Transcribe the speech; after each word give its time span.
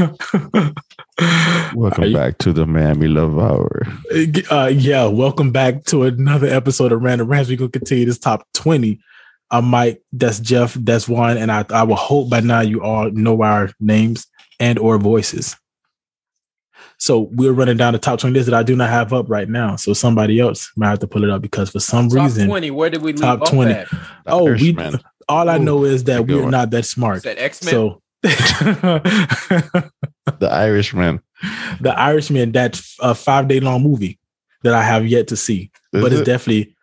Welcome 1.74 2.04
you- 2.04 2.14
back 2.14 2.38
to 2.38 2.52
the 2.52 2.64
Miami 2.66 3.08
Love 3.08 3.38
Hour. 3.38 3.82
Uh, 4.50 4.66
yeah, 4.72 5.04
welcome 5.06 5.50
back 5.52 5.84
to 5.84 6.04
another 6.04 6.46
episode 6.46 6.92
of 6.92 7.02
Random 7.02 7.28
Rants. 7.28 7.50
We're 7.50 7.58
gonna 7.58 7.70
continue 7.70 8.06
this 8.06 8.18
top 8.18 8.46
20. 8.54 8.98
I'm 9.50 9.64
Mike, 9.66 10.02
that's 10.12 10.38
Jeff, 10.40 10.74
that's 10.74 11.08
Juan, 11.08 11.36
and 11.36 11.50
I, 11.52 11.64
I 11.70 11.82
will 11.82 11.96
hope 11.96 12.30
by 12.30 12.40
now 12.40 12.60
you 12.60 12.82
all 12.82 13.10
know 13.10 13.42
our 13.42 13.70
names 13.80 14.26
and 14.58 14.78
or 14.78 14.96
voices. 14.96 15.56
So 16.98 17.28
we're 17.32 17.52
running 17.52 17.76
down 17.76 17.92
the 17.92 17.98
top 17.98 18.20
20 18.20 18.32
list 18.34 18.48
that 18.50 18.56
I 18.56 18.62
do 18.62 18.76
not 18.76 18.88
have 18.90 19.12
up 19.12 19.28
right 19.28 19.48
now. 19.48 19.76
So 19.76 19.92
somebody 19.92 20.38
else 20.38 20.70
might 20.76 20.88
have 20.90 20.98
to 21.00 21.06
pull 21.06 21.24
it 21.24 21.30
up 21.30 21.42
because 21.42 21.70
for 21.70 21.80
some 21.80 22.08
Top 22.08 22.22
reason, 22.24 22.46
20. 22.46 22.70
Where 22.70 22.88
did 22.90 23.02
we 23.02 23.12
leave 23.12 23.20
Top 23.20 23.46
20. 23.46 23.72
at? 23.72 23.88
oh, 24.26 24.44
we, 24.54 24.76
all 25.28 25.48
I 25.48 25.56
Ooh, 25.56 25.60
know 25.60 25.84
is 25.84 26.04
that 26.04 26.12
that's 26.12 26.22
a 26.22 26.24
good 26.24 26.36
we're 26.36 26.42
one. 26.42 26.50
not 26.52 26.70
that 26.70 26.84
smart. 26.84 27.18
Is 27.18 27.22
that 27.24 27.38
X-Men? 27.38 27.70
So 27.72 28.02
The 30.38 30.48
Irishman. 30.50 31.20
the 31.80 31.94
Irishman, 31.96 32.52
that 32.52 32.80
a 33.00 33.14
five 33.14 33.48
day 33.48 33.60
long 33.60 33.82
movie 33.82 34.18
that 34.62 34.74
I 34.74 34.82
have 34.82 35.06
yet 35.06 35.28
to 35.28 35.36
see, 35.36 35.70
Is 35.92 36.02
but 36.02 36.12
it's 36.12 36.22
definitely, 36.22 36.76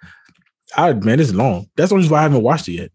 I 0.75 0.93
man, 0.93 1.19
it's 1.19 1.33
long. 1.33 1.69
That's 1.75 1.89
the 1.89 1.95
only 1.95 2.03
reason 2.03 2.13
why 2.13 2.19
I 2.19 2.23
haven't 2.23 2.41
watched 2.41 2.67
it 2.67 2.73
yet. 2.73 2.91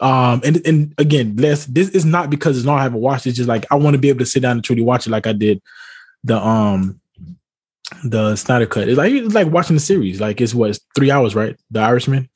Um, 0.00 0.40
and 0.44 0.64
and 0.66 0.94
again, 0.98 1.36
less 1.36 1.66
this 1.66 1.88
is 1.90 2.04
not 2.04 2.30
because 2.30 2.56
it's 2.56 2.66
long. 2.66 2.78
I 2.78 2.82
haven't 2.84 3.00
watched 3.00 3.26
it. 3.26 3.30
It's 3.30 3.38
just 3.38 3.48
like 3.48 3.66
I 3.70 3.74
want 3.74 3.94
to 3.94 3.98
be 3.98 4.08
able 4.08 4.20
to 4.20 4.26
sit 4.26 4.40
down 4.40 4.52
and 4.52 4.64
truly 4.64 4.82
watch 4.82 5.06
it, 5.06 5.10
like 5.10 5.26
I 5.26 5.32
did 5.32 5.60
the 6.24 6.38
um 6.38 7.00
the 8.04 8.36
Snyder 8.36 8.66
cut. 8.66 8.88
It's 8.88 8.98
like 8.98 9.12
it's 9.12 9.34
like 9.34 9.48
watching 9.48 9.76
the 9.76 9.80
series. 9.80 10.20
Like 10.20 10.40
it's 10.40 10.54
what 10.54 10.70
it's 10.70 10.80
three 10.94 11.10
hours, 11.10 11.34
right? 11.34 11.56
The 11.70 11.80
Irishman. 11.80 12.28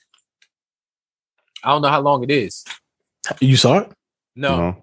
I 1.62 1.70
don't 1.70 1.82
know 1.82 1.88
how 1.88 2.00
long 2.00 2.22
it 2.22 2.30
is. 2.30 2.64
You 3.40 3.56
saw 3.56 3.78
it? 3.78 3.92
No, 4.36 4.56
No, 4.56 4.82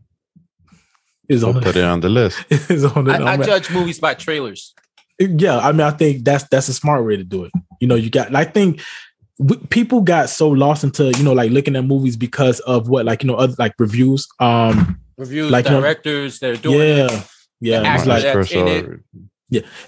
It's 1.32 1.44
we'll 1.44 1.56
on. 1.58 1.64
put 1.64 1.76
it 1.76 1.84
on 1.84 2.00
the 2.02 2.10
list. 2.20 2.38
It's 2.50 2.84
on. 2.84 3.06
The, 3.06 3.14
I, 3.14 3.34
I 3.34 3.38
judge 3.38 3.70
movies 3.72 4.00
by 4.00 4.14
trailers. 4.14 4.74
yeah 5.20 5.60
i 5.60 5.72
mean 5.72 5.82
i 5.82 5.92
think 5.92 6.24
that's 6.26 6.46
that's 6.52 6.68
a 6.68 6.74
smart 6.74 7.06
way 7.06 7.16
to 7.16 7.24
do 7.24 7.44
it 7.46 7.52
you 7.80 7.88
know 7.88 7.94
you 7.94 8.10
got 8.10 8.34
i 8.36 8.44
think 8.44 8.82
w- 9.38 9.62
people 9.70 10.02
got 10.02 10.30
so 10.32 10.50
lost 10.50 10.84
into 10.84 11.12
you 11.18 11.24
know 11.24 11.34
like 11.34 11.52
looking 11.52 11.76
at 11.76 11.84
movies 11.86 12.18
because 12.18 12.60
of 12.62 12.90
what 12.90 13.06
like 13.06 13.22
you 13.22 13.28
know 13.30 13.36
other 13.36 13.54
like 13.60 13.74
reviews 13.78 14.28
um 14.40 14.98
Reviews, 15.18 15.52
Like, 15.52 15.66
you 15.66 15.72
know- 15.72 15.82
directors, 15.82 16.40
they're 16.40 16.56
doing 16.56 16.80
it. 17.06 17.12
yeah 17.12 17.22
yeah 17.84 17.96
it's 17.96 18.08
like 18.08 18.24
that- 18.24 18.52
in 18.52 18.68
it. 18.68 18.86
or- 18.86 19.04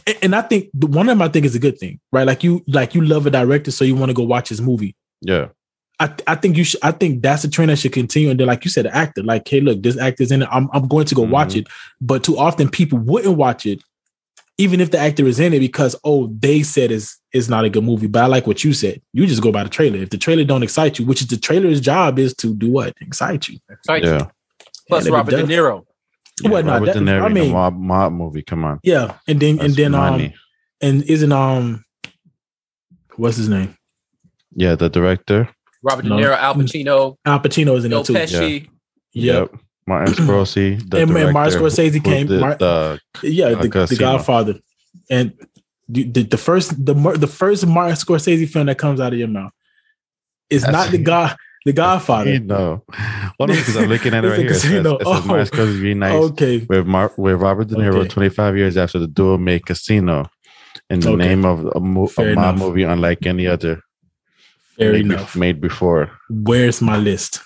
and, 0.06 0.18
and 0.22 0.36
i 0.36 0.42
think 0.44 0.70
the 0.76 0.86
one 0.86 1.10
of 1.10 1.18
them 1.18 1.22
i 1.24 1.30
think 1.30 1.46
is 1.48 1.56
a 1.56 1.60
good 1.68 1.80
thing 1.80 2.00
right 2.12 2.28
like 2.28 2.44
you 2.44 2.62
like 2.68 2.94
you 2.94 3.02
love 3.02 3.26
a 3.26 3.32
director 3.32 3.72
so 3.72 3.84
you 3.84 3.96
want 3.96 4.10
to 4.12 4.14
go 4.14 4.24
watch 4.24 4.50
his 4.50 4.62
movie 4.62 4.96
yeah, 5.26 5.48
I, 6.00 6.14
I 6.28 6.36
think 6.36 6.58
you 6.58 6.64
should 6.64 6.80
I 6.84 6.92
think 6.92 7.22
that's 7.22 7.44
a 7.44 7.50
trend 7.50 7.70
that 7.70 7.78
should 7.78 7.94
continue. 7.94 8.30
And 8.32 8.40
then, 8.40 8.48
like 8.48 8.66
you 8.66 8.72
said, 8.72 8.86
the 8.86 8.96
actor, 8.96 9.24
like, 9.24 9.48
hey, 9.48 9.62
look, 9.62 9.82
this 9.84 9.98
actor's 9.98 10.32
in 10.32 10.42
it. 10.42 10.50
I'm 10.52 10.68
I'm 10.74 10.88
going 10.88 11.06
to 11.06 11.16
go 11.16 11.22
watch 11.22 11.50
Mhm. 11.54 11.58
it. 11.62 11.68
But 12.02 12.24
too 12.24 12.38
often 12.38 12.68
people 12.70 12.98
wouldn't 13.00 13.38
watch 13.38 13.66
it, 13.66 13.82
even 14.58 14.82
if 14.82 14.90
the 14.92 14.98
actor 15.00 15.26
is 15.28 15.40
in 15.40 15.54
it, 15.54 15.60
because 15.60 15.96
oh, 16.04 16.28
they 16.40 16.64
said 16.64 16.92
it's 16.92 17.20
it's 17.32 17.48
not 17.48 17.64
a 17.66 17.70
good 17.70 17.84
movie. 17.84 18.08
But 18.08 18.24
I 18.24 18.26
like 18.28 18.48
what 18.48 18.64
you 18.64 18.74
said. 18.74 19.02
You 19.14 19.28
just 19.28 19.42
go 19.44 19.52
by 19.52 19.64
the 19.64 19.70
trailer. 19.70 19.98
If 20.00 20.10
the 20.10 20.18
trailer 20.18 20.44
don't 20.44 20.64
excite 20.64 20.98
you, 21.00 21.06
which 21.06 21.22
is 21.22 21.28
the 21.28 21.38
trailer's 21.38 21.80
job 21.80 22.18
is 22.20 22.34
to 22.38 22.54
do 22.56 22.72
what? 22.72 22.94
Excite 23.00 23.48
you. 23.48 23.60
Exciting. 23.70 24.10
yeah. 24.10 24.28
Plus 24.88 25.06
And 25.06 25.08
if 25.08 25.14
it 25.14 25.16
Robert 25.16 25.32
De 25.32 25.44
Niro. 25.44 25.86
yeah. 26.42 26.50
Well, 26.50 26.64
no, 26.64 26.74
Robert 26.74 26.86
that- 26.88 26.94
De 26.96 27.00
Niro 27.02 27.22
I 27.24 27.28
in 27.28 27.34
the 27.36 27.40
mean- 27.42 27.52
mob, 27.54 27.78
mob 27.78 28.12
movie. 28.14 28.42
Come 28.42 28.64
on, 28.66 28.80
Yeah. 28.84 29.14
And 29.28 29.40
then 29.40 29.60
and 29.60 29.74
then 29.76 29.92
money. 29.92 30.26
um 30.28 30.34
and 30.82 31.04
isn't 31.04 31.32
um 31.32 31.86
what's 33.16 33.38
his 33.38 33.48
name? 33.48 33.78
yeah, 34.56 34.76
the 34.76 34.90
director. 34.90 35.50
Robert 35.84 36.04
De 36.04 36.10
No. 36.10 36.16
Niro, 36.18 36.36
Al 36.38 36.56
Pacino, 36.56 37.18
Al 37.26 37.40
Pacino 37.40 37.78
is 37.78 37.86
in 37.86 37.92
Joe 37.92 38.00
it 38.02 38.06
too. 38.06 38.14
Pesci. 38.14 38.70
Yep. 39.14 39.54
Martin 39.86 40.14
Scorsese. 40.26 40.90
The 40.90 41.02
And- 41.02 41.12
and 41.18 41.34
Martin 41.34 41.60
Scorsese 41.62 42.04
came- 42.04 42.28
did 42.28 42.40
Mar- 42.40 42.56
the 42.56 43.00
Yeah, 43.22 43.50
the, 43.56 43.68
the 43.90 43.96
Godfather, 44.00 44.60
and 45.10 45.34
the, 45.90 46.04
the 46.04 46.24
the 46.24 46.38
first 46.38 46.86
the 46.86 46.96
Mar- 46.96 47.18
the 47.18 47.28
first 47.28 47.68
Martin 47.68 47.96
Scorsese 47.96 48.48
film 48.50 48.68
that 48.68 48.78
comes 48.78 49.00
out 49.02 49.12
of 49.14 49.20
your 49.20 49.28
mouth 49.28 49.52
is 50.50 50.66
not 50.66 50.92
the 50.92 50.98
God 50.98 51.36
the 51.66 51.74
Godfather. 51.84 52.40
No, 52.40 52.56
know, 52.56 52.84
one 53.38 53.50
of 53.50 53.58
because 53.58 53.76
I'm 53.76 53.90
looking 53.90 54.14
at 54.14 54.24
it 54.24 54.28
It's 54.32 54.38
right 54.38 54.40
here. 54.40 54.52
It 54.52 54.54
says, 54.54 54.62
casino. 54.64 54.98
it 54.98 55.06
says 55.06 55.26
Martin 55.26 55.48
Oh. 55.52 55.66
Scorsese 55.66 55.82
be 55.82 55.94
nice 55.94 56.14
Okay, 56.32 56.66
with 56.70 56.86
Mar- 56.88 57.12
with 57.18 57.42
Robert 57.42 57.68
De 57.68 57.76
Niro 57.76 57.96
Okay. 57.96 58.08
25 58.08 58.58
years 58.58 58.78
after 58.78 59.00
the 59.00 59.08
duo 59.08 59.38
made 59.38 59.66
Casino 59.66 60.30
in 60.90 61.02
the 61.02 61.10
Okay. 61.10 61.18
name 61.28 61.44
of 61.46 61.66
a, 61.76 61.80
mo- 61.82 62.10
a 62.18 62.34
mob 62.36 62.58
movie 62.58 62.84
unlike 62.84 63.26
any 63.26 63.48
other 63.48 63.82
fair 64.78 64.94
made, 64.94 65.06
enough. 65.06 65.36
made 65.36 65.62
before. 65.62 66.12
Where's 66.30 66.82
my 66.82 66.98
list? 66.98 67.42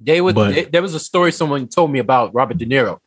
They 0.00 0.20
would. 0.20 0.34
But- 0.34 0.54
they- 0.54 0.64
there 0.64 0.82
was 0.82 0.94
a 0.94 1.00
story 1.00 1.32
someone 1.32 1.68
told 1.68 1.90
me 1.92 1.98
about 1.98 2.34
Robert 2.34 2.58
De 2.58 2.66
Niro. 2.66 2.98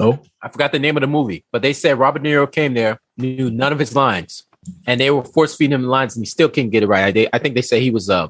Oh, 0.00 0.20
I 0.40 0.48
forgot 0.48 0.70
the 0.72 0.78
name 0.78 0.96
of 0.96 1.00
the 1.00 1.06
movie, 1.08 1.44
but 1.50 1.60
they 1.62 1.72
said 1.72 1.98
Robert 1.98 2.22
De 2.22 2.30
Niro 2.30 2.50
came 2.50 2.74
there, 2.74 3.00
knew 3.16 3.50
none 3.50 3.72
of 3.72 3.78
his 3.80 3.96
lines, 3.96 4.44
and 4.86 5.00
they 5.00 5.10
were 5.10 5.24
force 5.24 5.56
feeding 5.56 5.74
him 5.74 5.84
lines, 5.84 6.14
and 6.14 6.22
he 6.24 6.26
still 6.28 6.48
couldn't 6.48 6.70
get 6.70 6.84
it 6.84 6.86
right. 6.86 7.04
I, 7.06 7.10
they, 7.10 7.28
I 7.32 7.38
think 7.38 7.54
they 7.56 7.62
say 7.62 7.80
he 7.80 7.90
was. 7.90 8.08
Uh, 8.08 8.28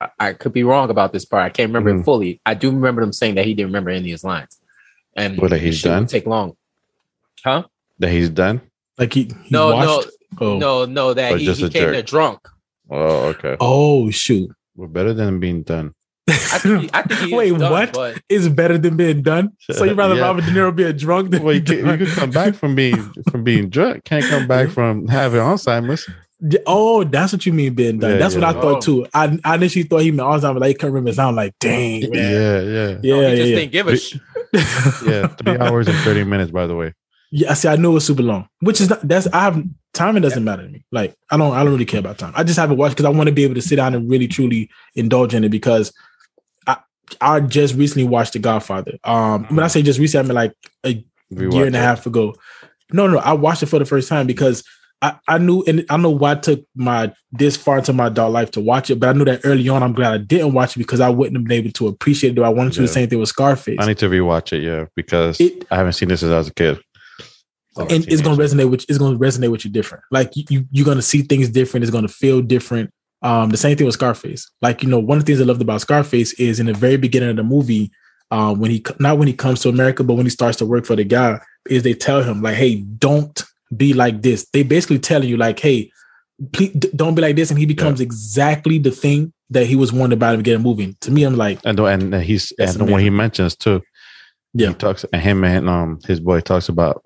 I, 0.00 0.08
I 0.18 0.32
could 0.32 0.52
be 0.54 0.62
wrong 0.64 0.88
about 0.88 1.12
this 1.12 1.24
part. 1.26 1.42
I 1.42 1.50
can't 1.50 1.68
remember 1.68 1.90
it 1.90 2.00
Mhm. 2.00 2.04
fully. 2.04 2.40
I 2.46 2.54
do 2.54 2.70
remember 2.70 3.02
them 3.02 3.12
saying 3.12 3.34
that 3.34 3.44
he 3.44 3.52
didn't 3.52 3.68
remember 3.68 3.90
any 3.90 4.08
of 4.10 4.14
his 4.14 4.24
lines, 4.24 4.58
and 5.14 5.36
What, 5.38 5.50
that 5.50 5.60
he's 5.60 5.82
done? 5.82 6.06
take 6.06 6.24
long. 6.26 6.56
Huh? 7.44 7.64
That 7.98 8.10
he's 8.10 8.30
done. 8.30 8.60
like 8.98 9.12
he, 9.12 9.24
he 9.24 9.50
No, 9.50 9.74
watched? 9.74 10.08
no, 10.40 10.46
Oh. 10.46 10.58
no, 10.58 10.84
no. 10.86 11.12
That 11.14 11.32
Or 11.34 11.36
he, 11.36 11.44
he 11.46 11.54
came 11.54 11.70
jerk. 11.70 11.92
there 11.92 12.02
drunk. 12.02 12.48
Oh, 12.90 13.26
okay. 13.28 13.56
Oh 13.60 14.10
shoot! 14.10 14.50
We're 14.76 14.86
better 14.88 15.12
than 15.14 15.40
being 15.40 15.62
done. 15.62 15.92
I 16.28 16.32
think 16.58 16.80
he, 16.82 16.90
I 16.92 17.02
think 17.02 17.20
he 17.20 17.34
Wait, 17.36 17.56
done, 17.56 17.70
what? 17.70 17.92
But 17.92 18.20
It's 18.28 18.48
better 18.48 18.78
than 18.78 18.96
being 18.96 19.22
done. 19.22 19.50
So 19.70 19.84
you 19.84 19.94
rather 20.02 20.16
Yeah. 20.16 20.22
Robert 20.22 20.44
De 20.44 20.50
Niro 20.50 20.74
be 20.74 20.82
a 20.82 20.92
drunk 20.92 21.30
than 21.30 21.42
Well, 21.44 21.54
you, 21.54 21.62
can, 21.62 21.76
you 21.76 21.82
drunk? 21.82 21.98
could 22.00 22.08
come 22.10 22.30
back 22.30 22.54
from 22.54 22.74
being 22.74 23.12
from 23.30 23.44
being 23.44 23.68
drunk. 23.68 24.04
Can't 24.04 24.24
come 24.24 24.48
back 24.48 24.70
from 24.70 25.06
having 25.06 25.40
Alzheimer's. 25.40 26.08
Yeah, 26.40 26.58
Oh, 26.66 27.04
that's 27.04 27.32
what 27.32 27.46
you 27.46 27.52
mean 27.52 27.74
being 27.74 27.98
done. 28.00 28.10
Yeah, 28.12 28.16
that's 28.18 28.34
yeah. 28.34 28.40
what 28.40 28.56
I 28.56 28.60
thought 28.60 28.76
Oh. 28.76 28.80
too. 28.80 29.06
I, 29.14 29.38
I 29.44 29.54
initially 29.54 29.84
thought 29.84 29.98
he 30.02 30.10
meant 30.10 30.28
Alzheimer's. 30.28 30.60
Like 30.60 30.68
he 30.68 30.74
couldn't 30.74 30.94
remember. 30.94 31.12
Sound 31.12 31.36
like 31.36 31.54
dang 31.60 32.00
man. 32.02 32.12
Yeah, 32.12 32.60
yeah, 32.60 32.98
Yeah, 33.02 33.14
no, 33.14 33.20
yeah, 33.20 33.30
he 33.30 33.36
just 33.36 33.48
yeah. 33.48 33.56
didn't 33.56 33.72
give 33.72 33.86
a 33.86 33.90
But- 33.92 34.00
shit. 34.00 34.20
yeah. 35.06 35.26
Three 35.28 35.58
hours 35.58 35.86
and 35.88 35.96
thirty 35.98 36.24
minutes, 36.24 36.50
by 36.50 36.66
the 36.66 36.74
way. 36.74 36.92
Yeah, 37.38 37.52
see, 37.52 37.68
I 37.68 37.76
knew 37.76 37.90
it 37.90 37.94
was 37.94 38.06
super 38.06 38.22
long, 38.22 38.48
which 38.60 38.80
is 38.80 38.88
not 38.88 39.06
that's 39.06 39.26
I 39.26 39.42
have 39.42 39.62
timing 39.92 40.22
doesn't 40.22 40.42
matter 40.42 40.62
to 40.62 40.68
me. 40.70 40.86
Like 40.90 41.14
I 41.30 41.36
don't 41.36 41.52
I 41.52 41.62
don't 41.62 41.72
really 41.72 41.84
care 41.84 42.00
about 42.00 42.16
time. 42.16 42.32
I 42.34 42.42
just 42.44 42.58
haven't 42.58 42.78
watched 42.78 42.96
because 42.96 43.04
I 43.04 43.10
want 43.10 43.28
to 43.28 43.34
be 43.34 43.44
able 43.44 43.56
to 43.56 43.60
sit 43.62 43.76
down 43.76 43.94
and 43.94 44.08
really 44.10 44.26
truly 44.26 44.70
indulge 44.94 45.34
in 45.34 45.44
it 45.44 45.50
because 45.50 45.92
I 46.66 46.78
I 47.20 47.40
just 47.40 47.74
recently 47.74 48.08
watched 48.08 48.32
The 48.32 48.38
Godfather. 48.38 48.92
Um 49.04 49.44
when 49.54 49.60
I 49.64 49.68
say 49.68 49.82
just 49.82 49.98
recently, 50.00 50.24
I 50.24 50.28
mean 50.28 50.34
like 50.34 50.54
a 50.84 51.04
Rewatch 51.34 51.54
year 51.54 51.66
and 51.66 51.76
a 51.76 51.78
half 51.80 52.06
ago. 52.06 52.34
No, 52.90 53.06
no, 53.06 53.18
I 53.18 53.34
watched 53.34 53.62
it 53.62 53.66
for 53.66 53.78
the 53.78 53.84
first 53.84 54.08
time 54.08 54.26
because 54.26 54.64
I, 55.02 55.16
I 55.28 55.36
knew 55.36 55.62
and 55.66 55.84
I 55.90 55.98
know 55.98 56.08
why 56.08 56.32
I 56.32 56.34
took 56.36 56.64
my 56.74 57.12
this 57.32 57.54
far 57.54 57.76
into 57.78 57.92
my 57.92 58.06
adult 58.06 58.32
life 58.32 58.50
to 58.52 58.60
watch 58.62 58.88
it, 58.88 58.98
but 58.98 59.10
I 59.10 59.12
knew 59.12 59.26
that 59.26 59.42
early 59.44 59.68
on 59.68 59.82
I'm 59.82 59.92
glad 59.92 60.14
I 60.14 60.18
didn't 60.18 60.54
watch 60.54 60.74
it 60.74 60.78
because 60.78 61.00
I 61.00 61.10
wouldn't 61.10 61.36
have 61.36 61.44
been 61.44 61.58
able 61.58 61.72
to 61.72 61.88
appreciate 61.88 62.38
it. 62.38 62.42
I 62.42 62.48
wanted 62.48 62.72
to 62.72 62.76
do 62.76 62.82
the 62.82 62.88
same 62.88 63.06
thing 63.10 63.18
with 63.18 63.28
Scarface. 63.28 63.76
I 63.78 63.86
need 63.86 63.98
to 63.98 64.08
rewatch 64.08 64.54
it. 64.54 64.62
Yeah, 64.62 64.86
because 64.94 65.38
It- 65.38 65.66
I 65.70 65.76
haven't 65.76 65.92
seen 65.92 66.08
this 66.08 66.20
since 66.20 66.32
I 66.32 66.38
was 66.38 66.48
a 66.48 66.54
kid. 66.54 66.80
And 67.76 68.06
it's 68.08 68.22
gonna 68.22 68.36
resonate 68.36 68.70
with 68.70 68.84
it's 68.88 68.98
gonna 68.98 69.18
resonate 69.18 69.50
with 69.50 69.64
you 69.64 69.70
different. 69.70 70.04
Like 70.10 70.34
you, 70.36 70.44
you 70.48 70.64
you're 70.70 70.86
gonna 70.86 71.02
see 71.02 71.22
things 71.22 71.48
different. 71.48 71.84
It's 71.84 71.92
gonna 71.92 72.08
feel 72.08 72.40
different. 72.42 72.90
Um, 73.22 73.50
the 73.50 73.56
same 73.56 73.76
thing 73.76 73.86
with 73.86 73.94
Scarface. 73.94 74.50
Like 74.62 74.82
you 74.82 74.88
know, 74.88 74.98
one 74.98 75.18
of 75.18 75.24
the 75.24 75.32
things 75.32 75.40
I 75.40 75.44
loved 75.44 75.62
about 75.62 75.80
Scarface 75.80 76.32
is 76.34 76.60
in 76.60 76.66
the 76.66 76.74
very 76.74 76.96
beginning 76.96 77.30
of 77.30 77.36
the 77.36 77.44
movie, 77.44 77.90
um, 78.30 78.60
when 78.60 78.70
he 78.70 78.84
not 78.98 79.18
when 79.18 79.28
he 79.28 79.34
comes 79.34 79.60
to 79.62 79.68
America, 79.68 80.04
but 80.04 80.14
when 80.14 80.26
he 80.26 80.30
starts 80.30 80.58
to 80.58 80.66
work 80.66 80.84
for 80.86 80.96
the 80.96 81.04
guy, 81.04 81.40
is 81.68 81.82
they 81.82 81.94
tell 81.94 82.22
him 82.22 82.42
like, 82.42 82.56
"Hey, 82.56 82.76
don't 82.76 83.42
be 83.76 83.94
like 83.94 84.22
this." 84.22 84.46
They 84.52 84.62
basically 84.62 84.98
telling 84.98 85.28
you 85.28 85.36
like, 85.36 85.58
"Hey, 85.58 85.90
please 86.52 86.72
don't 86.72 87.14
be 87.14 87.22
like 87.22 87.36
this," 87.36 87.50
and 87.50 87.58
he 87.58 87.66
becomes 87.66 88.00
exactly 88.00 88.78
the 88.78 88.90
thing 88.90 89.32
that 89.50 89.66
he 89.66 89.76
was 89.76 89.92
warned 89.92 90.12
about 90.12 90.36
to 90.36 90.42
get 90.42 90.60
moving. 90.60 90.96
To 91.00 91.10
me, 91.10 91.22
I'm 91.24 91.36
like, 91.36 91.60
And 91.64 91.78
and 91.80 92.14
he's 92.14 92.52
That's 92.58 92.76
and 92.76 92.90
when 92.90 93.00
he 93.00 93.10
mentions 93.10 93.56
too, 93.56 93.80
Yeah. 94.54 94.68
he 94.68 94.74
talks 94.74 95.04
and 95.12 95.22
him 95.22 95.44
and 95.44 95.68
um 95.68 96.00
his 96.06 96.20
boy 96.20 96.40
talks 96.40 96.68
about 96.68 97.02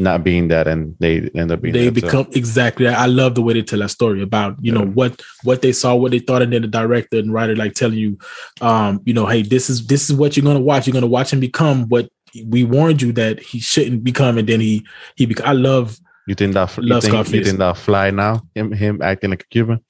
not 0.00 0.24
being 0.24 0.48
that, 0.48 0.66
and 0.68 0.94
they 1.00 1.30
end 1.34 1.50
up 1.50 1.60
being. 1.60 1.74
they 1.74 1.86
that 1.88 1.94
become 1.94 2.28
exactly. 2.32 2.86
I 2.86 3.06
love 3.06 3.34
the 3.34 3.42
way 3.42 3.54
they 3.54 3.62
tell 3.62 3.80
that 3.80 3.90
story 3.90 4.22
about 4.22 4.56
you 4.60 4.72
know 4.72 4.84
what 4.84 5.20
what 5.44 5.62
they 5.62 5.72
saw, 5.72 5.94
what 5.94 6.10
they 6.10 6.18
thought, 6.18 6.42
and 6.42 6.52
then 6.52 6.62
the 6.62 6.68
director 6.68 7.18
and 7.18 7.32
writer 7.32 7.56
like 7.56 7.74
telling 7.74 7.98
you, 7.98 8.18
um, 8.60 9.00
you 9.04 9.14
know, 9.14 9.26
hey, 9.26 9.42
this 9.42 9.68
is 9.70 9.86
this 9.86 10.08
is 10.08 10.16
what 10.16 10.36
you're 10.36 10.44
gonna 10.44 10.60
watch. 10.60 10.86
You're 10.86 10.94
gonna 10.94 11.06
watch 11.06 11.32
him 11.32 11.40
become 11.40 11.88
what 11.88 12.08
we 12.46 12.64
warned 12.64 13.02
you 13.02 13.12
that 13.12 13.40
he 13.40 13.60
shouldn't 13.60 14.04
become, 14.04 14.38
and 14.38 14.48
then 14.48 14.60
he 14.60 14.86
he. 15.16 15.26
Bec- 15.26 15.46
I 15.46 15.52
love 15.52 15.98
You 16.26 16.34
think 16.34 16.54
that 16.54 16.76
you 16.76 16.82
Love 16.84 17.02
think, 17.02 17.28
you 17.32 17.44
think 17.44 17.58
that 17.58 17.76
fly 17.76 18.10
now? 18.10 18.42
Him 18.54 18.72
him 18.72 19.02
acting 19.02 19.30
like 19.30 19.42
a 19.42 19.46
Cuban. 19.46 19.84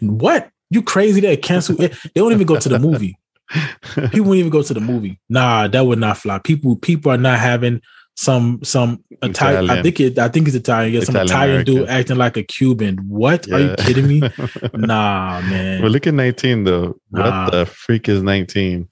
what 0.00 0.50
you 0.70 0.82
crazy. 0.82 1.20
They 1.20 1.36
cancel. 1.36 1.80
it. 1.80 1.92
They 1.92 2.20
don't 2.20 2.32
even 2.32 2.46
go 2.46 2.58
to 2.58 2.68
the 2.68 2.78
movie. 2.78 3.18
People 4.10 4.28
won't 4.28 4.38
even 4.38 4.50
go 4.50 4.62
to 4.62 4.74
the 4.74 4.80
movie. 4.80 5.20
Nah, 5.28 5.68
that 5.68 5.82
would 5.82 5.98
not 5.98 6.18
fly. 6.18 6.38
People 6.38 6.76
people 6.76 7.12
are 7.12 7.18
not 7.18 7.38
having 7.38 7.80
some 8.16 8.60
some 8.62 9.02
Italian. 9.22 9.70
I 9.70 9.82
think 9.82 10.00
it. 10.00 10.18
I 10.18 10.28
think 10.28 10.46
it's 10.46 10.56
Italian. 10.56 10.94
Yeah, 10.94 11.00
some 11.00 11.16
Italian 11.16 11.60
Italian 11.60 11.64
dude 11.64 11.88
acting 11.88 12.16
like 12.16 12.36
a 12.36 12.42
Cuban. 12.42 12.98
What 13.08 13.50
are 13.52 13.60
you 13.60 13.74
kidding 13.78 14.06
me? 14.06 14.22
Nah, 14.74 15.40
man. 15.42 15.82
Well, 15.82 15.90
look 15.90 16.06
at 16.06 16.14
19 16.14 16.64
though. 16.64 16.96
Nah. 17.10 17.44
What 17.44 17.52
the 17.52 17.66
freak 17.66 18.08
is 18.08 18.22
19? 18.22 18.88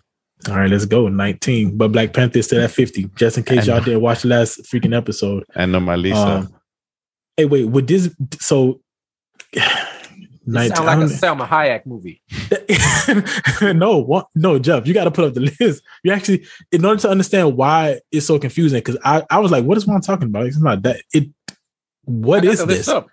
All 0.48 0.56
right, 0.56 0.70
let's 0.70 0.86
go. 0.86 1.08
19. 1.08 1.76
But 1.76 1.88
Black 1.88 2.12
Panther 2.12 2.40
is 2.40 2.46
still 2.46 2.62
at 2.62 2.70
50, 2.70 3.10
just 3.14 3.38
in 3.38 3.44
case 3.44 3.66
y'all 3.66 3.80
didn't 3.80 4.00
watch 4.00 4.22
the 4.22 4.28
last 4.28 4.62
freaking 4.64 4.96
episode. 4.96 5.44
And 5.54 5.72
Anomalisa. 5.72 6.26
Um, 6.26 6.54
hey, 7.36 7.44
wait, 7.44 7.66
would 7.66 7.86
this 7.86 8.14
so 8.40 8.80
This 10.44 10.70
19, 10.70 10.76
sound 10.76 10.86
like 10.86 10.98
a 10.98 11.12
Salma 11.12 11.48
Hayek 11.48 11.86
movie. 11.86 12.20
no, 13.78 13.98
what, 13.98 14.26
no, 14.34 14.58
Jeff, 14.58 14.86
you 14.86 14.94
got 14.94 15.04
to 15.04 15.10
put 15.12 15.24
up 15.24 15.34
the 15.34 15.40
list. 15.60 15.84
You 16.02 16.12
actually, 16.12 16.44
in 16.72 16.84
order 16.84 17.00
to 17.02 17.10
understand 17.10 17.56
why 17.56 18.00
it's 18.10 18.26
so 18.26 18.38
confusing, 18.40 18.80
because 18.80 18.98
I, 19.04 19.22
I 19.30 19.38
was 19.38 19.52
like, 19.52 19.64
what 19.64 19.76
is 19.76 19.86
one 19.86 20.00
talking 20.00 20.26
about? 20.26 20.46
It's 20.46 20.60
not 20.60 20.82
that. 20.82 21.02
It. 21.12 21.30
What 22.04 22.40
I 22.40 22.46
got 22.46 22.52
is 22.52 22.58
the 22.58 22.66
list 22.66 22.78
this? 22.80 22.88
up. 22.88 23.08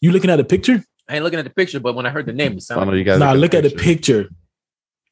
You 0.00 0.12
looking 0.12 0.30
at 0.30 0.38
a 0.38 0.44
picture? 0.44 0.84
I 1.08 1.16
ain't 1.16 1.24
looking 1.24 1.40
at 1.40 1.44
the 1.44 1.50
picture, 1.50 1.80
but 1.80 1.94
when 1.94 2.06
I 2.06 2.10
heard 2.10 2.26
the 2.26 2.32
name, 2.32 2.52
it 2.52 2.56
I 2.56 2.58
sounded 2.60 2.84
don't 2.86 2.94
you 2.94 3.00
like 3.00 3.06
guys. 3.06 3.18
Nah, 3.18 3.32
look 3.32 3.54
at 3.54 3.64
the 3.64 3.70
picture. 3.70 4.28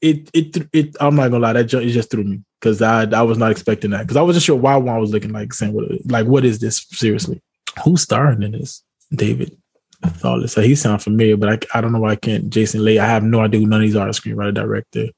It, 0.00 0.30
it, 0.34 0.68
it. 0.72 0.96
I'm 1.00 1.16
not 1.16 1.30
gonna 1.30 1.38
lie, 1.38 1.54
that 1.54 1.64
ju- 1.64 1.80
it 1.80 1.88
just 1.88 2.10
threw 2.10 2.22
me 2.22 2.42
because 2.60 2.80
I, 2.82 3.10
I 3.10 3.22
was 3.22 3.38
not 3.38 3.50
expecting 3.50 3.90
that 3.90 4.02
because 4.02 4.16
I 4.16 4.22
wasn't 4.22 4.44
sure 4.44 4.56
why 4.56 4.76
one 4.76 5.00
was 5.00 5.10
looking 5.10 5.32
like 5.32 5.52
saying 5.52 5.72
what, 5.72 5.86
like 6.06 6.26
what 6.26 6.44
is 6.44 6.60
this 6.60 6.86
seriously? 6.90 7.42
Who's 7.82 8.02
starring 8.02 8.42
in 8.42 8.52
this? 8.52 8.84
David. 9.12 9.56
Thoughtless. 10.04 10.52
So 10.52 10.60
he 10.60 10.74
sounds 10.74 11.04
familiar, 11.04 11.36
but 11.36 11.48
I, 11.72 11.78
I 11.78 11.80
don't 11.80 11.92
know 11.92 12.00
why 12.00 12.12
I 12.12 12.16
can't. 12.16 12.50
Jason 12.50 12.84
Leigh. 12.84 12.98
I 12.98 13.06
have 13.06 13.22
no 13.22 13.40
idea 13.40 13.60
who 13.60 13.66
none 13.66 13.80
of 13.80 13.86
these 13.86 13.96
are. 13.96 14.06
Screenwriter, 14.08 14.54
director. 14.54 15.08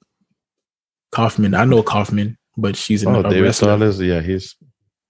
Kaufman. 1.13 1.55
I 1.55 1.65
know 1.65 1.83
Kaufman, 1.83 2.37
but 2.57 2.77
she's 2.77 3.03
a, 3.05 3.09
Oh, 3.09 3.21
a 3.21 3.23
David 3.23 3.43
wrestler. 3.45 3.69
Solis. 3.79 3.99
Yeah, 4.01 4.21
he's 4.21 4.57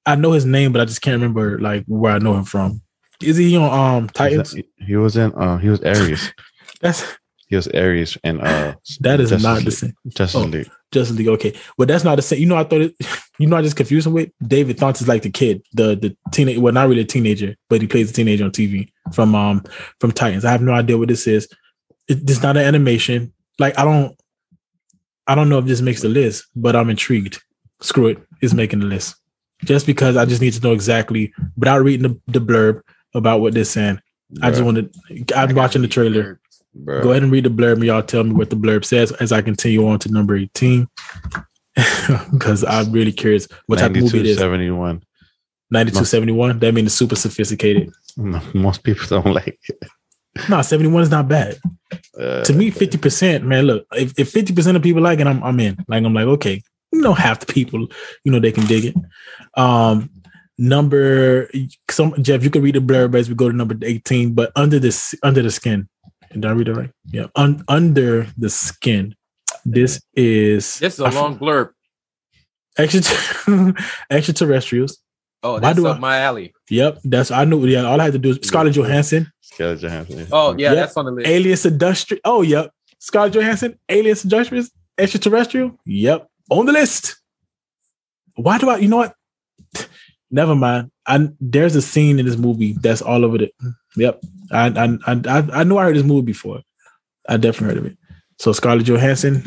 I 0.06 0.14
know 0.14 0.32
his 0.32 0.46
name, 0.46 0.72
but 0.72 0.80
I 0.80 0.84
just 0.84 1.02
can't 1.02 1.14
remember 1.20 1.58
like 1.58 1.84
where 1.86 2.12
I 2.12 2.18
know 2.18 2.34
him 2.34 2.44
from. 2.44 2.80
Is 3.22 3.36
he 3.36 3.56
on 3.56 3.98
um 3.98 4.08
Titans? 4.08 4.54
He, 4.78 4.96
was 4.96 5.16
in. 5.16 5.32
Uh, 5.34 5.58
he 5.58 5.68
was 5.68 5.80
Ares. 5.82 6.32
That's 6.80 7.04
he 7.48 7.56
was 7.56 7.66
Ares 7.68 8.16
and 8.24 8.40
uh. 8.42 8.74
that 9.00 9.20
is 9.20 9.30
Justice 9.30 9.42
not 9.42 9.64
the 9.64 9.70
same. 9.70 9.94
Justice 10.08 10.34
Oh. 10.40 10.44
League. 10.44 10.70
Justice 10.92 11.16
League. 11.16 11.28
Okay, 11.28 11.54
but 11.76 11.88
that's 11.88 12.04
not 12.04 12.16
the 12.16 12.22
same. 12.22 12.38
You 12.40 12.46
know, 12.46 12.56
I 12.56 12.64
thought 12.64 12.80
it. 12.82 12.94
You 13.40 13.46
know, 13.46 13.56
I 13.56 13.62
just 13.62 13.76
confused 13.76 14.04
him 14.04 14.14
with 14.14 14.30
David 14.44 14.78
Thornton 14.80 15.04
is 15.04 15.06
like 15.08 15.22
the 15.22 15.30
kid, 15.30 15.62
the 15.72 15.94
the 15.94 16.16
teenage. 16.32 16.58
Well, 16.58 16.72
not 16.74 16.88
really 16.88 17.02
a 17.02 17.04
teenager, 17.04 17.54
but 17.70 17.80
he 17.80 17.86
plays 17.86 18.10
a 18.10 18.12
teenager 18.12 18.44
on 18.44 18.50
TV 18.50 18.90
from 19.12 19.34
um 19.34 19.64
from 20.00 20.12
Titans. 20.12 20.44
I 20.44 20.50
have 20.52 20.62
no 20.62 20.72
idea 20.72 20.98
what 20.98 21.08
this 21.08 21.26
is. 21.26 21.48
It, 22.08 22.26
this 22.26 22.42
not 22.42 22.56
an 22.56 22.64
animation. 22.64 23.32
Like 23.58 23.78
I 23.78 23.84
don't, 23.84 24.16
I 25.26 25.34
don't 25.34 25.48
know 25.48 25.58
if 25.58 25.66
this 25.66 25.80
makes 25.80 26.02
the 26.02 26.08
list, 26.08 26.46
but 26.56 26.76
I'm 26.76 26.90
intrigued. 26.90 27.42
Screw 27.80 28.08
it, 28.08 28.18
it's 28.40 28.54
making 28.54 28.80
the 28.80 28.86
list. 28.86 29.16
Just 29.64 29.86
because 29.86 30.16
I 30.16 30.24
just 30.24 30.40
need 30.40 30.52
to 30.52 30.60
know 30.62 30.72
exactly 30.72 31.32
without 31.56 31.82
reading 31.82 32.20
the, 32.26 32.32
the 32.32 32.40
blurb 32.40 32.82
about 33.14 33.40
what 33.40 33.54
they're 33.54 33.64
saying. 33.64 34.00
I 34.42 34.50
just 34.50 34.62
Bruh, 34.62 34.66
wanted. 34.66 34.94
I'm 35.34 35.54
watching 35.54 35.82
the 35.82 35.88
trailer. 35.88 36.40
bruh. 36.76 37.02
Go 37.02 37.10
ahead 37.10 37.22
and 37.22 37.32
read 37.32 37.44
the 37.44 37.50
blurb 37.50 37.74
and 37.74 37.84
y'all 37.84 38.02
tell 38.02 38.24
me 38.24 38.32
what 38.32 38.50
the 38.50 38.56
blurb 38.56 38.84
says 38.84 39.10
as 39.12 39.32
I 39.32 39.42
continue 39.42 39.86
on 39.88 39.98
to 40.00 40.10
number 40.12 40.36
18. 40.36 40.86
Because 42.32 42.64
I'm 42.64 42.90
really 42.90 43.12
curious 43.12 43.46
what 43.66 43.78
type 43.78 43.92
of 43.92 43.98
movie 43.98 44.20
it 44.20 44.26
is. 44.26 44.38
71. 44.38 45.02
9271. 45.70 46.58
That 46.60 46.74
means 46.74 46.86
it's 46.86 46.94
super 46.94 47.16
sophisticated. 47.16 47.90
No, 48.16 48.40
Most 48.54 48.82
people 48.82 49.06
don't 49.08 49.32
like 49.40 49.58
it. 49.68 49.82
No, 50.48 50.62
71 50.62 51.02
is 51.02 51.10
not 51.10 51.28
bad. 51.28 51.58
Uh, 52.18 52.44
To 52.44 52.52
me, 52.52 52.70
50%, 52.70 53.42
man, 53.42 53.64
look, 53.66 53.86
if, 53.92 54.18
if 54.18 54.32
50% 54.32 54.76
of 54.76 54.82
people 54.82 55.02
like 55.02 55.18
it, 55.20 55.26
I'm 55.26 55.42
I'm 55.42 55.58
in. 55.60 55.76
Like 55.88 56.04
I'm 56.04 56.14
like, 56.14 56.26
okay, 56.26 56.62
you 56.92 57.00
know, 57.00 57.12
half 57.12 57.40
the 57.40 57.52
people, 57.52 57.86
you 58.24 58.30
know, 58.32 58.38
they 58.40 58.52
can 58.52 58.66
dig 58.66 58.84
it. 58.86 58.94
Um 59.56 60.10
number 60.60 61.48
some 61.90 62.14
Jeff, 62.22 62.42
you 62.42 62.50
can 62.50 62.62
read 62.62 62.74
the 62.74 62.80
blurb 62.80 63.14
as 63.14 63.28
we 63.28 63.34
go 63.34 63.48
to 63.50 63.56
number 63.56 63.76
18, 63.82 64.34
but 64.34 64.50
under 64.56 64.78
this 64.78 65.14
under 65.22 65.42
the 65.42 65.50
skin. 65.50 65.88
Did 66.32 66.44
I 66.44 66.50
read 66.52 66.68
it 66.68 66.74
right? 66.74 66.90
Yeah. 67.06 67.26
Un, 67.36 67.64
under 67.68 68.26
the 68.36 68.50
skin. 68.50 69.14
This 69.64 70.00
is 70.14 70.78
This 70.78 70.94
is 70.94 71.00
a 71.00 71.10
long 71.10 71.38
blurb. 71.38 71.70
extra 72.76 73.74
extraterrestrials. 74.10 74.98
Oh, 75.42 75.54
Why 75.54 75.60
that's 75.60 75.76
do 75.78 75.86
up 75.86 75.96
I- 75.96 76.00
my 76.00 76.18
alley. 76.18 76.52
Yep, 76.70 76.98
that's 77.04 77.30
I 77.30 77.44
knew. 77.44 77.64
Yeah, 77.66 77.82
all 77.84 78.00
I 78.00 78.04
had 78.04 78.12
to 78.14 78.18
do 78.18 78.30
is 78.30 78.38
Scarlett 78.42 78.74
Johansson, 78.74 79.30
Scarlett 79.40 79.80
Johansson. 79.80 80.26
Oh, 80.32 80.52
yeah, 80.58 80.70
Yep. 80.70 80.74
that's 80.76 80.96
on 80.96 81.04
the 81.06 81.12
list. 81.12 81.28
Alias 81.28 81.66
Industrial. 81.66 82.20
Oh, 82.24 82.42
yep, 82.42 82.70
Scarlett 82.98 83.34
Johansson, 83.34 83.78
Alias 83.88 84.24
Industrial. 84.24 84.64
extraterrestrial. 84.98 85.78
Yep, 85.86 86.28
on 86.50 86.66
the 86.66 86.72
list. 86.72 87.16
Why 88.34 88.58
do 88.58 88.68
I? 88.70 88.78
You 88.78 88.88
know 88.88 88.96
what? 88.98 89.14
Never 90.30 90.54
mind. 90.54 90.90
I 91.06 91.28
there's 91.40 91.74
a 91.76 91.82
scene 91.82 92.18
in 92.18 92.26
this 92.26 92.36
movie 92.36 92.74
that's 92.82 93.00
all 93.02 93.24
over 93.24 93.38
the. 93.38 93.50
Yep, 93.96 94.22
I 94.52 94.66
I 94.68 94.98
I 95.06 95.20
I, 95.26 95.60
I 95.60 95.64
know 95.64 95.78
I 95.78 95.84
heard 95.84 95.96
this 95.96 96.04
movie 96.04 96.26
before. 96.26 96.60
I 97.28 97.36
definitely 97.36 97.68
heard 97.76 97.86
of 97.86 97.92
it. 97.92 97.98
So 98.38 98.52
Scarlett 98.52 98.86
Johansson, 98.86 99.42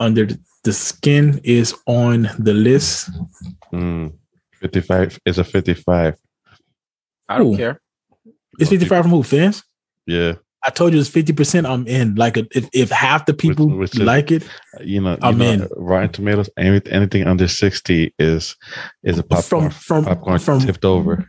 under 0.00 0.26
the, 0.26 0.38
the 0.64 0.72
skin, 0.72 1.40
is 1.44 1.74
on 1.86 2.28
the 2.38 2.52
list. 2.54 3.10
Mm, 3.72 4.12
55 4.60 5.18
is 5.26 5.38
a 5.38 5.44
55. 5.44 6.16
I 7.28 7.38
don't 7.38 7.54
Ooh. 7.54 7.56
care. 7.56 7.80
It's 8.58 8.70
55 8.70 9.02
from 9.02 9.10
who? 9.12 9.22
Fans? 9.22 9.62
Yeah. 10.06 10.34
I 10.62 10.68
told 10.70 10.92
you 10.92 11.00
it's 11.00 11.08
50%. 11.08 11.66
I'm 11.66 11.86
in. 11.86 12.16
Like 12.16 12.36
if, 12.36 12.68
if 12.74 12.90
half 12.90 13.24
the 13.24 13.32
people 13.32 13.68
which 13.78 13.94
is- 13.94 14.00
like 14.02 14.30
it, 14.30 14.46
You 14.84 15.00
know, 15.00 15.16
I'm 15.22 15.38
know, 15.38 15.50
in. 15.50 15.68
Rotten 15.76 16.10
Tomatoes, 16.10 16.50
any, 16.58 16.80
anything 16.90 17.26
under 17.26 17.48
60 17.48 18.14
is 18.18 18.56
is 19.02 19.18
a 19.18 19.22
popcorn. 19.22 19.70
from 19.70 20.02
from 20.02 20.04
popcorn 20.04 20.38
from 20.38 20.60
tipped 20.60 20.84
over. 20.84 21.26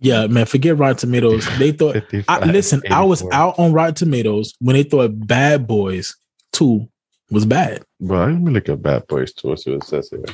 yeah, 0.00 0.26
man, 0.26 0.44
forget 0.44 0.76
Rotten 0.76 0.96
Tomatoes. 0.96 1.46
They 1.58 1.72
thought 1.72 1.96
I, 2.28 2.44
listen, 2.44 2.82
I 2.90 3.02
was 3.04 3.24
out 3.32 3.58
on 3.58 3.72
Rotten 3.72 3.94
Tomatoes 3.94 4.52
when 4.58 4.74
they 4.76 4.82
thought 4.82 5.12
Bad 5.26 5.66
Boys 5.66 6.14
2 6.52 6.86
was 7.30 7.46
bad. 7.46 7.84
Bro, 8.00 8.22
I 8.22 8.26
didn't 8.26 8.52
look 8.52 8.68
at 8.68 8.82
Bad 8.82 9.06
Boys 9.06 9.32
too. 9.32 9.56
See 9.56 9.70
what 9.70 9.82
it 9.82 9.86
says 9.86 10.10
here. 10.10 10.24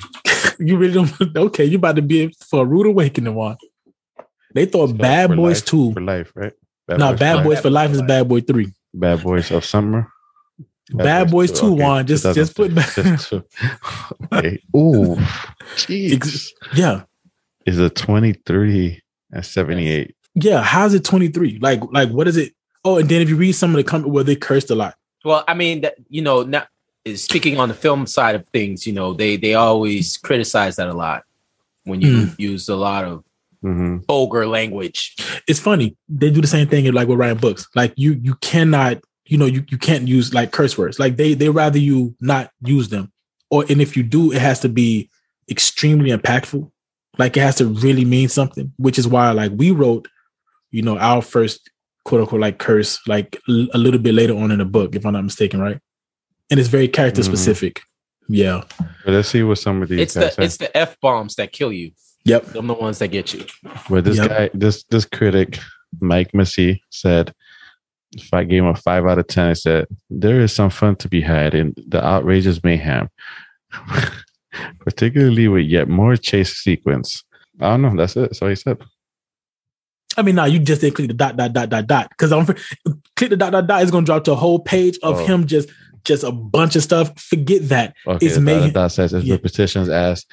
you 0.59 0.77
really 0.77 0.95
don't 0.95 1.37
okay, 1.37 1.65
you 1.65 1.79
about 1.79 1.97
to 1.97 2.03
be 2.03 2.35
for 2.49 2.63
a 2.63 2.67
rude 2.67 2.87
awakening 2.87 3.35
one. 3.35 3.57
They 4.55 4.67
thought 4.67 4.91
It's 4.91 4.99
Bad 4.99 5.31
for 5.31 5.37
Boys 5.37 5.61
life, 5.61 5.65
2. 5.67 5.93
For 5.93 6.01
life, 6.01 6.33
right? 6.35 6.53
No, 6.89 7.15
Bad 7.15 7.39
for 7.39 7.45
Boys 7.45 7.55
Life. 7.55 7.63
for 7.63 7.71
Life 7.71 7.91
is 7.93 8.03
Bad 8.03 8.29
Boy 8.29 8.41
3. 8.41 8.73
Bad 8.95 9.23
Boys 9.23 9.51
of 9.51 9.65
Summer. 9.65 10.11
Bad 10.93 11.31
Boys 11.31 11.53
2 11.53 11.75
okay, 11.75 11.83
one. 11.83 12.07
Just 12.07 12.25
just 12.35 12.57
put 12.57 12.75
back. 12.75 12.99
okay. 14.33 14.61
Ooh. 14.77 15.17
Jeez. 15.77 16.51
Yeah. 16.75 17.03
Is 17.67 17.79
a 17.79 17.91
23 17.91 19.01
and 19.31 19.47
78. 19.47 20.17
Yeah. 20.35 20.63
How's 20.63 20.95
it 20.95 21.05
23? 21.05 21.59
Like, 21.61 21.81
like 21.93 22.11
what 22.11 22.27
is 22.27 22.37
it? 22.37 22.55
Oh, 22.85 22.99
and 22.99 23.09
then 23.09 23.23
if 23.23 23.29
you 23.29 23.37
read 23.37 23.53
some 23.53 23.71
of 23.71 23.77
the 23.77 23.85
comment 23.85 24.11
where 24.11 24.25
they 24.25 24.35
cursed 24.35 24.71
a 24.71 24.75
lot. 24.75 24.97
Well, 25.25 25.45
I 25.47 25.55
mean, 25.55 25.83
that 25.83 25.95
you 26.09 26.23
know, 26.23 26.43
speaking 27.17 27.59
on 27.59 27.69
the 27.69 27.75
film 27.75 28.07
side 28.07 28.35
of 28.35 28.47
things, 28.49 28.87
you 28.87 28.93
know, 28.93 29.13
they 29.15 29.37
they 29.37 29.55
always 29.55 30.17
criticize 30.17 30.77
that 30.77 30.89
a 30.89 30.95
lot 30.95 31.25
when 31.85 32.01
you 32.01 32.27
Hmm. 32.27 32.35
use 32.39 32.69
a 32.69 32.77
lot 32.77 33.05
of 33.05 33.25
Mm-hmm. 33.63 33.99
vulgar 34.07 34.47
language. 34.47 35.15
it's 35.47 35.61
funny. 35.61 35.95
They 36.09 36.31
do 36.31 36.41
the 36.41 36.47
same 36.47 36.67
thing 36.67 36.91
like 36.95 37.09
with 37.09 37.19
writing 37.19 37.37
books. 37.37 37.69
Like 37.75 37.93
you 37.95 38.19
you 38.23 38.35
cannot, 38.37 39.03
you 39.27 39.37
know, 39.37 39.45
you, 39.45 39.63
you 39.69 39.77
can't 39.77 40.09
use 40.09 40.33
like 40.33 40.51
curse 40.51 40.79
words. 40.79 40.99
Like 40.99 41.17
they 41.19 41.35
they 41.35 41.51
rather 41.51 41.79
you 41.79 42.15
not 42.23 42.51
use 42.65 42.89
them. 42.89 43.13
Or 43.51 43.67
and 43.69 43.83
if 43.83 43.99
you 43.99 44.03
do, 44.03 44.33
it 44.33 44.41
has 44.41 44.61
to 44.61 44.71
be 44.71 45.11
extremely 45.51 46.09
impactful. 46.11 46.71
Like 47.19 47.37
it 47.37 47.41
has 47.41 47.57
to 47.57 47.67
really 47.67 48.07
mean 48.07 48.31
something, 48.31 48.73
which 48.79 48.99
is 48.99 49.07
why 49.07 49.31
like 49.33 49.53
we 49.55 49.73
wrote, 49.73 50.09
you 50.71 50.81
know, 50.81 50.97
our 50.97 51.21
first 51.21 51.69
quote 52.07 52.23
unquote 52.23 52.41
like 52.41 52.57
curse 52.59 52.99
like 53.07 53.39
l- 53.47 53.69
a 53.75 53.79
little 53.79 54.01
bit 54.01 54.15
later 54.15 54.35
on 54.39 54.51
in 54.53 54.59
the 54.59 54.65
book, 54.65 54.95
if 54.97 55.05
I'm 55.05 55.13
not 55.13 55.25
mistaken, 55.25 55.61
right? 55.61 55.79
And 56.51 56.59
it's 56.59 56.69
very 56.69 56.89
character 56.89 57.23
Mhm. 57.23 57.27
specific. 57.27 57.83
Yeah. 58.29 58.63
But 59.05 59.15
let's 59.15 59.29
see 59.29 59.43
what 59.43 59.59
some 59.59 59.83
of 59.83 59.89
these 59.89 60.01
It's 60.01 60.15
guys 60.15 60.25
the 60.37 60.43
say. 60.43 60.45
it's 60.45 60.57
the 60.59 60.77
f 60.77 60.97
bombs 61.01 61.35
that 61.37 61.53
kill 61.53 61.73
you. 61.73 61.93
Yep. 62.25 62.47
Them 62.47 62.67
the 62.67 62.75
ones 62.75 62.99
that 62.99 63.09
get 63.09 63.33
you. 63.35 63.45
Where 63.89 64.03
this 64.03 64.17
Yep. 64.19 64.29
guy, 64.29 64.51
this 64.55 64.85
this 64.85 65.05
critic, 65.05 65.59
Mike 66.01 66.35
Massey, 66.35 66.83
said, 66.91 67.33
if 68.17 68.33
I 68.35 68.45
gave 68.45 68.63
him 68.63 68.69
a 68.69 68.75
five 68.77 69.07
out 69.07 69.19
of 69.19 69.27
ten, 69.27 69.51
I 69.51 69.53
said 69.55 69.87
there 70.11 70.41
is 70.41 70.53
some 70.53 70.71
fun 70.71 70.97
to 70.97 71.09
be 71.09 71.21
had 71.21 71.55
in 71.55 71.75
the 71.89 72.05
outrageous 72.05 72.63
mayhem, 72.63 73.09
particularly 74.81 75.49
with 75.49 75.67
yet 75.67 75.89
more 75.89 76.17
chase 76.17 76.57
sequence. 76.57 77.23
I 77.61 77.71
don't 77.71 77.83
know. 77.83 77.97
That's 77.97 78.17
it. 78.17 78.21
That's 78.23 78.43
all 78.43 78.49
he 78.49 78.55
said. 78.55 78.79
I 80.17 80.23
mean, 80.23 80.35
now 80.35 80.45
you 80.47 80.59
just 80.59 80.81
didn't 80.81 80.97
click 80.97 81.09
the 81.09 81.15
dot 81.15 81.37
dot 81.37 81.53
dot 81.53 81.69
dot 81.71 81.87
dot 81.87 82.09
because 82.11 82.33
I'm 82.33 82.45
click 82.47 83.31
the 83.31 83.37
dot 83.37 83.53
dot 83.53 83.67
dot 83.67 83.83
is 83.83 83.91
gonna 83.91 84.05
drop 84.07 84.25
to 84.25 84.33
a 84.33 84.37
whole 84.37 84.59
page 84.59 84.99
of 85.03 85.21
Oh. 85.21 85.27
him 85.27 85.47
just 85.47 85.69
just 86.05 86.25
a 86.25 86.33
bunch 86.33 86.77
of 86.77 86.83
stuff. 86.83 87.19
Forget 87.19 87.69
that. 87.69 87.95
Okay, 88.07 88.27
It's 88.27 88.35
that, 88.37 88.41
mayhem. 88.41 88.73
that 88.73 88.93
says 88.93 89.13
it's 89.13 89.25
Yeah. 89.25 89.35
repetitions 89.35 89.89
as 89.89 90.25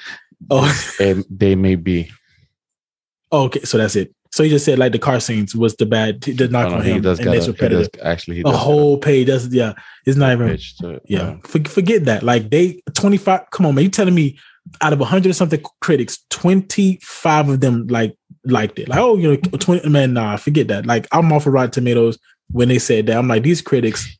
Oh, 0.50 0.72
and 1.00 1.24
they 1.30 1.54
may 1.54 1.74
be. 1.74 2.10
okay. 3.32 3.60
So 3.62 3.78
that's 3.78 3.96
it. 3.96 4.14
So 4.30 4.44
he 4.44 4.50
just 4.50 4.64
said 4.64 4.78
like 4.78 4.92
the 4.92 4.98
car 4.98 5.20
scenes 5.20 5.54
was 5.56 5.74
the 5.76 5.86
bad, 5.86 6.20
the 6.20 6.48
knock 6.48 6.66
Oh, 6.66 6.70
no, 6.70 6.76
on 6.76 6.82
him, 6.82 7.02
does 7.02 7.18
and 7.18 7.28
a, 7.28 7.32
he 7.32 7.36
does, 7.38 7.48
repetitive. 7.48 7.88
actually 8.02 8.42
A 8.44 8.50
whole 8.50 8.98
page. 8.98 9.26
That's 9.28 9.46
yeah. 9.48 9.72
It's 10.06 10.16
not 10.18 10.32
even. 10.32 10.48
page 10.48 10.76
to. 10.78 11.00
Yeah. 11.06 11.36
For, 11.44 11.60
forget 11.64 12.04
that. 12.04 12.22
Like 12.22 12.50
they 12.50 12.82
25. 12.94 13.50
Come 13.50 13.66
on, 13.66 13.74
man. 13.74 13.84
You 13.84 13.90
telling 13.90 14.14
me 14.14 14.38
out 14.82 14.92
of 14.92 14.98
100 15.00 15.30
or 15.30 15.32
something 15.32 15.62
critics, 15.80 16.18
25 16.30 17.48
of 17.48 17.60
them 17.60 17.86
like 17.86 18.14
liked 18.44 18.78
it. 18.78 18.88
Like, 18.88 18.98
oh, 18.98 19.16
you 19.16 19.28
know, 19.30 19.36
20 19.36 19.88
man, 19.88 20.12
nah, 20.12 20.36
forget 20.36 20.68
that. 20.68 20.84
Like 20.84 21.06
I'm 21.10 21.32
off 21.32 21.46
of 21.46 21.54
Rotten 21.54 21.70
Tomatoes 21.70 22.18
when 22.50 22.68
they 22.68 22.78
said 22.78 23.06
that. 23.06 23.16
I'm 23.16 23.28
like, 23.28 23.42
these 23.42 23.62
critics, 23.62 24.17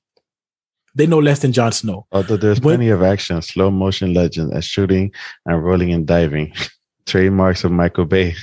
They 0.99 1.07
know 1.07 1.21
less 1.21 1.39
than 1.39 1.53
Jon 1.53 1.71
Snow. 1.73 2.07
Although 2.13 2.37
there's 2.37 2.61
When- 2.61 2.77
plenty 2.77 2.91
of 2.91 3.03
action, 3.03 3.41
slow 3.41 3.71
motion 3.71 4.13
legends, 4.15 4.53
and 4.53 4.63
shooting 4.65 5.13
and 5.47 5.65
rolling 5.65 5.93
and 5.93 6.05
diving. 6.07 6.53
Trademarks 7.07 7.65
of 7.65 7.71
Michael 7.73 8.05
Bay. 8.05 8.35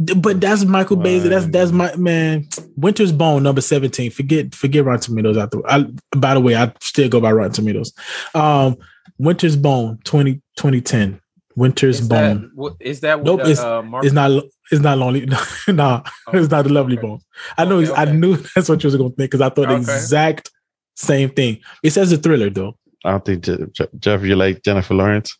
But 0.00 0.40
that's 0.40 0.64
Michael 0.64 0.96
Bay. 0.96 1.20
That's 1.20 1.46
that's 1.46 1.70
my 1.70 1.94
man. 1.94 2.48
Winter's 2.76 3.12
Bone, 3.12 3.44
number 3.44 3.60
seventeen. 3.60 4.10
Forget 4.10 4.52
forget 4.54 4.84
Rotten 4.84 5.00
Tomatoes 5.00 5.36
out 5.36 5.52
the. 5.52 5.62
I, 5.68 5.86
by 6.16 6.34
the 6.34 6.40
way, 6.40 6.56
I 6.56 6.72
still 6.80 7.08
go 7.08 7.20
by 7.20 7.30
Rotten 7.30 7.52
Tomatoes. 7.52 7.92
Um, 8.34 8.76
Winter's 9.18 9.54
Bone, 9.56 10.00
20, 10.04 10.34
2010. 10.56 11.20
Winter's 11.54 12.00
Is 12.00 12.08
Bone. 12.08 12.40
that, 12.42 12.50
what- 12.56 12.76
is 12.80 13.00
that 13.00 13.18
what 13.20 13.26
Nope, 13.26 13.40
uh, 13.40 13.42
it's- 13.50 13.60
uh, 13.60 13.82
Mark- 13.82 14.04
It's 14.04 14.12
not. 14.14 14.42
It's 14.72 14.80
not 14.82 14.98
lonely. 14.98 15.26
nah, 15.68 16.02
it's 16.32 16.50
not 16.50 16.62
the 16.64 16.72
lovely 16.72 16.96
okay. 16.98 17.06
bone. 17.06 17.20
I 17.58 17.64
know. 17.66 17.76
Okay, 17.80 17.92
I 17.92 18.06
knew 18.06 18.36
that's 18.56 18.68
what 18.68 18.82
you 18.82 18.88
was 18.88 18.96
going 18.96 19.10
to 19.10 19.16
think 19.16 19.30
because 19.30 19.42
I 19.42 19.50
thought 19.50 19.68
the 19.68 19.76
exact 19.76 20.50
same 20.94 21.30
thing. 21.30 21.60
It 21.82 21.90
says 21.90 22.12
a 22.12 22.16
thriller 22.16 22.50
though. 22.50 22.76
I 23.04 23.10
don't 23.12 23.24
think 23.24 23.44
Je- 23.44 23.66
Je- 23.72 23.88
Jeff, 23.98 24.22
you 24.22 24.34
like 24.36 24.62
Jennifer 24.62 24.94
Lawrence? 24.94 25.36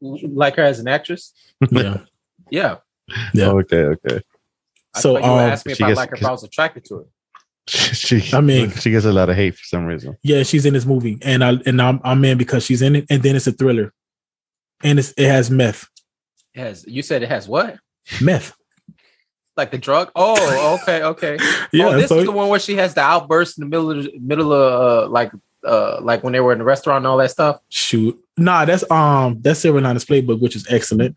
like 0.00 0.56
her 0.56 0.62
as 0.64 0.80
an 0.80 0.88
actress? 0.88 1.32
Yeah. 1.70 1.98
Yeah. 2.52 2.76
Yeah. 3.32 3.50
Okay, 3.50 3.76
okay. 3.76 4.20
I 4.94 5.00
So, 5.00 5.10
you 5.18 5.22
were 5.22 5.28
um, 5.44 5.50
asking 5.50 5.70
if 5.72 5.78
she 5.78 5.84
I 5.84 5.88
gets- 5.88 5.96
like 5.98 6.10
her 6.10 6.16
if 6.16 6.24
I 6.24 6.30
was 6.32 6.42
attracted 6.42 6.84
to 6.86 6.94
her. 6.96 7.04
She, 7.68 8.20
I 8.32 8.40
mean- 8.40 8.72
she 8.72 8.90
gets 8.90 9.04
a 9.04 9.12
lot 9.12 9.28
of 9.30 9.36
hate 9.36 9.54
for 9.54 9.64
some 9.64 9.84
reason. 9.86 10.16
yeah, 10.24 10.42
she's 10.42 10.66
in 10.66 10.74
this 10.74 10.84
movie, 10.84 11.18
and 11.22 11.44
I 11.44 11.52
and 11.66 11.80
I'm, 11.80 12.00
I'm 12.02 12.24
in 12.24 12.38
because 12.38 12.64
she's 12.64 12.82
in 12.82 12.96
it, 12.96 13.06
and 13.08 13.22
then 13.22 13.36
it's 13.36 13.46
a 13.46 13.52
thriller, 13.52 13.92
and 14.82 14.98
it's, 14.98 15.12
it 15.16 15.28
has 15.28 15.48
meth, 15.50 15.86
It 16.54 16.60
has 16.60 16.84
you 16.88 17.02
said 17.02 17.22
it 17.22 17.28
has 17.28 17.46
what? 17.48 17.78
meth. 18.20 18.52
Like 19.56 19.70
the 19.70 19.78
drug? 19.78 20.10
Oh, 20.14 20.78
okay, 20.82 21.02
okay. 21.02 21.36
Yeah, 21.72 21.88
oh, 21.88 21.96
this 21.96 22.08
so 22.08 22.18
is 22.18 22.24
the 22.24 22.32
one 22.32 22.48
where 22.48 22.60
she 22.60 22.76
has 22.76 22.94
the 22.94 23.02
outburst 23.02 23.58
in 23.58 23.64
the 23.64 23.68
middle 23.68 23.90
of 23.90 24.20
middle 24.20 24.52
of 24.52 25.06
uh, 25.06 25.08
like 25.08 25.32
uh 25.64 26.00
like 26.00 26.24
when 26.24 26.32
they 26.32 26.40
were 26.40 26.52
in 26.52 26.58
the 26.58 26.64
restaurant 26.64 26.98
and 26.98 27.06
all 27.06 27.18
that 27.18 27.30
stuff. 27.30 27.60
shoot, 27.68 28.18
nah, 28.36 28.64
that's 28.64 28.88
um 28.90 29.40
that's 29.40 29.60
Silver 29.60 29.80
Linings 29.80 30.04
Playbook, 30.04 30.40
which 30.40 30.56
is 30.56 30.66
excellent. 30.70 31.16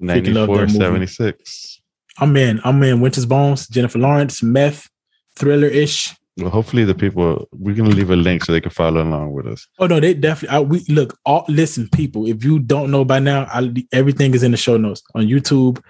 Freaking 0.00 0.34
94, 0.34 0.68
76. 0.68 1.80
I'm 2.18 2.36
in, 2.36 2.60
I'm 2.64 2.82
in 2.82 3.00
Winter's 3.00 3.26
Bones, 3.26 3.68
Jennifer 3.68 3.98
Lawrence, 3.98 4.42
meth, 4.42 4.88
thriller 5.36 5.68
ish. 5.68 6.14
Well, 6.36 6.50
hopefully 6.50 6.84
the 6.84 6.94
people 6.94 7.48
we're 7.52 7.76
gonna 7.76 7.90
leave 7.90 8.10
a 8.10 8.16
link 8.16 8.44
so 8.44 8.52
they 8.52 8.60
can 8.60 8.70
follow 8.70 9.02
along 9.02 9.32
with 9.32 9.46
us. 9.46 9.68
Oh 9.78 9.86
no, 9.86 10.00
they 10.00 10.14
definitely. 10.14 10.56
I, 10.56 10.60
we 10.60 10.84
look. 10.88 11.16
All 11.24 11.44
listen, 11.48 11.88
people. 11.90 12.26
If 12.26 12.42
you 12.42 12.58
don't 12.58 12.90
know 12.90 13.04
by 13.04 13.20
now, 13.20 13.46
I, 13.52 13.72
everything 13.92 14.34
is 14.34 14.42
in 14.42 14.50
the 14.50 14.56
show 14.56 14.76
notes 14.76 15.02
on 15.14 15.26
YouTube. 15.26 15.80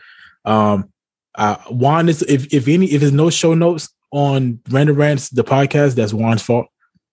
Um, 0.45 0.91
uh, 1.37 1.57
Juan 1.71 2.09
is 2.09 2.23
if 2.23 2.53
if 2.53 2.69
any 2.69 2.87
if 2.87 3.01
there's 3.01 3.13
no 3.13 3.31
show 3.31 3.55
notes 3.55 3.89
on 4.13 4.61
Random 4.71 4.97
Rants 4.97 5.31
the 5.31 5.45
podcast, 5.45 5.95
that's 5.95 6.13
Juan's 6.13 6.43
fault. 6.43 6.67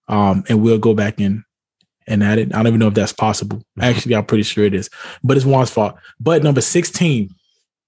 Um, 0.08 0.44
and 0.50 0.62
we'll 0.62 0.78
go 0.78 0.94
back 0.94 1.20
in 1.20 1.44
and 2.08 2.24
add 2.24 2.38
it. 2.38 2.54
I 2.54 2.58
don't 2.58 2.68
even 2.68 2.80
know 2.80 2.88
if 2.88 2.94
that's 2.94 3.14
possible. 3.14 3.64
Actually, 3.80 4.16
I'm 4.16 4.26
pretty 4.26 4.44
sure 4.44 4.66
it 4.66 4.74
is, 4.74 4.90
but 5.24 5.38
it's 5.38 5.46
Juan's 5.46 5.72
fault. 5.72 5.96
But 6.20 6.44
number 6.44 6.62
sixteen, 6.62 7.34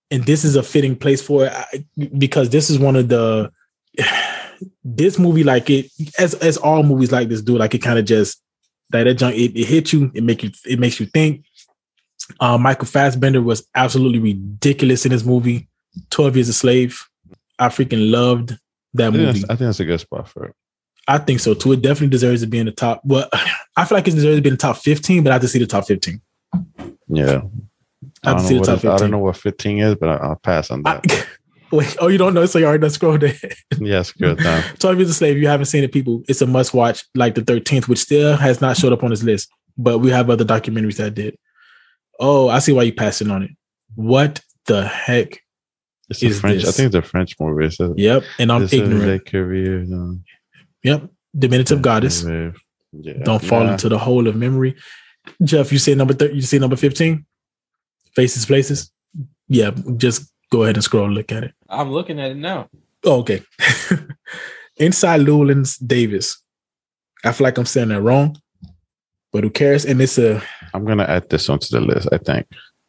and 0.10 0.24
this 0.26 0.46
is 0.46 0.56
a 0.56 0.64
fitting 0.64 0.96
place 0.96 1.22
for 1.22 1.46
it 1.46 2.20
because 2.20 2.50
this 2.50 2.70
is 2.70 2.80
one 2.80 2.96
of 2.96 3.10
the 3.10 3.52
this 4.84 5.20
movie 5.20 5.44
like 5.44 5.70
it 5.70 5.88
as 6.18 6.36
as 6.36 6.58
all 6.58 6.84
movies 6.84 7.12
like 7.12 7.30
this 7.30 7.42
do 7.42 7.58
like 7.58 7.74
it 7.74 7.80
kind 7.80 8.00
of 8.00 8.06
just 8.06 8.42
like 8.94 9.06
that 9.06 9.16
junk 9.16 9.36
it, 9.36 9.58
it 9.60 9.66
hits 9.66 9.92
you 9.92 10.12
it 10.14 10.24
make 10.24 10.44
you 10.44 10.52
it 10.66 10.80
makes 10.80 11.00
you 11.00 11.06
think 11.08 11.44
uh, 12.40 12.58
michael 12.58 12.86
fassbender 12.86 13.42
was 13.42 13.68
absolutely 13.76 14.20
ridiculous 14.20 15.06
in 15.06 15.12
this 15.12 15.26
movie 15.26 15.68
12 16.10 16.36
years 16.36 16.50
a 16.50 16.54
slave 16.54 17.00
i 17.60 17.68
freaking 17.68 18.12
loved 18.12 18.58
that 18.94 19.08
I 19.08 19.10
movie 19.12 19.44
I 19.46 19.48
think 19.56 19.60
that's 19.60 19.80
a 19.80 19.86
good 19.86 20.00
spot 20.00 20.28
for 20.28 20.46
it. 20.46 20.56
i 21.08 21.18
think 21.18 21.40
so 21.40 21.54
too 21.54 21.74
it 21.74 21.82
definitely 21.82 22.08
deserves 22.10 22.42
to 22.42 22.48
be 22.48 22.60
in 22.60 22.66
the 22.66 22.72
top 22.72 23.02
well 23.06 23.30
i 23.78 23.86
feel 23.86 23.98
like 23.98 24.08
it 24.08 24.12
deserves 24.16 24.38
to 24.38 24.42
be 24.42 24.50
in 24.50 24.56
the 24.56 24.60
top 24.62 24.78
15 24.78 25.24
but 25.24 25.30
i 25.32 25.34
have 25.34 25.42
to 25.42 25.48
see 25.48 25.60
the 25.60 25.68
top 25.68 25.86
15 25.86 26.22
Yeah. 27.10 27.42
I 28.26 28.34
to 28.34 28.38
don't 28.38 28.40
see 28.48 28.54
know 28.56 28.64
the 28.64 28.70
what 28.70 28.70
I 28.70 28.76
15 28.76 28.98
don't 28.98 29.12
know 29.12 29.18
what 29.20 29.38
15 29.38 29.80
is, 29.80 29.96
but 29.96 30.10
I, 30.10 30.16
I'll 30.16 30.36
pass 30.38 30.72
on 30.72 30.84
that. 30.84 31.06
I- 31.10 31.26
wait 31.76 31.96
oh 32.00 32.08
you 32.08 32.18
don't 32.20 32.34
know 32.36 32.46
so 32.46 32.60
you 32.60 32.66
already 32.66 32.82
done 32.82 32.90
scrolled 32.92 33.24
it 33.24 33.36
yes, 33.80 34.14
it 34.20 34.38
down. 34.40 34.62
12 34.80 34.98
Years 34.98 35.10
a 35.10 35.14
Slave, 35.14 35.38
you 35.38 35.48
haven't 35.48 35.66
seen 35.66 35.84
it, 35.84 35.92
people. 35.92 36.22
It's 36.30 36.42
a 36.42 36.48
must 36.48 36.74
watch, 36.74 37.04
like 37.16 37.34
the 37.36 37.42
13th, 37.42 37.88
which 37.88 38.00
still 38.00 38.38
has 38.38 38.62
not 38.62 38.78
showed 38.78 38.94
up 38.94 39.04
on 39.04 39.10
this 39.10 39.24
list, 39.24 39.50
but 39.78 39.98
we 40.00 40.12
have 40.12 40.30
other 40.30 40.46
documentaries 40.46 40.98
that 40.98 41.16
did. 41.16 41.36
Oh, 42.20 42.48
I 42.48 42.60
see 42.60 42.72
why 42.74 42.84
you 42.84 42.94
passing 42.94 43.32
on 43.32 43.42
it. 43.44 43.52
What 43.96 44.40
the 44.68 44.88
heck? 44.88 45.42
It's 46.10 46.22
a 46.22 46.28
Is 46.28 46.40
French. 46.42 46.66
I 46.66 46.72
think 46.72 46.88
it's 46.88 46.96
a 46.96 47.02
French 47.02 47.36
movie. 47.40 47.66
It 47.66 47.98
Yep. 47.98 48.24
And 48.40 48.52
I'm 48.52 48.62
this 48.62 48.74
is 48.74 48.80
ignorant. 48.82 49.06
Le 49.08 49.20
Courrier, 49.20 49.80
no. 49.86 50.20
Yep. 50.84 51.10
Diminutive 51.38 51.82
Goddess. 51.82 52.24
Yeah. 52.24 52.52
Don't 53.24 53.44
fall 53.44 53.64
Nah. 53.64 53.72
into 53.74 53.90
the 53.90 53.98
hole 53.98 54.28
of 54.28 54.36
memory. 54.36 54.76
Jeff, 55.44 55.72
you 55.72 55.80
say 55.80 55.96
number 55.96 56.14
30, 56.14 56.36
you 56.36 56.42
say 56.42 56.60
number 56.60 56.76
15? 56.76 57.26
Faces, 58.16 58.46
Places? 58.46 58.92
Yeah, 59.48 59.72
just 59.98 60.32
go 60.52 60.64
ahead 60.64 60.76
and 60.76 60.84
scroll 60.84 61.06
and 61.06 61.16
look 61.16 61.32
at 61.32 61.44
it. 61.44 61.54
I'm 61.70 61.92
looking 61.92 62.20
at 62.20 62.32
it 62.32 62.38
now. 62.38 62.70
Oh, 63.04 63.20
okay. 63.22 63.42
Inside 64.78 65.22
Llewellyn's 65.22 65.78
Davis. 65.78 66.42
I 67.24 67.32
feel 67.32 67.46
like 67.46 67.58
I'm 67.58 67.66
saying 67.66 67.90
that 67.90 68.02
wrong, 68.02 68.38
but 69.32 69.44
who 69.44 69.50
cares? 69.50 69.86
And 69.86 70.02
it's 70.02 70.18
a 70.18 70.42
I'm 70.74 70.86
gonna 70.86 71.04
add 71.04 71.30
this 71.30 71.50
onto 71.50 71.68
the 71.70 71.80
list. 71.82 72.10
I 72.12 72.18
think. 72.18 72.48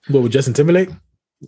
what 0.08 0.22
with 0.22 0.32
Justin 0.32 0.54
Timberlake? 0.54 0.90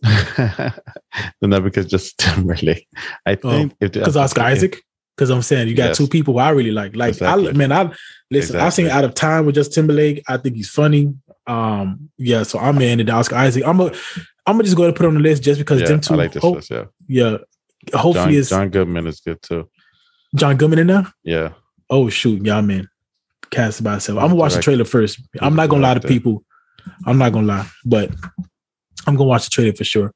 no, 1.42 1.60
because 1.60 1.86
just 1.86 2.18
Timberlake. 2.18 2.86
I 3.24 3.34
think 3.36 3.74
if 3.80 3.92
Because 3.92 4.16
Oh, 4.16 4.20
Oscar 4.22 4.42
Isaac. 4.42 4.82
Because 5.16 5.30
I'm 5.30 5.40
saying 5.42 5.68
you 5.68 5.74
got 5.74 5.88
Yes. 5.88 5.96
two 5.96 6.06
people 6.08 6.34
who 6.34 6.40
I 6.40 6.50
really 6.50 6.72
like. 6.72 6.94
Like 6.94 7.14
Exactly. 7.14 7.48
I 7.48 7.52
man, 7.52 7.72
I 7.72 7.90
listen. 8.30 8.56
I've 8.56 8.74
seen 8.74 8.84
Exactly. 8.86 8.90
Out 8.90 9.04
of 9.04 9.14
Time 9.14 9.46
with 9.46 9.54
Justin 9.54 9.86
Timberlake. 9.86 10.22
I 10.28 10.36
think 10.36 10.56
he's 10.56 10.68
funny. 10.68 11.14
Um, 11.46 12.10
yeah. 12.18 12.42
So 12.42 12.58
I'm 12.58 12.80
in 12.82 13.00
and 13.00 13.08
Oscar 13.08 13.36
Isaac. 13.36 13.64
I'm 13.66 13.80
a. 13.80 13.86
I'm 14.48 14.54
gonna 14.56 14.64
just 14.64 14.76
go 14.76 14.82
ahead 14.82 14.90
and 14.90 14.96
put 14.96 15.06
on 15.06 15.14
the 15.14 15.20
list 15.20 15.42
just 15.42 15.58
because 15.58 15.80
Yeah, 15.80 15.88
them 15.88 16.00
two. 16.02 16.14
I 16.14 16.16
like 16.18 16.32
this 16.32 16.42
hope- 16.42 16.56
list. 16.56 16.70
Yeah, 16.70 16.84
yeah. 17.08 17.38
John, 17.90 18.00
Hopefully 18.00 18.36
it's 18.36 18.50
John, 18.50 18.64
John 18.64 18.70
Goodman 18.70 19.06
is 19.06 19.20
good 19.20 19.40
too. 19.42 19.68
John 20.34 20.56
Goodman 20.56 20.80
in 20.80 20.86
there. 20.88 21.06
Yeah, 21.24 21.52
Oh 21.88 22.08
shoot, 22.10 22.44
yeah, 22.44 22.58
I'm 22.58 22.70
in. 22.70 22.86
Cast 23.50 23.82
by 23.82 23.96
itself. 23.96 24.18
I'm 24.18 24.24
gonna 24.26 24.34
watch 24.34 24.54
the 24.54 24.60
trailer 24.62 24.84
first. 24.84 25.20
I'm 25.40 25.56
not 25.56 25.68
gonna 25.70 25.82
lie 25.82 25.94
to 25.94 26.00
people. 26.06 26.44
I'm 27.06 27.16
not 27.18 27.32
gonna 27.32 27.46
lie, 27.46 27.66
but 27.84 28.10
I'm 29.06 29.14
gonna 29.16 29.28
watch 29.28 29.44
the 29.44 29.50
trailer 29.50 29.72
for 29.74 29.84
sure. 29.84 30.12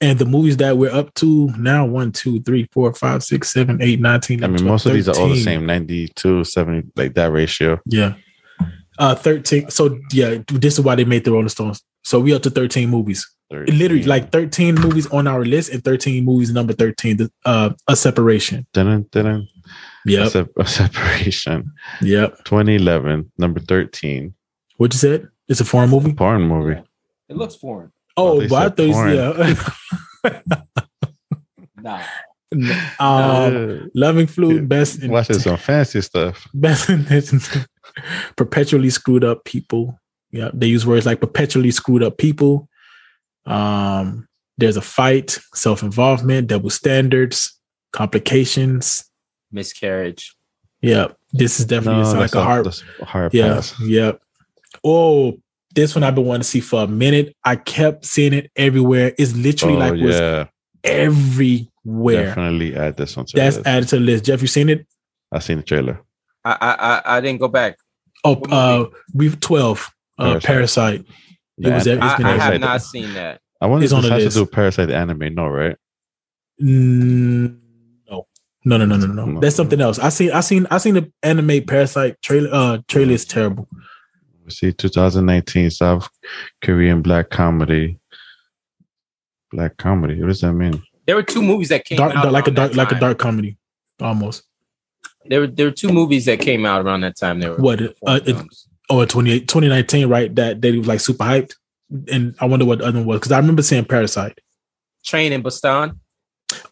And 0.00 0.18
the 0.18 0.24
movies 0.24 0.56
that 0.58 0.78
we're 0.78 0.92
up 0.92 1.12
to 1.14 1.48
now 1.58 1.84
one, 1.84 2.10
two, 2.12 2.40
three, 2.42 2.68
four, 2.72 2.92
five, 2.94 3.22
six, 3.22 3.50
seven, 3.52 3.82
eight, 3.82 4.00
nine, 4.00 4.20
ten, 4.20 4.42
I 4.42 4.46
mean 4.46 4.56
11, 4.60 4.66
most 4.66 4.86
of 4.86 4.92
these 4.94 5.08
are 5.08 5.16
all 5.18 5.28
the 5.28 5.42
same 5.42 5.66
92, 5.66 6.44
70, 6.44 6.88
like 6.96 7.14
that 7.14 7.30
ratio. 7.32 7.78
Yeah. 7.86 8.14
Uh 8.98 9.14
13. 9.14 9.70
So 9.70 9.98
yeah, 10.12 10.38
this 10.48 10.74
is 10.78 10.80
why 10.84 10.94
they 10.94 11.04
made 11.04 11.24
the 11.24 11.32
Rolling 11.32 11.48
Stones. 11.48 11.82
So 12.02 12.20
we 12.20 12.34
up 12.34 12.42
to 12.42 12.50
13 12.50 12.88
movies. 12.88 13.28
Literally 13.50 14.04
like 14.04 14.32
13 14.32 14.76
movies 14.76 15.06
on 15.08 15.26
our 15.26 15.44
list 15.44 15.70
and 15.72 15.84
13 15.84 16.24
movies 16.24 16.50
number 16.52 16.72
13. 16.72 17.18
the- 17.18 17.30
Uh 17.44 17.70
a 17.88 17.94
separation. 17.96 18.66
Dun, 18.72 18.86
dun, 19.10 19.24
dun. 19.24 19.48
A, 20.06 20.10
Yep. 20.10 20.28
sep- 20.30 20.48
a 20.58 20.66
separation. 20.66 21.70
Yep. 22.00 22.44
2011, 22.44 23.30
number 23.38 23.60
13. 23.60 24.34
What 24.78 24.92
you 24.94 24.98
said? 24.98 25.28
It's 25.48 25.60
a 25.60 25.64
foreign 25.64 25.90
movie? 25.90 26.14
Porn 26.14 26.42
movie. 26.42 26.80
It 27.28 27.36
looks 27.36 27.54
foreign. 27.54 27.92
Oh, 28.16 28.40
they 28.40 28.46
but 28.48 28.56
I 28.56 28.62
said 28.64 28.76
thought 28.76 28.86
you 28.86 29.54
said 29.54 30.52
Nah. 31.76 32.00
yeah. 32.54 32.90
um 33.00 33.90
Loving 33.94 34.26
Fluid, 34.26 34.68
best 34.68 35.02
in, 35.02 35.10
Watching 35.10 35.38
some 35.40 35.56
fancy 35.56 36.00
stuff. 36.02 36.46
best 36.54 36.88
in 36.90 37.06
perpetually 38.36 38.90
screwed 38.90 39.24
up 39.24 39.44
people. 39.44 39.98
Yeah, 40.30 40.50
they 40.54 40.66
use 40.68 40.86
words 40.86 41.06
like 41.06 41.20
perpetually 41.20 41.70
screwed 41.70 42.02
up 42.02 42.16
people. 42.18 42.68
Um, 43.46 44.28
there's 44.58 44.76
a 44.76 44.82
fight, 44.82 45.38
self-involvement, 45.54 46.46
double 46.48 46.70
standards, 46.70 47.58
complications. 47.92 49.04
Miscarriage. 49.50 50.34
Yeah, 50.80 51.08
this 51.32 51.58
is 51.60 51.66
definitely 51.66 52.02
it's 52.02 52.12
like 52.12 52.20
that's 52.20 52.34
a 52.34 52.42
hard. 52.44 52.66
that's 52.66 52.82
a 53.00 53.04
hard 53.04 53.34
Yeah, 53.34 53.54
pass. 53.54 53.78
yeah. 53.80 54.12
Oh, 54.84 55.38
this 55.74 55.94
one 55.94 56.04
I've 56.04 56.14
been 56.14 56.24
wanting 56.24 56.42
to 56.42 56.48
see 56.48 56.60
for 56.60 56.82
a 56.84 56.86
minute. 56.86 57.34
I 57.44 57.56
kept 57.56 58.04
seeing 58.04 58.32
it 58.32 58.50
everywhere. 58.56 59.12
It's 59.18 59.34
literally 59.34 59.76
Oh, 59.76 59.78
like 59.78 59.92
was 59.92 60.16
yeah. 60.18 60.44
everywhere. 60.84 62.26
Definitely 62.26 62.76
add 62.76 62.96
this 62.96 63.16
one 63.16 63.26
to 63.26 63.36
That's 63.36 63.56
the 63.56 63.60
list. 63.62 63.68
added 63.68 63.88
to 63.88 63.96
the 63.96 64.02
list. 64.02 64.24
Jeff, 64.24 64.42
you 64.42 64.48
seen 64.48 64.68
it? 64.68 64.86
I've 65.32 65.42
seen 65.44 65.56
the 65.58 65.62
trailer. 65.62 66.00
I 66.44 66.56
I 66.60 66.74
I, 66.74 67.16
I 67.16 67.20
didn't 67.20 67.40
go 67.40 67.48
back. 67.48 67.76
Oh, 68.24 68.40
uh, 68.50 68.86
we've 69.14 69.38
twelve. 69.40 69.88
Uh, 70.18 70.38
Parasite. 70.40 70.44
Parasite. 70.44 71.06
It 71.58 71.72
was 71.72 71.84
The 71.84 71.90
every- 71.92 72.02
an- 72.02 72.06
It's 72.08 72.14
I, 72.14 72.16
been 72.18 72.26
I 72.26 72.30
have 72.44 72.60
not 72.60 72.82
seen 72.82 73.14
that. 73.14 73.40
I 73.60 73.66
wonder 73.66 73.84
if 73.84 73.86
It's 73.86 73.92
on 73.92 74.02
this 74.02 74.08
the 74.10 74.14
has 74.14 74.24
list. 74.24 74.34
to 74.34 74.38
do 74.40 74.42
with 74.44 74.52
Parasite 74.52 74.88
the 74.88 74.96
anime. 74.96 75.34
No, 75.34 75.46
right? 75.48 75.76
Mm, 76.62 77.58
no, 78.10 78.26
no, 78.64 78.76
no, 78.76 78.84
no, 78.84 78.96
no, 78.96 79.06
no. 79.06 79.24
No. 79.26 79.40
That's 79.40 79.56
something 79.56 79.80
else. 79.80 79.98
I 79.98 80.08
seen, 80.10 80.30
I 80.32 80.40
seen, 80.40 80.66
I 80.70 80.78
seen 80.78 80.94
the 80.94 81.12
anime 81.22 81.64
Parasite 81.64 82.20
trailer. 82.22 82.50
Uh, 82.52 82.78
trailer 82.88 83.12
is 83.12 83.24
terrible. 83.24 83.68
We 84.44 84.50
see 84.50 84.72
2019 84.72 85.70
South 85.70 86.08
Korean 86.62 87.02
black 87.02 87.30
comedy. 87.30 87.98
Black 89.50 89.76
comedy. 89.76 90.20
What 90.20 90.28
does 90.28 90.40
that 90.40 90.52
mean? 90.52 90.82
There 91.06 91.16
were 91.16 91.22
two 91.22 91.42
movies 91.42 91.68
that 91.68 91.84
came 91.84 91.98
Dark, 91.98 92.14
out 92.14 92.22
dark- 92.22 92.32
like 92.32 92.48
a 92.48 92.50
dark, 92.50 92.74
like 92.74 92.92
a 92.92 92.98
dark 93.00 93.18
comedy, 93.18 93.56
almost. 94.00 94.44
there 95.26 95.40
were 95.40 95.46
there 95.46 95.66
were 95.66 95.72
two 95.72 95.92
movies 95.92 96.24
that 96.26 96.40
came 96.40 96.64
out 96.64 96.84
around 96.84 97.02
that 97.02 97.16
time. 97.16 97.40
They 97.40 97.48
were 97.48 97.56
What, 97.56 97.82
uh, 98.06 98.20
it- 98.24 98.36
Oh, 98.90 99.04
28, 99.06 99.48
2019, 99.48 100.08
right? 100.08 100.34
That 100.34 100.60
they 100.60 100.76
was 100.76 100.86
like 100.86 101.00
super 101.00 101.24
hyped. 101.24 101.54
And 102.10 102.34
I 102.40 102.46
wonder 102.46 102.64
what 102.66 102.78
the 102.80 102.84
other 102.86 102.98
one 102.98 103.06
was 103.06 103.20
because 103.20 103.32
I 103.32 103.38
remember 103.38 103.62
seeing 103.62 103.84
Parasite. 103.84 104.38
Train 105.04 105.32
and 105.32 105.42
Busan. 105.42 105.98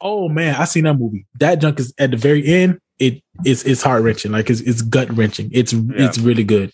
Oh 0.01 0.29
man, 0.29 0.55
I 0.57 0.65
seen 0.65 0.85
that 0.85 0.95
movie. 0.99 1.27
That 1.39 1.61
junk 1.61 1.79
is 1.81 1.95
at 1.99 2.11
the 2.11 2.17
very 2.17 2.47
end. 2.47 2.79
It 2.99 3.23
it's 3.45 3.63
it's 3.65 3.83
heart 3.83 4.03
wrenching. 4.03 4.33
Like 4.33 4.51
it's 4.51 4.61
it's 4.61 4.83
gut 4.83 5.11
wrenching. 5.17 5.51
It's 5.53 5.73
it's 5.73 6.19
really 6.19 6.45
good. 6.45 6.73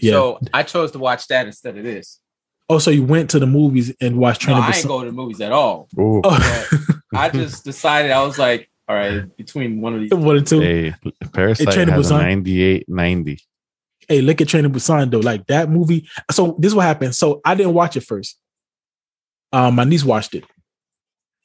Yeah. 0.00 0.12
So 0.12 0.40
I 0.52 0.62
chose 0.62 0.92
to 0.92 0.98
watch 0.98 1.26
that 1.28 1.46
instead 1.46 1.76
of 1.78 1.84
this. 1.84 2.20
oh, 2.68 2.78
so 2.78 2.90
you 2.90 3.04
went 3.04 3.30
to 3.30 3.38
the 3.38 3.46
movies 3.46 3.94
and 4.00 4.18
watched 4.18 4.42
No, 4.46 4.54
Train 4.54 4.56
I 4.64 4.70
to 4.70 4.76
ain't 4.76 4.84
Busan? 4.84 4.88
go 4.88 5.00
to 5.00 5.06
the 5.06 5.12
movies 5.12 5.40
at 5.40 5.52
all. 5.52 5.88
Oh, 5.98 6.20
I 7.14 7.28
just 7.30 7.64
decided 7.64 8.10
I 8.10 8.22
was 8.24 8.38
like, 8.38 8.68
all 8.88 8.94
right, 8.96 9.34
between 9.36 9.80
one 9.80 9.94
of 9.94 10.00
these. 10.00 10.10
one 10.12 10.36
and 10.36 10.46
two. 10.46 10.60
hey, 10.60 10.94
Parasite 11.32 11.72
Train 11.72 11.86
to 11.86 11.92
has 11.94 12.10
a 12.10 12.14
Busan. 12.14 12.18
98, 12.22 12.88
90. 12.88 13.38
hey, 14.08 14.20
look 14.20 14.40
at 14.40 14.48
Train 14.48 14.64
to 14.64 14.70
Busan 14.70 15.10
though. 15.10 15.18
Like 15.20 15.46
that 15.46 15.70
movie. 15.70 16.08
So 16.30 16.56
this 16.58 16.70
is 16.70 16.74
what 16.76 16.82
happened. 16.84 17.14
So 17.14 17.40
I 17.44 17.54
didn't 17.54 17.74
watch 17.74 17.96
it 17.96 18.02
first. 18.02 18.38
Um, 19.52 19.76
my 19.76 19.84
niece 19.84 20.04
watched 20.04 20.34
it, 20.34 20.44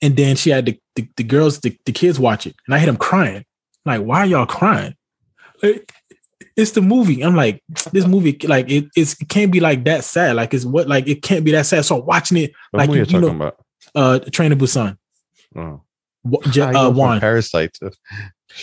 and 0.02 0.16
then 0.18 0.36
she 0.36 0.50
had 0.50 0.66
the 0.66 0.80
the, 0.96 1.08
the 1.16 1.24
girls, 1.24 1.60
the, 1.60 1.78
the 1.86 1.92
kids 1.92 2.20
watch 2.20 2.46
it, 2.48 2.56
and 2.66 2.76
I 2.76 2.80
hit 2.80 2.88
them 2.88 2.98
crying. 2.98 3.46
Like, 3.86 4.02
why 4.02 4.20
are 4.22 4.26
y'all 4.26 4.46
crying? 4.46 4.96
Like, 5.64 5.92
it's 6.56 6.72
the 6.72 6.82
movie. 6.82 7.22
I'm 7.24 7.36
like, 7.36 7.64
this 7.92 8.06
movie, 8.08 8.38
like 8.44 8.70
it, 8.70 8.86
it's, 8.96 9.20
it 9.22 9.30
can't 9.30 9.52
be 9.52 9.60
like 9.60 9.84
that 9.86 10.04
sad. 10.04 10.36
Like 10.36 10.54
it's 10.54 10.66
what, 10.66 10.88
like 10.88 11.08
it 11.08 11.22
can't 11.22 11.44
be 11.46 11.52
that 11.52 11.66
sad. 11.66 11.86
So 11.86 11.96
watching 11.98 12.38
it, 12.38 12.52
What 12.72 12.80
Like, 12.80 12.90
you- 12.96 13.02
are 13.02 13.06
you 13.06 13.20
know- 13.22 13.28
about? 13.30 13.58
uh, 13.96 14.20
Train 14.32 14.50
to 14.52 14.56
Busan, 14.58 14.98
Oh. 15.56 15.82
Wa- 16.24 16.40
How 16.46 16.52
J- 16.52 16.68
you 16.68 16.72
go 16.74 16.80
uh, 16.88 16.90
Juan, 16.92 17.20
Parasite. 17.20 17.74
To, 17.76 17.92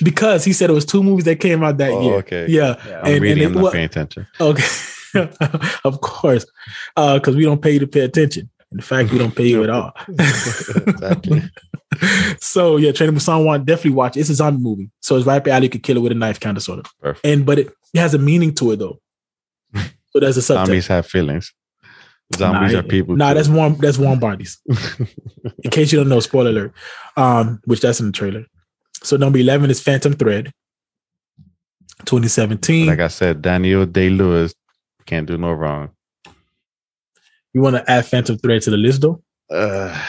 because 0.03 0.45
he 0.45 0.53
said 0.53 0.71
it 0.71 0.75
was 0.75 0.85
two 0.85 1.03
movies 1.03 1.25
that 1.25 1.37
came 1.41 1.63
out 1.65 1.77
that 1.79 1.91
oh, 1.91 2.03
year. 2.03 2.15
okay. 2.17 2.47
Yeah, 2.49 2.77
Yeah. 2.87 3.01
I'm 3.01 3.13
and- 3.15 3.23
reading. 3.23 3.45
and 3.45 3.47
I'm 3.47 3.53
it- 3.53 3.55
not 3.57 3.63
what- 3.65 3.73
paying 3.73 3.85
attention. 3.87 4.27
Okay, 4.41 4.65
of 5.85 6.01
course, 6.01 6.45
because 6.95 7.35
we 7.37 7.45
don't 7.45 7.61
pay 7.63 7.73
you 7.73 7.81
to 7.81 7.87
pay 7.87 8.01
attention. 8.01 8.51
In 8.73 8.81
fact, 8.81 9.11
we 9.11 9.19
don't 9.19 9.35
pay 9.35 9.47
you 9.47 9.65
at 9.65 9.71
all. 9.71 9.93
exactly. 10.09 11.43
so 12.41 12.77
yeah, 12.77 12.93
Train 12.93 13.11
to 13.13 13.17
Busan 13.17 13.45
one 13.45 13.65
definitely 13.65 13.93
watch. 13.93 14.17
it. 14.17 14.21
It's 14.21 14.31
a 14.31 14.35
zombie 14.35 14.63
movie, 14.63 14.91
so 15.01 15.17
it's 15.17 15.27
right 15.27 15.37
up 15.37 15.47
your 15.47 15.57
alley. 15.57 15.67
You 15.67 15.71
could 15.71 15.83
kill 15.83 15.97
it 15.97 16.01
with 16.01 16.13
a 16.13 16.15
knife, 16.15 16.39
kind 16.39 16.57
of 16.57 16.63
sort 16.63 16.81
of. 16.81 16.87
Perfect. 17.01 17.27
And 17.27 17.47
but 17.47 17.59
it, 17.61 17.69
it 17.95 18.01
has 18.01 18.15
a 18.15 18.19
meaning 18.19 18.55
to 18.57 18.73
it 18.73 18.79
though. 18.79 19.01
So 20.11 20.21
there's 20.21 20.39
a 20.39 20.41
subtext. 20.41 20.65
Zombies 20.65 20.87
have 20.87 21.07
feelings. 21.07 21.53
Zombies 22.35 22.73
nah, 22.73 22.79
are 22.79 22.83
people. 22.83 23.15
Nah, 23.15 23.29
too. 23.29 23.35
that's 23.35 23.49
warm. 23.49 23.77
That's 23.77 23.99
warm 23.99 24.19
bodies. 24.19 24.59
In 25.63 25.71
case 25.71 25.93
you 25.93 25.99
don't 25.99 26.09
know, 26.09 26.21
spoiler 26.21 26.49
alert. 26.49 26.73
Um, 27.19 27.61
which 27.67 27.83
that's 27.83 28.01
in 28.01 28.07
the 28.07 28.13
trailer. 28.13 28.47
So 29.03 29.19
number 29.19 29.39
eleven 29.39 29.71
is 29.71 29.83
Phantom 29.83 30.15
Thread, 30.15 30.51
2017. 32.07 32.87
like 32.87 33.01
I 33.01 33.09
said, 33.09 33.43
Daniel 33.43 33.85
Day 33.85 34.09
Lewis 34.09 34.55
can't 35.05 35.27
do 35.27 35.37
no 35.37 35.53
wrong. 35.53 35.91
You 37.59 37.63
want 37.63 37.77
to 37.77 37.91
add 37.91 38.07
Phantom 38.07 38.39
Thread 38.39 38.63
to 38.63 38.71
the 38.71 38.77
list 38.77 39.03
though? 39.03 39.21
Uh, 39.51 40.01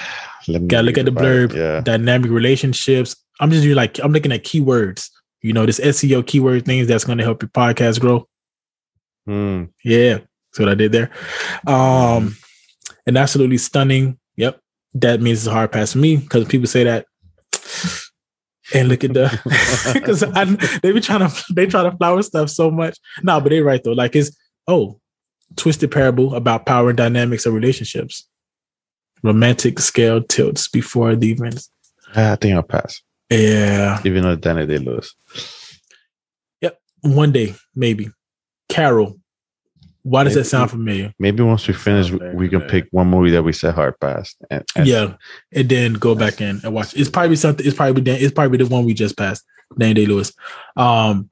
let 0.47 0.61
me 0.61 0.67
Gotta 0.67 0.83
look 0.83 0.97
at 0.97 1.05
the 1.05 1.11
blurb. 1.11 1.55
Yeah. 1.55 1.81
dynamic 1.81 2.29
relationships. 2.29 3.15
I'm 3.39 3.49
just 3.49 3.63
doing 3.63 3.75
like 3.75 3.99
I'm 3.99 4.11
looking 4.11 4.31
at 4.31 4.43
keywords. 4.43 5.09
You 5.41 5.53
know, 5.53 5.65
this 5.65 5.79
SEO 5.79 6.25
keyword 6.25 6.65
things 6.65 6.87
that's 6.87 7.05
going 7.05 7.17
to 7.17 7.23
help 7.23 7.41
your 7.41 7.49
podcast 7.49 7.99
grow. 7.99 8.27
Hmm. 9.25 9.65
Yeah, 9.83 10.19
that's 10.19 10.59
what 10.59 10.69
I 10.69 10.75
did 10.75 10.91
there. 10.91 11.09
Um, 11.65 12.35
and 13.07 13.17
absolutely 13.17 13.57
stunning. 13.57 14.19
Yep, 14.35 14.59
that 14.95 15.21
means 15.21 15.39
it's 15.39 15.47
a 15.47 15.51
hard 15.51 15.71
pass 15.71 15.93
for 15.93 15.99
me 15.99 16.17
because 16.17 16.45
people 16.45 16.67
say 16.67 16.83
that. 16.83 17.05
And 18.71 18.87
look 18.87 19.03
at 19.03 19.13
the 19.13 19.91
because 19.93 20.19
they 20.81 20.91
be 20.91 21.01
trying 21.01 21.27
to 21.27 21.53
they 21.55 21.65
try 21.65 21.81
to 21.81 21.97
flower 21.97 22.21
stuff 22.21 22.51
so 22.51 22.69
much. 22.69 22.99
No, 23.23 23.41
but 23.41 23.49
they 23.49 23.61
right 23.61 23.83
though. 23.83 23.93
Like 23.93 24.15
it's 24.15 24.37
oh, 24.67 24.99
twisted 25.55 25.91
parable 25.91 26.35
about 26.35 26.65
power 26.65 26.89
and 26.89 26.97
dynamics 26.97 27.45
of 27.45 27.53
relationships. 27.53 28.27
Romantic 29.21 29.79
scale 29.79 30.23
tilts 30.23 30.67
before 30.67 31.15
the 31.15 31.31
events. 31.31 31.69
I 32.15 32.35
think 32.35 32.55
I'll 32.55 32.63
pass. 32.63 33.01
Yeah. 33.29 33.99
Even 34.05 34.23
though 34.23 34.35
Daniel 34.35 34.65
Day 34.65 34.77
Lewis. 34.77 35.13
Yep. 36.61 36.79
One 37.01 37.31
day, 37.31 37.55
maybe. 37.75 38.09
Carol. 38.69 39.19
Why 40.03 40.23
does 40.23 40.35
that 40.35 40.45
sound 40.45 40.71
familiar? 40.71 41.13
Maybe 41.19 41.43
once 41.43 41.67
we 41.67 41.73
finish, 41.73 42.07
Sounds 42.07 42.35
we 42.35 42.47
can 42.47 42.61
pick 42.61 42.87
one 42.91 43.07
movie 43.07 43.31
that 43.31 43.43
we 43.43 43.51
said 43.51 43.75
hard 43.75 43.99
pass. 43.99 44.33
And, 44.49 44.63
and 44.75 44.87
yeah, 44.87 45.13
and 45.51 45.67
then 45.67 45.93
go 45.93 46.15
back 46.15 46.39
in 46.39 46.61
and 46.63 46.73
watch. 46.73 46.95
It's 46.95 47.09
probably 47.09 47.35
something. 47.35 47.65
It's 47.65 47.75
probably 47.75 48.11
it's 48.13 48.33
probably 48.33 48.57
the 48.57 48.65
one 48.65 48.85
we 48.85 48.93
just 48.93 49.17
passed. 49.17 49.43
Dan 49.77 49.95
Day 49.95 50.05
Lewis. 50.05 50.33
Um, 50.77 51.29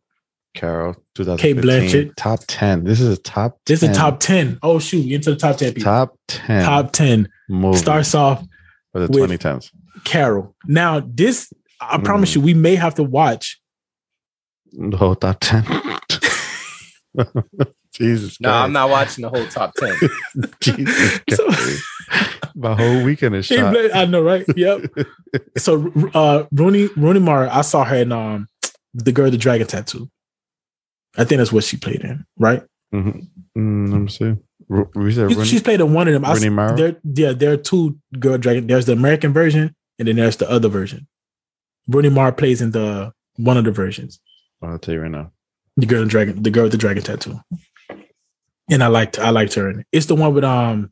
Carol, 0.58 0.96
2015. 1.16 1.38
Cate 1.38 1.64
Blanchett. 1.64 2.16
Top 2.18 2.40
10. 2.48 2.84
This 2.84 3.00
is 3.00 3.18
a 3.18 3.22
top 3.22 3.52
10. 3.52 3.62
this 3.68 3.80
10. 3.82 3.92
is 3.92 3.98
top 3.98 4.20
ten. 4.20 4.58
Oh 4.64 4.80
shoot, 4.80 5.06
we 5.06 5.14
into 5.14 5.30
the 5.32 5.36
top 5.38 5.58
ten. 5.58 5.74
People. 5.74 5.84
top 5.92 6.16
10 6.28 6.66
Top 6.66 6.92
ten 6.92 7.30
movie 7.48 7.78
starts 7.78 8.16
off 8.16 8.44
for 8.92 9.00
the 9.06 9.08
with- 9.20 9.30
2010s. 9.32 9.70
Carol. 10.04 10.56
Now 10.66 11.00
this, 11.06 11.52
I 11.80 11.98
Mm. 11.98 12.04
promise 12.06 12.34
you, 12.36 12.42
we 12.42 12.54
may 12.54 12.76
have 12.76 12.96
to 12.96 13.04
watch. 13.04 13.60
The 14.74 14.98
whole 14.98 15.16
top 15.16 15.38
10. 15.40 15.64
Jesus 17.94 18.40
No, 18.40 18.52
I'm 18.52 18.74
not 18.74 18.90
watching 18.90 19.24
the 19.24 19.30
whole 19.30 19.48
top 19.48 19.74
ten. 19.76 19.96
Jesus 20.62 21.20
So- 21.32 21.48
My 22.56 22.76
whole 22.76 23.04
weekend 23.04 23.36
is 23.36 23.48
Cate 23.48 23.58
shot. 23.60 23.74
Blanchett- 23.74 23.96
I 23.96 24.06
know, 24.06 24.22
right? 24.22 24.46
Yep. 24.56 24.82
so 25.58 25.92
uh 26.14 26.44
Rooney 26.52 26.90
Rooney 26.96 27.20
Mara, 27.20 27.50
I 27.52 27.62
saw 27.62 27.84
her 27.84 27.96
in 27.98 28.12
um 28.12 28.48
the 28.94 29.12
girl 29.12 29.26
with 29.26 29.34
the 29.34 29.38
dragon 29.40 29.68
tattoo. 29.68 30.10
I 31.18 31.24
think 31.24 31.40
that's 31.40 31.52
what 31.52 31.64
she 31.64 31.78
played 31.78 32.02
in, 32.02 32.26
right? 32.38 32.64
Mhm. 32.94 33.28
Mm, 33.58 33.92
let 33.92 34.02
me 34.02 34.08
see. 34.08 34.36
Ru- 34.70 34.90
We 34.96 35.12
said 35.14 35.30
She- 35.32 35.36
Rooney- 35.38 35.48
She's 35.50 35.62
played 35.64 35.82
in 35.82 35.94
one 35.94 36.08
of 36.08 36.14
them. 36.14 36.26
I 36.26 36.32
s- 36.32 36.38
Rooney 36.40 36.50
Mara? 36.56 36.76
There, 36.78 36.98
yeah, 37.04 37.32
there 37.34 37.52
are 37.54 37.58
two 37.58 37.98
girl 38.20 38.38
dragon. 38.38 38.68
There's 38.68 38.86
the 38.86 38.94
American 38.94 39.34
version, 39.34 39.76
and 39.98 40.08
then 40.08 40.16
there's 40.18 40.38
the 40.38 40.50
other 40.50 40.70
version. 40.70 41.08
Rooney 41.88 42.10
Mara 42.10 42.32
plays 42.34 42.62
in 42.62 42.72
the 42.72 43.14
one 43.38 43.58
of 43.58 43.64
the 43.66 43.72
versions. 43.72 44.20
I'll 44.62 44.78
tell 44.80 44.94
you 44.94 45.02
right 45.02 45.12
now. 45.12 45.32
The 45.78 45.86
girl 45.86 46.02
in 46.02 46.08
dragon, 46.08 46.42
the 46.44 46.50
girl 46.52 46.64
with 46.64 46.72
the 46.72 46.78
dragon 46.78 47.04
tattoo. 47.04 47.40
And 48.70 48.84
I 48.84 48.88
liked, 48.88 49.18
I 49.20 49.30
liked 49.30 49.54
her 49.54 49.70
in 49.70 49.80
it. 49.82 49.88
It's 49.92 50.08
the 50.08 50.16
one 50.16 50.34
with 50.34 50.44
um, 50.44 50.92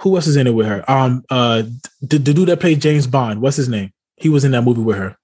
who 0.00 0.14
else 0.16 0.26
is 0.26 0.36
in 0.36 0.46
it 0.46 0.54
with 0.54 0.66
her? 0.66 0.88
Um, 0.90 1.24
uh, 1.30 1.62
the, 2.00 2.18
the 2.18 2.32
dude 2.34 2.48
that 2.48 2.60
played 2.60 2.80
James 2.80 3.06
Bond. 3.06 3.40
What's 3.42 3.56
his 3.56 3.68
name? 3.68 3.92
He 4.16 4.28
was 4.28 4.44
in 4.44 4.52
that 4.52 4.62
movie 4.62 4.80
with 4.82 4.96
her. 4.96 5.16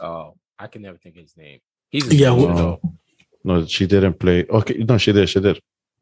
Oh, 0.00 0.34
I 0.58 0.66
can 0.66 0.82
never 0.82 0.98
think 0.98 1.16
of 1.16 1.22
his 1.22 1.36
name. 1.36 1.60
He's 1.90 2.08
a 2.08 2.14
Yeah, 2.14 2.34
yeah, 2.36 2.52
who- 2.52 2.80
No, 3.44 3.64
she 3.66 3.86
didn't 3.86 4.14
play. 4.18 4.44
Okay, 4.48 4.74
no, 4.88 4.98
she 4.98 5.12
did. 5.12 5.28
She 5.28 5.40
did. 5.40 5.60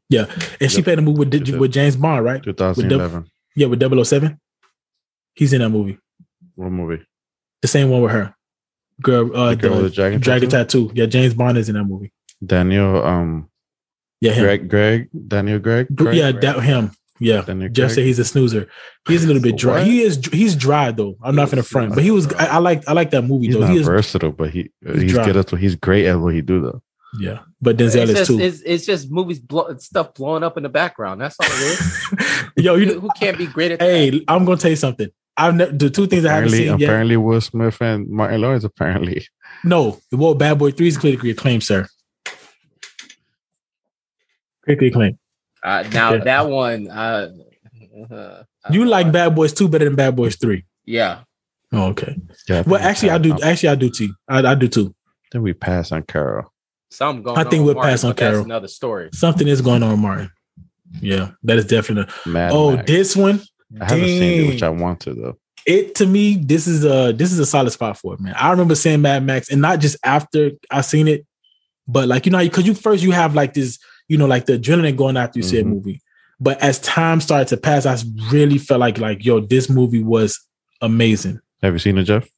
Yeah, 0.08 0.26
and 0.60 0.70
she 0.70 0.82
played 0.82 0.98
a 0.98 1.02
movie 1.02 1.18
with, 1.20 1.30
did. 1.30 1.58
with 1.58 1.72
James 1.72 1.96
Bond, 1.96 2.24
right? 2.24 2.42
2011. 2.42 3.26
Yeah, 3.56 3.66
with 3.68 3.80
007. 3.80 4.38
He's 5.34 5.52
in 5.52 5.60
that 5.60 5.68
movie. 5.70 5.98
What 6.54 6.70
movie? 6.70 7.04
The 7.62 7.68
same 7.68 7.90
one 7.90 8.02
with 8.02 8.12
her. 8.12 8.34
Girl, 9.02 9.34
uh, 9.36 9.50
the 9.50 9.56
girl 9.56 9.76
the 9.76 9.82
with 9.82 9.92
the 9.92 9.96
dragon, 9.96 10.20
Dragon 10.20 10.48
tattoo? 10.50 10.88
tattoo. 10.88 10.92
Yeah, 11.00 11.06
James 11.06 11.34
Bond 11.34 11.58
is 11.58 11.68
in 11.68 11.74
that 11.74 11.84
movie. 11.84 12.12
Daniel, 12.44 13.02
um, 13.04 13.48
Yeah, 14.20 14.32
him. 14.32 14.44
Greg, 14.44 14.68
Greg, 14.68 15.08
Daniel, 15.28 15.58
Greg. 15.58 15.88
Greg? 15.94 16.16
Yeah, 16.16 16.30
that 16.32 16.62
him. 16.62 16.92
Yeah. 17.24 17.42
Daniel 17.42 17.68
Jeff 17.68 17.86
Craig? 17.88 17.94
said 17.96 18.04
he's 18.04 18.18
a 18.18 18.24
snoozer. 18.24 18.68
He's 19.08 19.24
a 19.24 19.26
little 19.26 19.42
bit 19.42 19.56
dry. 19.56 19.78
What? 19.78 19.86
He 19.86 20.02
is. 20.02 20.24
He's 20.32 20.54
dry 20.56 20.90
though. 20.92 21.16
I'm 21.22 21.34
not 21.36 21.50
gonna 21.50 21.62
front, 21.62 21.94
but 21.94 22.02
he 22.04 22.10
was. 22.10 22.32
I, 22.34 22.46
I 22.46 22.58
like. 22.58 22.86
I 22.88 22.92
like 22.92 23.10
that 23.10 23.22
movie 23.22 23.46
He's 23.46 23.54
though. 23.54 23.60
not 23.62 23.70
He 23.70 23.78
is. 23.78 23.86
versatile, 23.86 24.32
but 24.32 24.50
he 24.50 24.70
he's 24.84 25.02
he's, 25.02 25.12
good 25.14 25.36
at 25.36 25.50
what 25.52 25.60
he's 25.60 25.74
great 25.76 26.06
at 26.06 26.18
what 26.20 26.34
he 26.34 26.40
do 26.42 26.60
though. 26.60 26.82
Yeah, 27.20 27.40
but 27.62 27.80
It's 27.80 27.94
Denzel 27.94 28.02
is 28.08 28.10
just, 28.14 28.26
too. 28.26 28.40
it's, 28.40 28.60
it's 28.62 28.86
just 28.86 29.08
movies, 29.08 29.38
blow, 29.38 29.76
stuff 29.78 30.14
blowing 30.14 30.42
up 30.42 30.56
in 30.56 30.64
the 30.64 30.68
background. 30.68 31.20
That's 31.20 31.36
all 31.38 31.46
it 31.48 31.62
is. 31.62 32.44
Yo, 32.64 32.74
you 32.74 32.86
who, 32.86 32.94
know, 32.94 33.00
who 33.02 33.08
can't 33.16 33.38
be 33.38 33.46
great 33.46 33.70
at 33.70 33.78
that? 33.78 33.84
hey, 33.84 34.24
I'm 34.26 34.44
gonna 34.44 34.56
tell 34.56 34.70
you 34.70 34.76
something. 34.76 35.08
I've 35.36 35.54
never 35.54 35.70
the 35.72 35.90
two 35.90 36.06
things 36.08 36.24
I 36.24 36.32
haven't 36.32 36.48
Apparently, 36.48 36.58
seen 36.70 36.78
yet. 36.80 36.88
apparently, 36.88 37.16
Will 37.16 37.40
Smith 37.40 37.80
and 37.80 38.08
Martin 38.08 38.40
Lawrence. 38.40 38.64
Apparently, 38.64 39.26
No, 39.62 40.00
the 40.10 40.16
World 40.16 40.38
Bad 40.40 40.58
Boy 40.58 40.72
Three 40.72 40.88
is 40.88 40.98
critically 40.98 41.30
acclaimed, 41.30 41.62
sir. 41.62 41.86
Critically 44.62 44.88
acclaimed. 44.88 45.18
Uh, 45.64 45.82
now 45.92 46.12
Yeah. 46.12 46.24
that 46.24 46.48
one, 46.48 46.88
uh, 46.88 47.32
uh, 48.10 48.42
You 48.70 48.80
don't 48.80 48.88
like 48.88 49.06
know. 49.06 49.12
Bad 49.12 49.34
Boys 49.34 49.52
Two 49.52 49.68
better 49.68 49.86
than 49.86 49.94
Bad 49.96 50.14
Boys 50.16 50.36
Three? 50.36 50.64
Yeah, 50.84 51.20
Oh, 51.72 51.86
okay. 51.88 52.16
yeah. 52.48 52.62
Well, 52.66 52.80
actually, 52.80 53.10
I 53.10 53.18
do. 53.18 53.36
Actually, 53.42 53.70
I 53.70 53.74
do 53.74 53.90
too. 53.90 54.14
I, 54.28 54.38
I 54.40 54.54
do 54.54 54.68
too. 54.68 54.94
Then 55.32 55.42
we 55.42 55.54
pass 55.54 55.90
on 55.92 56.02
Carol. 56.02 56.52
some 56.90 57.22
going. 57.22 57.38
I 57.38 57.44
think 57.44 57.60
on 57.60 57.66
we'll 57.66 57.74
Martin, 57.74 57.90
pass 57.92 58.04
on 58.04 58.10
but 58.10 58.16
that's 58.18 58.30
Carol. 58.32 58.44
Another 58.44 58.68
story. 58.68 59.08
Something 59.12 59.48
is 59.48 59.60
going 59.62 59.82
on, 59.82 59.90
with 59.92 59.98
Martin. 60.00 60.30
Yeah, 61.00 61.30
that 61.42 61.58
is 61.58 61.66
definitely. 61.66 62.12
Mad 62.26 62.52
oh, 62.52 62.76
Max. 62.76 62.86
this 62.86 63.16
one. 63.16 63.40
I 63.80 63.86
haven't 63.86 64.06
seen 64.06 64.44
it, 64.44 64.48
which 64.48 64.62
I 64.62 64.68
want 64.68 65.00
to 65.00 65.14
though. 65.14 65.38
it 65.66 65.94
to 65.96 66.06
me 66.06 66.36
this 66.36 66.66
is 66.68 66.84
a 66.84 67.12
this 67.12 67.32
is 67.32 67.38
a 67.40 67.46
solid 67.46 67.70
spot 67.72 67.96
for 67.96 68.12
it 68.14 68.20
man 68.20 68.34
i 68.38 68.50
remember 68.50 68.74
seeing 68.74 69.00
mad 69.00 69.24
max 69.24 69.50
and 69.50 69.60
not 69.62 69.80
just 69.80 69.96
after 70.04 70.50
i 70.70 70.82
seen 70.82 71.08
it 71.08 71.26
but 71.88 72.06
like 72.06 72.26
you 72.26 72.30
know 72.30 72.38
because 72.38 72.66
you 72.66 72.74
first 72.74 73.02
you 73.02 73.10
have 73.10 73.34
like 73.34 73.54
this 73.54 73.78
you 74.08 74.16
know 74.18 74.26
like 74.26 74.46
the 74.46 74.58
adrenaline 74.58 74.96
going 74.96 75.16
after 75.16 75.38
you 75.38 75.42
see 75.42 75.58
a 75.58 75.64
Mhm. 75.64 75.68
movie 75.68 76.00
but 76.40 76.60
as 76.62 76.78
time 76.80 77.20
started 77.20 77.48
to 77.48 77.56
pass 77.56 77.86
i 77.86 77.96
really 78.30 78.58
felt 78.58 78.80
like 78.80 78.98
like 78.98 79.24
yo 79.24 79.40
this 79.40 79.68
movie 79.70 80.02
was 80.02 80.38
amazing 80.82 81.40
Have 81.62 81.72
you 81.74 81.78
seen 81.78 81.96
it, 81.98 82.04
Jeff? 82.04 82.28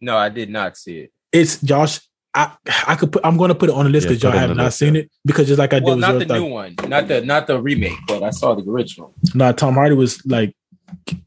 No, 0.00 0.16
I 0.16 0.28
did 0.28 0.50
not 0.50 0.76
see 0.76 0.98
it. 1.00 1.10
It's 1.32 1.60
Josh. 1.60 2.00
I 2.34 2.52
I 2.88 2.94
could 2.96 3.10
put. 3.12 3.24
I'm 3.24 3.36
going 3.36 3.48
to 3.50 3.54
put 3.54 3.68
it 3.70 3.74
on 3.74 3.84
the 3.86 3.90
list 3.90 4.04
Yeah, 4.06 4.10
because 4.10 4.22
y'all 4.22 4.32
put 4.32 4.38
it 4.38 4.42
on 4.42 4.48
have 4.48 4.56
not 4.56 4.64
list, 4.64 4.78
seen 4.78 4.96
it. 4.96 5.10
Because 5.24 5.46
just 5.48 5.58
like 5.58 5.72
I 5.74 5.78
Well, 5.78 5.84
did 5.84 5.90
with 5.96 6.00
not 6.00 6.08
Zero 6.10 6.18
the 6.20 6.26
Thought, 6.26 6.34
new 6.40 6.46
one, 6.46 6.74
not 6.88 7.08
the 7.08 7.20
not 7.22 7.46
the 7.46 7.60
remake, 7.60 7.98
but 8.08 8.22
I 8.22 8.30
saw 8.30 8.54
the 8.54 8.62
original. 8.70 9.14
no, 9.34 9.52
Tom 9.52 9.74
Hardy 9.74 9.94
was 9.94 10.24
like 10.26 10.54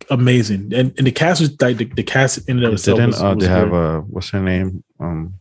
amazing, 0.09 0.73
and 0.73 0.93
and 0.97 1.07
the 1.07 1.11
cast 1.11 1.41
was 1.41 1.51
like 1.61 1.77
the, 1.77 1.85
the 1.85 2.03
cast 2.03 2.47
in 2.49 2.57
and 2.57 2.65
of 2.67 2.73
itself 2.73 2.97
Didn't 2.97 3.11
was, 3.13 3.21
uh, 3.23 3.33
was 3.35 3.43
they 3.45 3.49
have 3.51 3.71
a 3.73 3.75
uh 3.75 3.99
what's 4.01 4.29
her 4.31 4.41
name? 4.41 4.83
Um, 4.99 5.35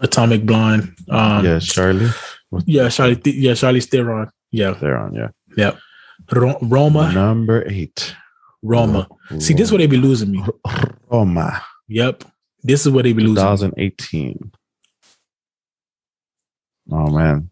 Atomic 0.00 0.44
Blonde. 0.46 0.94
Um, 1.08 1.44
yeah, 1.44 1.58
Charlie. 1.58 2.08
Yeah, 2.66 2.88
Charlie. 2.88 3.20
Yeah, 3.24 3.54
Charlie 3.54 3.80
Theron. 3.80 4.30
Yeah, 4.50 4.72
They're 4.72 4.98
on. 4.98 5.14
Yeah, 5.56 5.72
Ro- 6.32 6.58
Roma. 6.62 7.12
number 7.12 7.64
eight. 7.68 8.14
Roma. 8.62 9.08
See, 9.38 9.54
this 9.54 9.68
is 9.68 9.72
where 9.72 9.78
they 9.78 9.86
be 9.86 9.96
losing 9.96 10.30
me. 10.32 10.44
Roma, 11.10 11.62
Yep, 11.88 12.24
this 12.62 12.84
is 12.84 12.92
where 12.92 13.02
they 13.02 13.12
be 13.12 13.22
losing. 13.22 13.44
me. 13.44 13.90
2018. 13.90 14.52
Oh 16.92 17.08
man, 17.10 17.50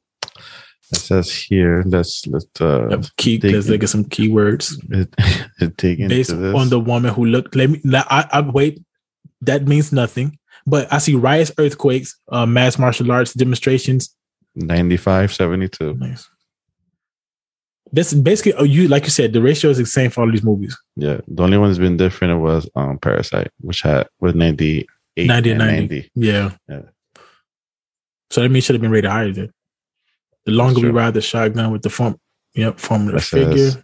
it 0.90 0.96
says 0.98 1.32
here. 1.32 1.82
Let's 1.86 2.26
let's 2.26 2.46
uh 2.60 2.88
Yep, 2.90 3.04
key 3.16 3.38
because 3.38 3.66
they 3.68 3.78
get 3.78 3.88
some 3.88 4.04
keywords 4.04 4.74
dig 5.76 6.00
into 6.00 6.08
based 6.14 6.36
this. 6.38 6.54
on 6.54 6.68
the 6.70 6.80
woman 6.80 7.14
who 7.14 7.24
looked. 7.24 7.54
Let 7.54 7.70
me. 7.70 7.80
I, 7.94 8.28
I 8.32 8.40
wait. 8.40 8.82
That 9.42 9.66
means 9.68 9.92
nothing. 9.92 10.36
But 10.66 10.92
I 10.92 10.98
see 10.98 11.14
riots, 11.14 11.52
earthquakes, 11.56 12.18
uh, 12.30 12.44
mass 12.46 12.78
martial 12.78 13.10
arts 13.12 13.32
demonstrations. 13.32 14.14
95, 14.58 15.32
72. 15.32 15.94
Nice. 15.94 16.28
That's 17.92 18.12
basically 18.12 18.52
oh, 18.54 18.64
you 18.64 18.88
like 18.88 19.04
you 19.04 19.10
said. 19.10 19.32
The 19.32 19.40
ratio 19.40 19.70
is 19.70 19.78
the 19.78 19.86
same 19.86 20.10
for 20.10 20.20
all 20.20 20.30
these 20.30 20.42
movies. 20.42 20.76
Yeah, 20.96 21.20
the 21.26 21.42
only 21.42 21.56
one 21.56 21.70
that's 21.70 21.78
been 21.78 21.96
different 21.96 22.40
was 22.40 22.68
um 22.76 22.98
Parasite, 22.98 23.50
which 23.60 23.80
had 23.80 24.08
was 24.20 24.34
98 24.34 25.26
90 25.26 25.50
and 25.50 25.62
and 25.62 25.70
90. 25.70 25.94
90. 25.94 26.10
Yeah. 26.14 26.50
Yeah. 26.68 26.82
So 28.30 28.42
that 28.42 28.50
means 28.50 28.64
it 28.64 28.66
should 28.66 28.74
have 28.74 28.82
been 28.82 28.90
rated 28.90 29.10
higher 29.10 29.32
then. 29.32 29.52
The 30.44 30.52
longer 30.52 30.80
we 30.80 30.90
ride 30.90 31.14
the 31.14 31.20
shotgun 31.20 31.72
with 31.72 31.82
the 31.82 31.90
form, 31.90 32.18
yep, 32.54 32.78
formula 32.78 33.18
That 33.18 33.24
figure. 33.24 33.82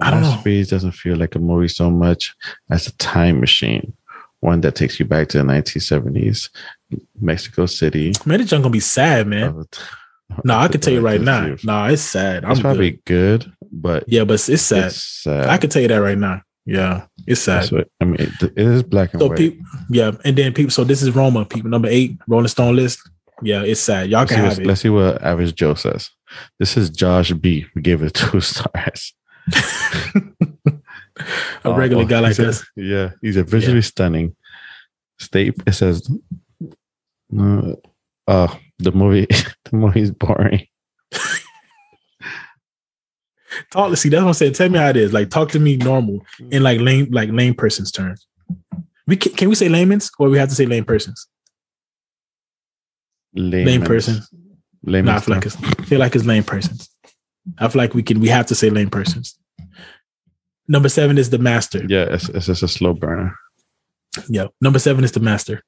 I 0.00 0.10
don't 0.10 0.22
know. 0.22 0.30
Masterpiece 0.30 0.68
doesn't 0.68 0.92
feel 0.92 1.16
like 1.16 1.34
a 1.34 1.38
movie 1.38 1.68
so 1.68 1.90
much 1.90 2.34
as 2.70 2.86
a 2.86 2.96
time 2.98 3.40
machine, 3.40 3.94
one 4.40 4.60
that 4.60 4.74
takes 4.74 4.98
you 5.00 5.06
back 5.06 5.28
to 5.28 5.38
the 5.38 5.44
1970s, 5.44 6.50
Mexico 7.20 7.66
City. 7.66 8.12
Man, 8.24 8.38
this 8.40 8.50
junk 8.50 8.62
gonna 8.62 8.72
be 8.72 8.80
sad, 8.80 9.26
man. 9.26 9.58
Uh, 9.58 9.64
No, 10.44 10.56
I 10.58 10.68
can 10.68 10.80
tell 10.80 10.92
you 10.92 11.00
right 11.00 11.20
now. 11.20 11.46
No, 11.46 11.56
Nah, 11.64 11.86
it's 11.88 12.02
sad. 12.02 12.44
I'm 12.44 12.58
probably 12.58 13.00
good. 13.04 13.44
good, 13.44 13.52
but 13.72 14.04
Yeah, 14.08 14.24
but 14.24 14.34
it's, 14.34 14.48
it's 14.48 14.62
sad. 14.62 14.86
it's 14.86 15.02
sad. 15.22 15.48
I 15.48 15.56
can 15.58 15.70
tell 15.70 15.82
you 15.82 15.88
that 15.88 15.96
right 15.96 16.18
now. 16.18 16.42
Yeah, 16.64 17.06
it's 17.28 17.40
sad. 17.42 17.70
What, 17.70 17.88
I 18.00 18.04
mean, 18.06 18.16
it, 18.20 18.42
it 18.42 18.58
is 18.58 18.82
black 18.82 19.12
and 19.14 19.20
So 19.22 19.28
white. 19.28 19.38
people, 19.38 19.64
yeah, 19.88 20.10
and 20.24 20.36
then 20.36 20.52
people. 20.52 20.70
So 20.72 20.82
this 20.82 21.00
is 21.00 21.14
Roma, 21.14 21.44
people 21.44 21.70
number 21.70 21.88
eight, 21.88 22.18
Rolling 22.26 22.48
Stone 22.48 22.74
list. 22.74 22.98
Yeah, 23.42 23.62
it's 23.62 23.80
sad. 23.80 24.10
Y'all 24.10 24.20
let's, 24.20 24.32
can 24.32 24.38
see 24.40 24.48
have 24.48 24.58
it. 24.58 24.66
let's 24.66 24.80
see 24.80 24.88
what 24.88 25.22
average 25.22 25.54
Joe 25.54 25.74
says. 25.74 26.10
This 26.58 26.76
is 26.76 26.90
Josh 26.90 27.32
B. 27.32 27.66
We 27.76 27.82
gave 27.82 28.02
it 28.02 28.14
two 28.14 28.40
stars. 28.52 29.14
A 31.64 31.72
regular 31.74 32.02
Oh, 32.04 32.06
guy 32.06 32.20
like 32.20 32.36
this. 32.36 32.64
Yeah, 32.76 33.10
he's 33.22 33.36
a 33.36 33.44
visually 33.44 33.82
stunning. 33.82 34.36
State 35.18 35.54
it 35.66 35.72
says, 35.72 36.10
uh, 37.38 37.72
uh, 38.26 38.54
the 38.78 38.92
movie, 38.92 39.26
the 39.64 39.76
movie's 39.76 40.10
boring. 40.10 40.66
Talk. 43.70 43.90
to 43.90 43.96
See, 43.96 44.08
that's 44.10 44.22
what 44.22 44.28
I'm 44.28 44.34
saying. 44.34 44.52
Tell 44.52 44.68
me 44.68 44.78
how 44.78 44.88
it 44.90 44.96
is. 44.96 45.12
Like, 45.12 45.30
talk 45.30 45.50
to 45.50 45.58
me 45.58 45.76
normal 45.76 46.20
in 46.50 46.62
like 46.62 46.80
lame, 46.80 47.08
like 47.10 47.30
lame 47.30 47.54
person's 47.54 47.90
terms. 47.90 48.26
We 49.06 49.16
can, 49.16 49.32
can 49.32 49.48
we 49.48 49.54
say 49.54 49.68
layman's 49.68 50.10
or 50.18 50.28
we 50.28 50.36
have 50.38 50.50
to 50.50 50.54
say 50.54 50.66
lame 50.66 50.84
persons? 50.84 51.26
Lame, 53.34 53.66
Lame 53.66 53.82
person. 53.82 54.22
Lame. 54.82 55.06
No, 55.06 55.12
I 55.14 55.20
feel 55.20 55.34
like 55.34 55.46
it's 55.46 55.56
I 55.62 55.82
feel 55.84 56.00
like 56.00 56.14
it's 56.14 56.24
lame 56.24 56.44
persons. 56.44 56.90
I 57.58 57.68
feel 57.68 57.80
like 57.80 57.94
we 57.94 58.02
can 58.02 58.20
we 58.20 58.28
have 58.28 58.46
to 58.46 58.54
say 58.54 58.70
lame 58.70 58.90
persons. 58.90 59.38
Number 60.68 60.88
seven 60.88 61.16
is 61.16 61.30
the 61.30 61.38
master. 61.38 61.84
yeah, 61.88 62.04
it's, 62.10 62.28
it's 62.30 62.46
just 62.46 62.62
a 62.62 62.68
slow 62.68 62.92
burner. 62.92 63.36
Yeah. 64.28 64.46
Number 64.60 64.78
seven 64.78 65.04
is 65.04 65.12
the 65.12 65.20
master. 65.20 65.62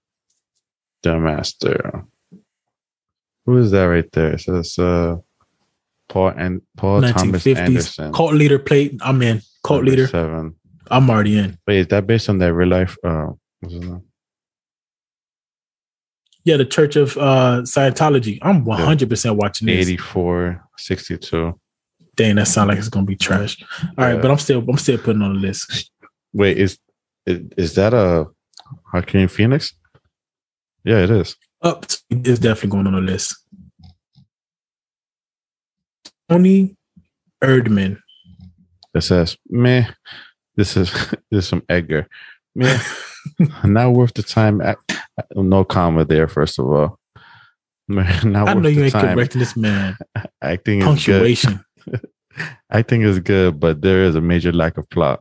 The 1.03 1.19
master. 1.19 2.05
Who 3.47 3.57
is 3.59 3.71
that 3.71 3.85
right 3.85 4.11
there? 4.13 4.33
It 4.35 4.41
says 4.41 4.79
uh, 4.79 5.17
Paul 6.09 6.33
and 6.37 6.61
Paul 6.77 7.03
Thomas 7.03 7.45
1950s. 7.45 7.57
Anderson. 7.57 8.13
Cult 8.13 8.35
leader 8.35 8.59
plate. 8.59 8.99
I'm 9.01 9.23
in. 9.23 9.41
Cult 9.65 9.79
number 9.81 9.91
leader. 9.91 10.07
Seven. 10.09 10.55
I'm 10.91 11.09
already 11.11 11.39
in. 11.39 11.59
Wait, 11.67 11.79
is 11.79 11.87
that 11.89 12.07
based 12.07 12.29
on 12.29 12.39
that 12.39 12.53
real 12.53 12.69
life? 12.69 12.97
Uh, 13.05 13.29
what's 13.61 13.75
his 13.75 13.85
name? 13.85 14.03
Yeah, 16.45 16.57
the 16.57 16.65
Church 16.65 16.97
of 16.97 17.17
uh 17.19 17.61
Scientology. 17.63 18.39
I'm 18.43 18.65
100 18.65 19.09
percent 19.09 19.37
watching 19.37 19.67
this. 19.67 19.87
84, 19.89 20.65
62. 20.79 21.61
Dang, 22.17 22.37
that 22.37 22.49
sounds 22.49 22.69
like 22.69 22.79
it's 22.79 22.89
gonna 22.89 23.05
be 23.07 23.17
trash. 23.17 23.63
All 23.83 24.05
right, 24.05 24.15
Yeah. 24.15 24.21
but 24.21 24.31
I'm 24.31 24.39
still 24.39 24.65
I'm 24.69 24.79
still 24.79 24.99
putting 24.99 25.23
on 25.23 25.35
the 25.35 25.41
list. 25.41 25.91
Wait, 26.33 26.57
is 26.59 26.79
is, 27.27 27.41
is 27.57 27.75
that 27.75 27.93
a 27.95 28.27
Joaquin 28.93 29.29
Phoenix? 29.29 29.75
Yeah, 30.85 30.99
it 31.05 31.11
is. 31.11 31.37
Up 31.63 31.85
it's 32.11 32.39
definitely 32.39 32.71
going 32.71 32.87
on 32.87 32.95
the 32.95 33.01
list. 33.01 33.37
Toni 36.29 36.77
Erdmann. 37.43 37.99
It 38.95 39.01
says, 39.03 39.37
meh, 39.49 39.87
this 40.57 40.77
is 40.77 40.91
this 41.31 41.45
is 41.45 41.49
some 41.49 41.63
Edgar. 41.69 42.07
Meh, 42.55 42.79
not 43.65 43.93
worth 43.93 44.15
the 44.15 44.23
time. 44.23 44.61
No 45.35 45.65
comma 45.65 46.05
there, 46.05 46.29
first 46.29 46.59
of 46.59 46.67
all. 46.67 46.99
Meh, 47.89 48.21
Not 48.25 48.49
I 48.49 48.55
worth 48.55 48.63
know 48.63 48.69
you 48.69 48.77
the 48.77 48.85
ain't 48.85 48.93
time. 48.93 49.15
correcting 49.17 49.39
this 49.41 49.57
man. 49.57 49.97
Acting 50.43 50.79
is 50.81 50.85
good. 50.85 50.89
Punctuation. 50.89 51.61
Acting 52.71 53.03
is 53.03 53.19
good, 53.21 53.59
but 53.59 53.81
there 53.83 54.05
is 54.05 54.15
a 54.15 54.21
major 54.21 54.53
lack 54.53 54.77
of 54.79 54.89
plot. 54.91 55.21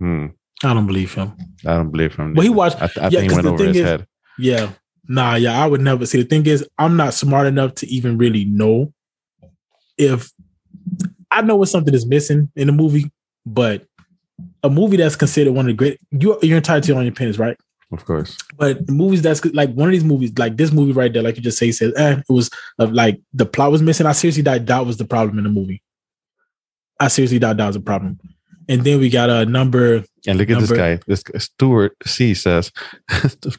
Hmm. 0.00 0.26
I 0.64 0.74
don't 0.74 0.86
believe 0.86 1.14
him. 1.14 1.32
I 1.64 1.74
don't 1.74 1.90
believe 1.90 2.14
him. 2.16 2.34
Well, 2.34 2.42
he 2.44 2.48
watched. 2.50 2.76
I, 2.76 2.86
th- 2.86 2.98
I 2.98 3.04
yeah, 3.08 3.20
think 3.20 3.30
he 3.32 3.36
went 3.36 3.46
over 3.46 3.64
his 3.64 3.76
is- 3.76 3.84
head. 3.86 4.06
Yeah. 4.38 4.72
Nah, 5.08 5.36
yeah, 5.36 5.62
I 5.62 5.66
would 5.66 5.80
never 5.80 6.04
see. 6.06 6.22
The 6.22 6.28
thing 6.28 6.46
is, 6.46 6.66
I'm 6.78 6.96
not 6.96 7.14
smart 7.14 7.46
enough 7.46 7.74
to 7.76 7.86
even 7.86 8.18
really 8.18 8.44
know 8.44 8.92
if 9.96 10.32
I 11.30 11.42
know 11.42 11.56
what 11.56 11.68
something 11.68 11.94
is 11.94 12.06
missing 12.06 12.50
in 12.56 12.68
a 12.68 12.72
movie, 12.72 13.10
but 13.44 13.86
a 14.62 14.70
movie 14.70 14.96
that's 14.96 15.16
considered 15.16 15.52
one 15.52 15.66
of 15.66 15.68
the 15.68 15.74
great 15.74 16.00
you 16.10 16.38
you're 16.42 16.58
entitled 16.58 16.84
to 16.84 16.88
your 16.88 16.98
own 16.98 17.06
opinions, 17.06 17.38
right? 17.38 17.56
Of 17.92 18.04
course. 18.04 18.36
But 18.56 18.88
movies 18.90 19.22
that's 19.22 19.44
like 19.46 19.72
one 19.72 19.88
of 19.88 19.92
these 19.92 20.04
movies, 20.04 20.32
like 20.36 20.56
this 20.56 20.72
movie 20.72 20.92
right 20.92 21.12
there, 21.12 21.22
like 21.22 21.36
you 21.36 21.42
just 21.42 21.58
say, 21.58 21.70
says, 21.70 21.92
eh, 21.96 22.18
it 22.18 22.32
was 22.32 22.50
uh, 22.78 22.88
like 22.90 23.20
the 23.32 23.46
plot 23.46 23.70
was 23.70 23.82
missing. 23.82 24.06
I 24.06 24.12
seriously 24.12 24.42
thought 24.42 24.66
that 24.66 24.86
was 24.86 24.96
the 24.96 25.04
problem 25.04 25.38
in 25.38 25.44
the 25.44 25.50
movie. 25.50 25.82
I 26.98 27.08
seriously 27.08 27.38
thought 27.38 27.56
that 27.58 27.66
was 27.66 27.76
a 27.76 27.80
problem. 27.80 28.18
And 28.68 28.82
then 28.82 28.98
we 28.98 29.10
got 29.10 29.30
a 29.30 29.46
number. 29.46 30.04
And 30.26 30.38
look 30.38 30.50
at 30.50 30.60
this 30.60 30.72
guy. 30.72 30.98
This 31.06 31.22
guy, 31.22 31.38
Stuart 31.38 31.96
C 32.04 32.34
says, 32.34 32.72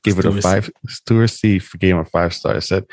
give 0.04 0.20
it 0.20 0.26
a 0.26 0.32
Stuart 0.32 0.34
C. 0.36 0.42
five. 0.42 0.70
Stuart 0.88 1.28
C 1.28 1.62
gave 1.80 1.94
him 1.94 2.00
a 2.00 2.06
five 2.06 2.34
star. 2.34 2.56
It 2.58 2.62
said, 2.62 2.86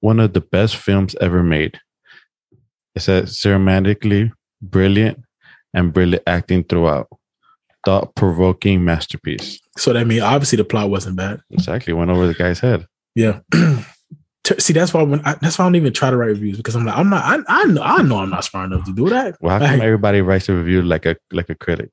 one 0.00 0.20
of 0.20 0.34
the 0.34 0.40
best 0.40 0.76
films 0.76 1.16
ever 1.20 1.42
made. 1.42 1.80
It 2.94 3.00
said, 3.00 3.24
cinematically 3.24 4.32
brilliant 4.60 5.22
and 5.72 5.92
brilliant 5.92 6.22
acting 6.26 6.64
throughout. 6.64 7.08
Thought 7.84 8.14
provoking 8.14 8.84
masterpiece. 8.84 9.60
So 9.78 9.92
that 9.92 10.06
means 10.06 10.22
obviously 10.22 10.56
the 10.56 10.64
plot 10.64 10.90
wasn't 10.90 11.16
bad. 11.16 11.40
Exactly. 11.50 11.92
Went 11.92 12.10
over 12.10 12.26
the 12.26 12.34
guy's 12.34 12.60
head. 12.60 12.86
Yeah. 13.14 13.40
T- 14.46 14.60
See, 14.60 14.72
that's 14.72 14.94
why 14.94 15.02
when 15.02 15.20
I, 15.26 15.34
that's 15.40 15.58
why 15.58 15.64
I 15.64 15.66
don't 15.68 15.74
even 15.74 15.92
try 15.92 16.08
to 16.10 16.16
write 16.16 16.28
reviews 16.28 16.56
because 16.56 16.76
I'm 16.76 16.84
like 16.86 16.96
I'm 16.96 17.10
not 17.10 17.24
I, 17.24 17.62
I 17.62 17.64
know 17.64 17.82
I 17.82 18.02
know 18.02 18.18
I'm 18.20 18.30
not 18.30 18.44
smart 18.44 18.70
enough 18.70 18.84
to 18.86 18.92
do 18.94 19.08
that. 19.08 19.36
Well, 19.40 19.58
how 19.58 19.66
come 19.66 19.78
Like, 19.78 19.82
everybody 19.86 20.20
writes 20.20 20.48
a 20.48 20.54
review 20.54 20.82
like 20.82 21.04
a 21.04 21.16
like 21.32 21.48
a 21.50 21.56
critic? 21.56 21.90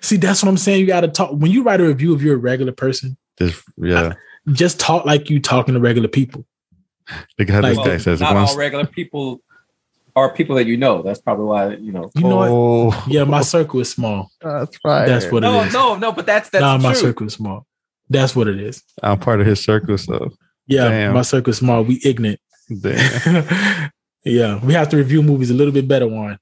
see, 0.00 0.16
that's 0.16 0.42
what 0.42 0.48
I'm 0.48 0.56
saying. 0.56 0.80
You 0.80 0.86
got 0.86 1.02
to 1.02 1.08
talk 1.08 1.30
when 1.30 1.50
you 1.52 1.62
write 1.62 1.80
a 1.80 1.84
review 1.86 2.14
if 2.16 2.20
you're 2.22 2.34
a 2.34 2.38
regular 2.38 2.72
person. 2.72 3.16
just 3.38 3.62
yeah. 3.76 4.14
Just 4.52 4.80
talk 4.80 5.04
like 5.06 5.30
you 5.30 5.38
talking 5.40 5.74
to 5.74 5.80
regular 5.80 6.08
people. 6.08 6.44
Look 7.38 7.48
how 7.48 7.60
this 7.60 7.76
like- 7.76 7.86
guy 7.86 7.96
says. 7.98 8.20
not 8.20 8.34
once- 8.34 8.50
all 8.50 8.56
regular 8.56 8.86
people 8.86 9.40
are 10.16 10.32
people 10.32 10.56
that 10.56 10.66
you 10.66 10.76
know. 10.76 11.02
That's 11.02 11.20
probably 11.20 11.44
why 11.46 11.74
you 11.76 11.92
know. 11.92 12.10
You 12.14 12.22
know 12.22 12.36
what? 12.36 12.48
oh, 12.50 13.04
Yeah, 13.08 13.24
my 13.24 13.40
circle 13.42 13.80
is 13.80 13.90
small. 13.90 14.30
that's 14.40 14.78
right. 14.84 15.06
That's 15.06 15.26
what 15.30 15.38
it 15.44 15.46
No, 15.46 15.62
is. 15.62 15.72
no, 15.72 15.96
no. 15.96 16.12
But 16.12 16.26
that's 16.26 16.50
that's 16.50 16.60
nah, 16.60 16.76
my 16.78 16.92
circle 16.92 17.26
is 17.26 17.34
small. 17.34 17.66
That's 18.10 18.34
what 18.36 18.48
it 18.48 18.60
is. 18.60 18.82
I'm 19.02 19.18
part 19.18 19.40
of 19.40 19.46
his 19.46 19.62
circle, 19.64 19.96
so 19.98 20.30
Yeah, 20.66 20.88
Damn. 20.88 21.14
my 21.14 21.22
circle 21.22 21.52
small. 21.52 21.82
We 21.82 22.00
ignorant. 22.04 22.40
damn. 22.80 23.90
yeah, 24.24 24.64
we 24.64 24.72
have 24.74 24.88
to 24.90 24.96
review 24.96 25.22
movies 25.22 25.50
a 25.50 25.54
little 25.54 25.72
bit 25.74 25.86
better. 25.86 26.06
One, 26.06 26.38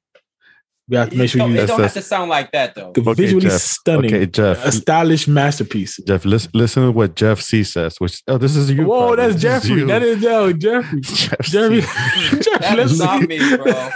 we 0.88 0.96
have 0.96 1.10
to 1.10 1.16
make 1.16 1.24
It 1.24 1.28
sure 1.28 1.38
don't, 1.40 1.52
you 1.52 1.60
it 1.60 1.66
don't 1.66 1.80
have 1.80 1.92
to 1.94 2.02
sound 2.02 2.30
like 2.30 2.52
that 2.52 2.74
though. 2.74 2.92
Okay, 2.96 3.14
visually 3.14 3.42
Jeff. 3.48 3.60
stunning, 3.60 4.14
Okay, 4.14 4.26
Jeff. 4.26 4.64
a 4.64 4.70
stylish 4.72 5.26
masterpiece. 5.26 5.98
Jeff, 6.06 6.24
listen, 6.24 6.50
listen 6.54 6.82
to 6.84 6.92
what 6.92 7.16
Jeff 7.16 7.40
C 7.40 7.64
says. 7.64 7.96
Which 7.98 8.22
oh, 8.28 8.38
this 8.38 8.54
is 8.56 8.70
you. 8.70 8.84
Whoa, 8.86 9.08
probably. 9.14 9.26
that's 9.26 9.40
Jeffrey. 9.42 9.70
you. 9.80 9.86
That 9.86 10.02
is 10.02 10.22
yo, 10.22 10.52
Jeffrey. 10.52 11.00
Jeff 11.02 11.40
Jeffrey, 11.42 11.80
That 12.60 12.74
let's 12.76 12.98
not 12.98 13.22
me, 13.22 13.38
bro. 13.56 13.90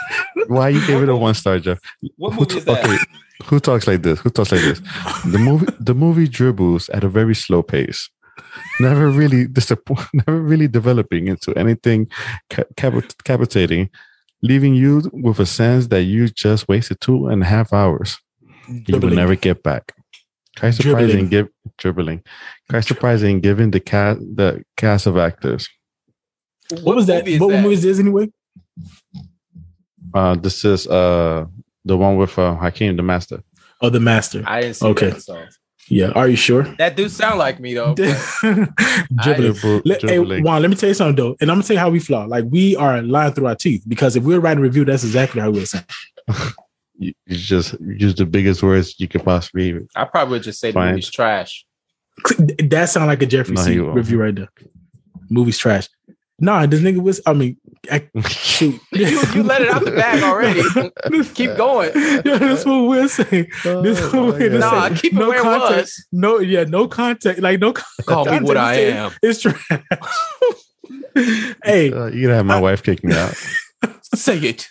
Why 0.48 0.70
you 0.70 0.84
gave 0.86 1.02
it 1.02 1.08
a 1.08 1.16
one 1.16 1.34
star, 1.34 1.58
Jeff? 1.60 1.78
What 2.16 2.34
movie 2.34 2.56
is 2.56 2.64
that? 2.64 2.84
okay, 2.84 2.96
who 3.44 3.60
talks 3.60 3.86
like 3.86 4.02
this? 4.02 4.18
Who 4.20 4.30
talks 4.30 4.50
like 4.52 4.60
this? 4.62 4.80
The 5.26 5.38
movie, 5.38 5.66
the 5.78 5.94
movie 5.94 6.26
dribbles 6.28 6.88
at 6.90 7.04
a 7.04 7.08
very 7.08 7.34
slow 7.34 7.62
pace. 7.62 8.08
Never 8.81 9.09
really 9.09 9.46
disappoint, 9.46 10.07
never 10.27 10.40
really 10.40 10.68
developing 10.68 11.29
into 11.29 11.53
anything 11.57 12.09
ca- 12.51 12.64
cap- 12.77 13.12
capitating, 13.25 13.90
leaving 14.42 14.75
you 14.75 15.09
with 15.12 15.38
a 15.40 15.46
sense 15.46 15.87
that 15.88 16.03
you 16.03 16.29
just 16.29 16.68
wasted 16.68 17.01
two 17.01 17.29
and 17.29 17.42
a 17.42 17.46
half 17.46 17.72
hours. 17.72 18.18
You 18.68 18.99
will 18.99 19.11
never 19.11 19.37
get 19.37 19.62
back. 19.62 19.92
Quite 20.59 20.72
surprising, 20.72 21.29
Dribbling. 21.29 21.29
give 21.29 21.49
dribbling. 21.79 22.22
Quite 22.70 22.85
surprising, 22.85 23.40
given 23.40 23.70
the 23.70 23.81
cast 23.81 24.20
the 24.20 24.62
cast 24.77 25.07
of 25.07 25.16
actors. 25.18 25.68
What, 26.83 26.96
was 26.96 27.07
that? 27.07 27.25
movie 27.25 27.38
what 27.38 27.51
that? 27.53 27.62
movie 27.62 27.75
is 27.75 27.83
this 27.83 28.01
anyway? 28.01 28.29
Uh, 30.14 30.35
this 30.35 30.64
is 30.64 30.87
uh 30.87 31.44
the 31.85 31.96
one 31.96 32.16
with 32.16 32.38
uh, 32.38 32.57
Hakeem 32.57 32.96
the 32.96 33.03
Master. 33.03 33.42
Oh, 33.83 33.90
The 33.90 34.01
Master. 34.01 34.42
I 34.46 34.62
didn't 34.62 34.77
see 34.77 34.87
Okay. 34.87 35.11
that. 35.11 35.22
So. 35.22 35.44
Yeah. 35.88 36.11
Are 36.11 36.29
you 36.29 36.37
sure? 36.37 36.64
That 36.79 36.96
do 36.96 37.09
sound 37.09 37.38
like 37.38 37.61
me 37.61 37.75
though. 37.75 37.94
Dribbling. 37.94 38.72
Dribble- 39.22 39.83
Let, 39.85 40.03
hey. 40.03 40.18
Juan, 40.18 40.62
let 40.62 40.68
me 40.68 40.77
tell 40.77 40.88
you 40.88 40.94
something 40.94 41.16
though, 41.16 41.37
and 41.40 41.51
I'm 41.51 41.57
gonna 41.59 41.66
tell 41.66 41.75
you 41.75 41.81
how 41.81 41.90
we 41.90 42.01
flaw. 42.01 42.25
Like 42.25 42.44
we 42.49 42.75
are 42.77 43.03
lying 43.03 43.33
through 43.33 43.46
our 43.46 43.55
teeth 43.55 43.85
because 43.87 44.16
if 44.16 44.25
we 44.25 44.35
are 44.35 44.40
writing 44.40 44.59
a 44.59 44.62
review, 44.62 44.85
that's 44.85 45.05
exactly 45.05 45.40
how 45.40 45.51
we 45.51 45.61
would 45.61 45.68
sound. 45.68 45.85
you, 46.99 47.12
you 47.27 47.37
just 47.37 47.79
use 47.81 48.14
the 48.14 48.27
biggest 48.27 48.62
words 48.62 48.99
you 48.99 49.07
could 49.09 49.25
possibly. 49.25 49.68
use. 49.68 49.88
I 49.94 50.05
probably 50.05 50.33
would 50.33 50.42
just 50.42 50.61
say 50.61 50.72
the 50.72 50.81
movie's 50.81 51.11
trash. 51.11 51.64
That 52.38 52.88
sound 52.88 53.07
like 53.07 53.22
a 53.22 53.27
Jeffrey 53.27 53.55
No, 53.55 53.62
C 53.62 53.79
review 53.79 54.20
right 54.20 54.35
there. 54.35 54.49
Movie's 55.29 55.59
trash. 55.59 55.88
Nah, 56.38 56.66
this 56.66 56.81
nigga 56.81 57.01
was. 57.01 57.20
I 57.27 57.33
mean, 57.33 57.59
I, 57.90 58.09
shoot. 58.29 58.81
You, 58.92 59.07
you 59.35 59.42
let 59.42 59.62
it 59.62 59.68
out 59.68 59.85
the 59.85 59.90
bag 59.92 60.22
already. 60.22 60.62
Keep 61.35 61.57
going. 61.57 61.90
Yeah, 61.94 62.38
that's 62.38 62.64
what 62.64 62.88
we're 62.88 63.09
saying. 63.09 63.49
This 63.64 64.01
is 64.01 64.12
what 64.12 64.35
we're 64.38 64.59
Nah, 64.59 64.83
saying. 64.88 64.94
keep 64.96 65.12
it 65.12 65.16
no 65.18 65.29
where 65.29 65.38
it 65.38 65.42
context. 65.42 65.99
was. 65.99 66.07
No, 66.12 66.38
yeah, 66.40 66.64
no 66.64 66.88
context. 66.88 67.42
Like 67.42 67.61
no. 67.61 67.72
Call 68.07 68.25
me 68.27 68.40
what 68.40 68.57
I 68.57 68.75
am. 68.75 69.12
It's 69.22 69.40
trash. 69.42 69.59
hey, 71.64 71.92
Uh, 71.92 72.07
you 72.07 72.22
gonna 72.22 72.35
have 72.37 72.46
my 72.46 72.61
wife 72.61 72.83
kick 72.83 73.03
me 73.05 73.14
out. 73.14 73.35
Say 74.14 74.38
it. 74.38 74.70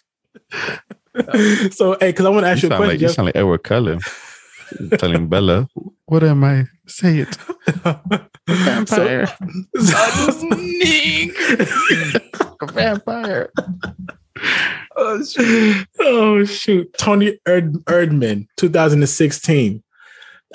so 1.74 1.98
hey, 2.00 2.10
because 2.12 2.26
I 2.26 2.30
want 2.30 2.44
to 2.46 2.50
ask 2.50 2.64
you 2.64 2.70
a 2.70 2.76
question. 2.76 2.88
like, 2.90 3.02
you 3.02 3.10
sound 3.10 3.26
like 3.28 3.36
Edward 3.36 3.64
Cullen 3.64 4.00
telling 4.98 5.28
Bella, 5.28 5.68
"What 6.08 6.24
am 6.24 6.44
I? 6.44 6.66
Say 6.88 7.20
it." 7.20 7.38
so, 8.88 9.26
Sneak. 10.32 11.34
vampire. 12.72 13.52
Oh, 14.98 15.24
shit. 15.24 15.88
oh 16.00 16.44
shoot, 16.46 16.92
Toni 16.98 17.38
Erd- 17.48 17.84
Erdmann, 17.86 18.48
2016. 18.58 19.84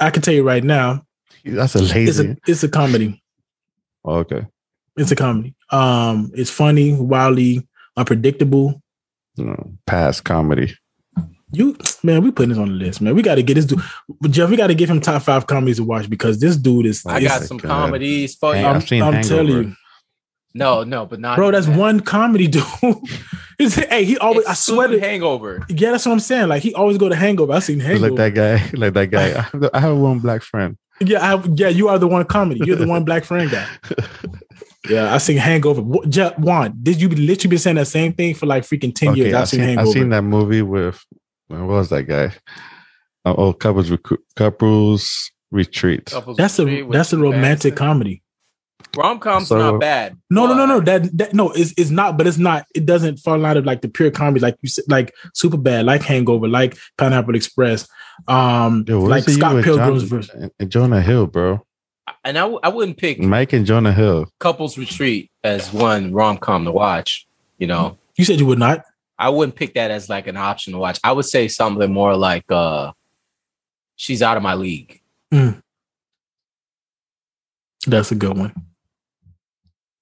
I 0.01 0.11
can 0.11 0.23
tell 0.23 0.35
you 0.35 0.47
right 0.47 0.65
now, 0.65 1.05
That's 1.45 1.75
a 1.75 1.81
it's 1.83 1.95
lazy. 1.95 2.29
a 2.31 2.37
it's 2.47 2.63
a 2.63 2.69
comedy. 2.69 3.23
Oh, 4.05 4.17
okay. 4.17 4.47
It's 4.97 5.11
a 5.11 5.17
comedy. 5.17 5.55
Um, 5.71 6.31
it's 6.35 6.51
funny, 6.51 6.95
wildly 6.95 7.67
unpredictable. 7.97 8.81
No, 9.37 9.73
past 9.87 10.25
comedy. 10.25 10.75
You 11.53 11.77
man, 12.03 12.23
we 12.23 12.31
putting 12.31 12.51
this 12.51 12.59
on 12.59 12.69
the 12.69 12.75
list, 12.75 13.01
man. 13.01 13.15
We 13.15 13.23
got 13.23 13.35
to 13.37 13.43
get 13.43 13.55
this 13.55 13.65
dude. 13.67 13.81
Jeff, 14.31 14.51
we 14.51 14.57
got 14.57 14.69
to 14.69 14.75
give 14.75 14.89
him 14.91 15.01
top 15.01 15.23
five 15.23 15.47
comedies 15.47 15.77
to 15.79 15.85
watch 15.85 16.09
because 16.09 16.39
this 16.41 16.57
dude 16.57 16.87
is. 16.87 17.05
I 17.07 17.21
got 17.23 17.43
some 17.43 17.57
God. 17.57 17.69
comedies 17.69 18.37
for 18.37 18.55
Hey, 18.55 18.61
you. 18.61 18.67
I'm, 18.67 18.77
I've 18.77 18.89
seen 18.89 19.03
I'm 19.03 19.23
telling 19.23 19.49
you, 19.49 19.77
No, 20.55 20.85
no, 20.85 21.07
but 21.07 21.19
not. 21.21 21.37
bro. 21.37 21.51
That's 21.51 21.67
that. 21.67 21.77
one 21.79 22.01
comedy, 22.01 22.47
dude. 22.47 22.65
Hey, 23.59 24.05
he 24.05 24.17
always. 24.17 24.41
It's 24.41 24.49
I 24.49 24.55
swear 24.55 24.87
Stupid 24.89 25.03
to. 25.03 25.07
Hangover. 25.09 25.67
Yeah, 25.69 25.91
that's 25.91 26.07
what 26.07 26.13
I'm 26.13 26.21
saying. 26.21 26.49
Like 26.49 26.63
he 26.63 26.73
always 26.73 26.97
go 26.97 27.11
to 27.11 27.15
Hangover. 27.15 27.53
I 27.53 27.59
seen 27.59 27.77
It's 27.79 27.87
Hangover. 27.87 28.09
like 28.13 28.17
that 28.17 28.35
guy. 28.35 28.71
Like 28.79 28.95
that 28.95 29.11
guy. 29.11 29.45
I 29.75 29.81
have, 29.81 29.99
one 29.99 30.19
black 30.21 30.41
friend. 30.43 30.79
Yeah, 31.01 31.23
I 31.23 31.27
have, 31.29 31.47
yeah. 31.59 31.69
You 31.69 31.89
are 31.89 31.99
the 31.99 32.07
one 32.09 32.25
comedy. 32.25 32.63
You're 32.65 32.77
the 32.77 32.87
one 32.87 33.05
black 33.05 33.25
friend 33.25 33.51
guy. 33.51 33.67
Yeah, 34.89 35.13
I 35.15 35.19
seen 35.19 35.37
Hangover. 35.37 35.83
What- 35.83 36.09
Je- 36.09 36.33
Juan, 36.39 36.75
did 36.83 37.03
you 37.03 37.11
literally 37.11 37.51
been 37.51 37.59
saying 37.59 37.77
that 37.77 37.87
same 37.87 38.15
thing 38.15 38.35
for 38.35 38.47
like 38.47 38.63
freaking 38.63 38.95
ten 38.95 39.15
years? 39.15 39.35
I've 39.35 39.43
I've 39.43 39.49
seen 39.51 39.59
seen, 39.61 39.67
Hangover. 39.69 39.89
I've 39.89 39.93
seen 39.93 40.09
that 40.09 40.23
movie 40.23 40.63
with 40.63 41.05
what 41.59 41.67
was 41.69 41.89
that 41.91 42.05
guy? 42.05 42.33
Uh, 43.25 43.35
oh, 43.37 43.53
couples 43.53 43.91
recruit, 43.91 44.21
couples 44.37 45.31
retreat. 45.51 46.07
Couples 46.07 46.37
That's 46.37 46.59
a 46.59 46.65
Retreat 46.65 46.87
with 46.87 46.97
that's 46.97 47.13
a 47.13 47.19
romantic 47.19 47.43
Madison. 47.43 47.77
comedy. 47.77 48.23
Rom 48.97 49.21
com's 49.21 49.49
So- 49.49 49.59
not 49.59 49.79
bad. 49.81 50.17
No, 50.31 50.47
no, 50.47 50.55
no, 50.55 50.67
no. 50.67 50.81
That 50.81 51.17
that 51.19 51.35
no, 51.35 51.51
it's 51.51 51.73
it's 51.77 51.91
not. 51.91 52.17
But 52.17 52.27
it's 52.27 52.39
not. 52.39 52.67
It 52.75 52.87
doesn't 52.87 53.19
fall 53.19 53.45
out 53.45 53.57
of 53.57 53.65
like 53.65 53.83
the 53.83 53.89
pure 53.89 54.11
comedy, 54.11 54.41
like 54.41 54.57
you 54.63 54.69
said, 54.69 54.85
like 54.89 55.13
Super 55.35 55.59
Bad, 55.59 55.85
like 55.87 56.03
Hangover, 56.03 56.49
like 56.49 56.77
Pineapple 56.99 57.35
Express, 57.37 57.87
um, 58.27 58.85
Yo, 58.89 59.01
what 59.01 59.11
like 59.11 59.21
is 59.21 59.29
it 59.29 59.31
you 59.33 59.37
Scott 59.37 59.65
Pilgrim's 59.65 60.09
John- 60.09 60.19
version. 60.19 60.51
and 60.59 60.71
Jonah 60.71 61.03
Hill, 61.03 61.27
bro. 61.27 61.65
And 62.25 62.37
I, 62.37 62.41
w- 62.43 62.61
I 62.63 62.69
wouldn't 62.69 62.97
pick 62.99 63.21
Mike 63.21 63.53
and 63.53 63.65
Jonah 63.65 63.93
Hill. 63.93 64.31
Couples 64.41 64.77
Retreat 64.77 65.31
as 65.45 65.73
one 65.73 66.13
rom 66.13 66.39
com 66.39 66.65
to 66.65 66.73
watch. 66.73 67.27
You 67.59 67.67
know, 67.69 67.97
You 68.17 68.25
said 68.25 68.41
you 68.41 68.47
would 68.47 68.59
not. 68.59 68.85
I 69.21 69.29
wouldn't 69.29 69.55
pick 69.55 69.75
that 69.75 69.91
as 69.91 70.09
like 70.09 70.27
an 70.27 70.37
option 70.39 70.73
to 70.73 70.79
watch. 70.79 70.99
I 71.05 71.13
would 71.13 71.27
say 71.27 71.47
something 71.47 71.93
more 71.93 72.17
like 72.17 72.51
uh 72.51 72.93
She's 73.97 74.23
Out 74.23 74.37
of 74.39 74.43
My 74.43 74.55
League. 74.55 75.01
That's 77.87 78.13
a 78.13 78.15
good 78.15 78.37
one. 78.37 78.53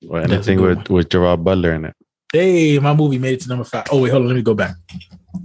Or 0.08 0.20
That's 0.20 0.30
a 0.30 0.34
anything 0.34 0.58
good 0.58 0.78
with, 0.78 0.90
with 0.90 1.08
Gerard 1.10 1.42
Butler 1.44 1.74
in 1.74 1.84
it. 1.86 1.94
Hey, 2.32 2.78
my 2.78 2.94
movie 2.94 3.18
made 3.18 3.34
it 3.34 3.40
to 3.42 3.48
number 3.48 3.64
five. 3.64 3.86
Oh 3.90 4.00
wait, 4.02 4.10
hold 4.10 4.22
on. 4.22 4.28
Let 4.28 4.36
me 4.36 4.42
go 4.42 4.54
back 4.54 4.76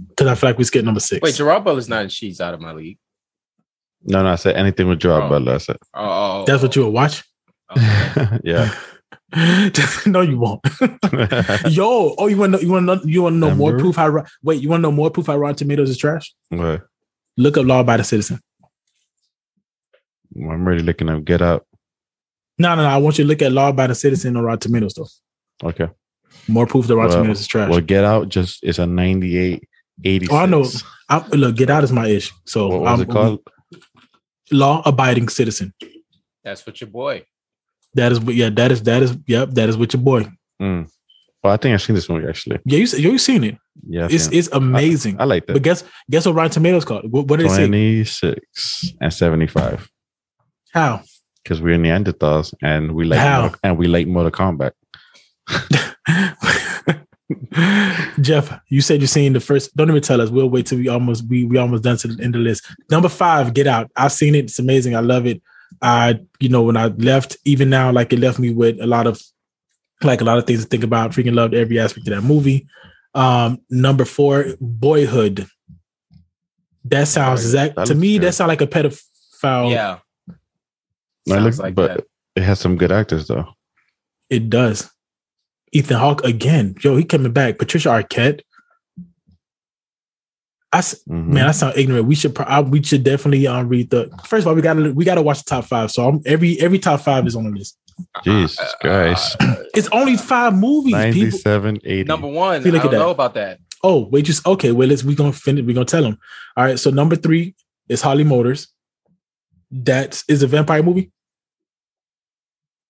because 0.08 0.28
I 0.28 0.34
feel 0.34 0.50
like 0.50 0.58
we 0.58 0.64
skipped 0.64 0.84
number 0.84 1.00
six. 1.00 1.20
Wait, 1.22 1.34
Gerard 1.34 1.64
Butler's 1.64 1.88
not 1.88 2.02
in 2.04 2.08
She's 2.10 2.40
Out 2.40 2.54
of 2.54 2.60
My 2.60 2.72
League. 2.72 2.98
No, 4.04 4.22
no, 4.22 4.30
I 4.30 4.36
said 4.36 4.54
anything 4.56 4.86
with 4.88 5.00
Gerard 5.00 5.24
Oh. 5.24 5.28
Butler. 5.30 5.54
I 5.54 5.58
said, 5.58 5.76
Oh, 5.94 6.42
oh, 6.42 6.44
That's 6.46 6.62
what 6.62 6.76
you 6.76 6.84
would 6.84 6.92
watch. 6.94 7.24
oh. 7.70 8.38
yeah. 8.44 8.72
no, 10.06 10.20
you 10.20 10.38
won't. 10.38 10.60
Yo, 11.68 12.14
oh, 12.18 12.26
you 12.28 12.36
want 12.36 12.54
to? 12.54 12.64
You 12.64 12.70
want 12.72 12.86
to? 13.02 13.08
You 13.08 13.22
want 13.22 13.34
to 13.34 13.38
know 13.38 13.54
more 13.54 13.76
proof? 13.76 13.96
How 13.96 14.08
Ro- 14.08 14.24
wait? 14.42 14.62
You 14.62 14.68
want 14.68 14.80
to 14.80 14.82
know 14.82 14.92
more 14.92 15.10
proof? 15.10 15.26
How 15.26 15.36
Rotten 15.36 15.56
Tomatoes 15.56 15.90
is 15.90 15.98
trash? 15.98 16.32
What? 16.50 16.82
Look 17.36 17.56
up 17.56 17.66
Law 17.66 17.82
by 17.82 17.96
the 17.96 18.04
Citizen. 18.04 18.40
I'm 20.36 20.66
really 20.66 20.82
looking 20.82 21.08
up 21.08 21.24
Get 21.24 21.42
Out. 21.42 21.66
No, 22.58 22.74
no, 22.74 22.82
no. 22.82 22.88
I 22.88 22.96
want 22.98 23.18
you 23.18 23.24
to 23.24 23.28
look 23.28 23.42
at 23.42 23.52
Law 23.52 23.72
by 23.72 23.86
the 23.86 23.94
Citizen 23.94 24.36
on 24.36 24.44
Rotten 24.44 24.60
Tomatoes, 24.60 24.94
though. 24.94 25.68
Okay. 25.68 25.88
More 26.48 26.66
proof 26.66 26.86
that 26.86 26.96
Rotten 26.96 27.10
Well, 27.10 27.18
Tomatoes 27.18 27.40
is 27.40 27.46
trash. 27.46 27.70
Well, 27.70 27.80
Get 27.80 28.04
Out 28.04 28.28
just 28.28 28.62
is 28.64 28.78
a 28.78 28.86
98, 28.86 29.62
86. 30.04 30.32
Oh, 30.32 30.36
I 30.36 30.46
know. 30.46 30.66
I, 31.08 31.26
look, 31.28 31.56
Get 31.56 31.70
Out 31.70 31.84
is 31.84 31.92
my 31.92 32.06
issue. 32.08 32.34
So, 32.46 32.68
What 32.68 32.80
was 32.80 32.88
I'm- 32.88 33.00
it 33.00 33.08
called? 33.12 33.40
Law 34.52 34.82
abiding 34.84 35.28
citizen. 35.28 35.72
That's 36.44 36.64
what 36.66 36.80
your 36.80 36.90
boy. 36.90 37.24
That 37.94 38.12
is, 38.12 38.20
what- 38.20 38.34
yeah, 38.34 38.50
that 38.50 38.72
is, 38.72 38.82
that 38.82 39.02
is, 39.02 39.16
yep, 39.26 39.50
that 39.50 39.68
is 39.68 39.76
with 39.76 39.94
your 39.94 40.02
boy. 40.02 40.26
Mm. 40.60 40.90
Well, 41.42 41.52
I 41.52 41.56
think 41.58 41.74
I've 41.74 41.82
seen 41.82 41.94
this 41.94 42.08
movie 42.08 42.26
actually. 42.28 42.58
Yeah, 42.64 42.78
you, 42.78 42.86
you 43.12 43.18
seen 43.18 43.44
it? 43.44 43.58
Yeah, 43.86 44.06
I've 44.06 44.14
It's, 44.14 44.26
it. 44.28 44.34
it's 44.34 44.48
amazing. 44.52 45.20
I 45.20 45.24
like 45.24 45.46
that. 45.46 45.52
but 45.52 45.62
guess, 45.62 45.84
guess 46.10 46.26
what 46.26 46.34
Rotten 46.34 46.50
Tomatoes 46.52 46.84
called? 46.84 47.10
What, 47.12 47.26
what 47.26 47.36
did 47.38 47.46
it 47.46 47.50
say? 47.50 47.66
26 47.66 48.94
and 49.00 49.12
75 49.12 49.90
How? 50.72 51.02
because 51.42 51.60
we're 51.60 51.76
Neanderthals 51.76 52.54
and 52.62 52.92
we 52.94 53.04
like 53.04 53.18
How? 53.18 53.52
And 53.62 53.76
we 53.76 53.86
like 53.86 54.06
Mortal 54.06 54.32
Kombat. 54.32 54.72
Jeff, 58.20 58.58
you 58.68 58.80
said 58.80 59.00
you 59.00 59.06
seen 59.06 59.32
the 59.32 59.40
first. 59.40 59.74
Don't 59.76 59.88
even 59.90 60.02
tell 60.02 60.20
us. 60.20 60.30
We'll 60.30 60.50
wait 60.50 60.66
till 60.66 60.78
we 60.78 60.88
almost 60.88 61.24
we 61.28 61.44
we 61.44 61.58
almost 61.58 61.82
done 61.82 61.96
to 61.98 62.08
the 62.08 62.22
end 62.22 62.34
of 62.34 62.40
the 62.40 62.44
list. 62.48 62.66
Number 62.90 63.08
five, 63.08 63.54
Get 63.54 63.66
Out. 63.66 63.90
I've 63.96 64.12
seen 64.12 64.34
it. 64.34 64.44
It's 64.46 64.58
amazing. 64.58 64.94
I 64.96 65.00
love 65.00 65.26
it. 65.26 65.42
I 65.82 66.20
you 66.40 66.48
know 66.48 66.62
when 66.62 66.76
I 66.76 66.86
left, 66.86 67.36
even 67.44 67.70
now, 67.70 67.90
like 67.92 68.12
it 68.12 68.18
left 68.18 68.38
me 68.38 68.52
with 68.52 68.80
a 68.80 68.86
lot 68.86 69.06
of 69.06 69.20
like 70.02 70.20
a 70.20 70.24
lot 70.24 70.38
of 70.38 70.46
things 70.46 70.62
to 70.62 70.68
think 70.68 70.84
about. 70.84 71.12
Freaking 71.12 71.34
loved 71.34 71.54
every 71.54 71.78
aspect 71.78 72.08
of 72.08 72.14
that 72.14 72.22
movie. 72.26 72.66
Um, 73.14 73.58
number 73.70 74.04
four, 74.04 74.46
Boyhood. 74.60 75.46
That 76.86 77.08
sounds 77.08 77.40
Boyhood. 77.40 77.46
exact 77.46 77.76
That 77.76 77.86
to 77.88 77.94
me. 77.94 78.18
good. 78.18 78.26
That 78.26 78.32
sounds 78.34 78.48
like 78.48 78.60
a 78.60 78.66
pedophile. 78.66 79.70
Yeah. 79.70 79.98
No, 80.28 80.34
it 81.26 81.28
Sounds 81.38 81.44
looks- 81.44 81.58
like 81.58 81.74
but 81.74 81.88
that. 81.96 82.04
it 82.36 82.42
has 82.42 82.60
some 82.60 82.76
good 82.76 82.92
actors 82.92 83.28
though. 83.28 83.46
It 84.30 84.50
does. 84.50 84.90
Ethan 85.72 85.96
Hawke 85.98 86.24
again. 86.24 86.74
Yo, 86.82 86.96
he 86.96 87.04
coming 87.04 87.32
back. 87.32 87.58
Patricia 87.58 87.88
Arquette. 87.88 88.40
I, 90.74 90.78
s- 90.78 91.02
Mhm. 91.08 91.26
Man, 91.28 91.46
I 91.48 91.52
sound 91.52 91.74
ignorant. 91.76 92.06
We 92.06 92.14
should 92.14 92.34
pro- 92.34 92.46
I, 92.46 92.60
we 92.60 92.82
should 92.82 93.04
definitely 93.04 93.46
um 93.46 93.68
read 93.68 93.90
the 93.90 94.10
first 94.26 94.42
of 94.42 94.48
all 94.48 94.54
we 94.54 94.62
gotta 94.62 94.92
we 94.92 95.04
gotta 95.04 95.22
watch 95.22 95.42
the 95.44 95.48
top 95.48 95.64
five. 95.64 95.90
So 95.90 96.08
I'm, 96.08 96.20
every 96.26 96.60
every 96.60 96.78
top 96.78 97.00
five 97.00 97.26
is 97.26 97.36
on 97.36 97.44
the 97.44 97.50
list. 97.50 97.78
Jesus 98.24 98.74
Christ. 98.80 99.36
It's 99.74 99.88
only 99.92 100.16
five 100.16 100.52
movies. 100.54 100.94
People. 101.14 101.38
80. 101.84 102.04
Number 102.04 102.26
one, 102.26 102.62
See, 102.62 102.68
I 102.68 102.72
look 102.72 102.82
don't 102.82 102.92
at 102.94 102.98
that. 102.98 103.04
know 103.04 103.10
about 103.10 103.34
that. 103.34 103.60
Oh 103.82 104.08
wait, 104.08 104.24
just 104.24 104.44
okay. 104.46 104.72
Well, 104.72 104.88
let's 104.88 105.04
we 105.04 105.14
gonna 105.14 105.32
finish. 105.32 105.64
We 105.64 105.74
gonna 105.74 105.84
tell 105.86 106.02
them. 106.02 106.18
All 106.56 106.64
right. 106.64 106.78
So 106.78 106.90
number 106.90 107.16
three 107.16 107.54
is 107.88 108.02
Holly 108.02 108.24
Motors. 108.24 108.68
That 109.70 110.22
is 110.28 110.42
a 110.42 110.46
vampire 110.46 110.82
movie. 110.82 111.12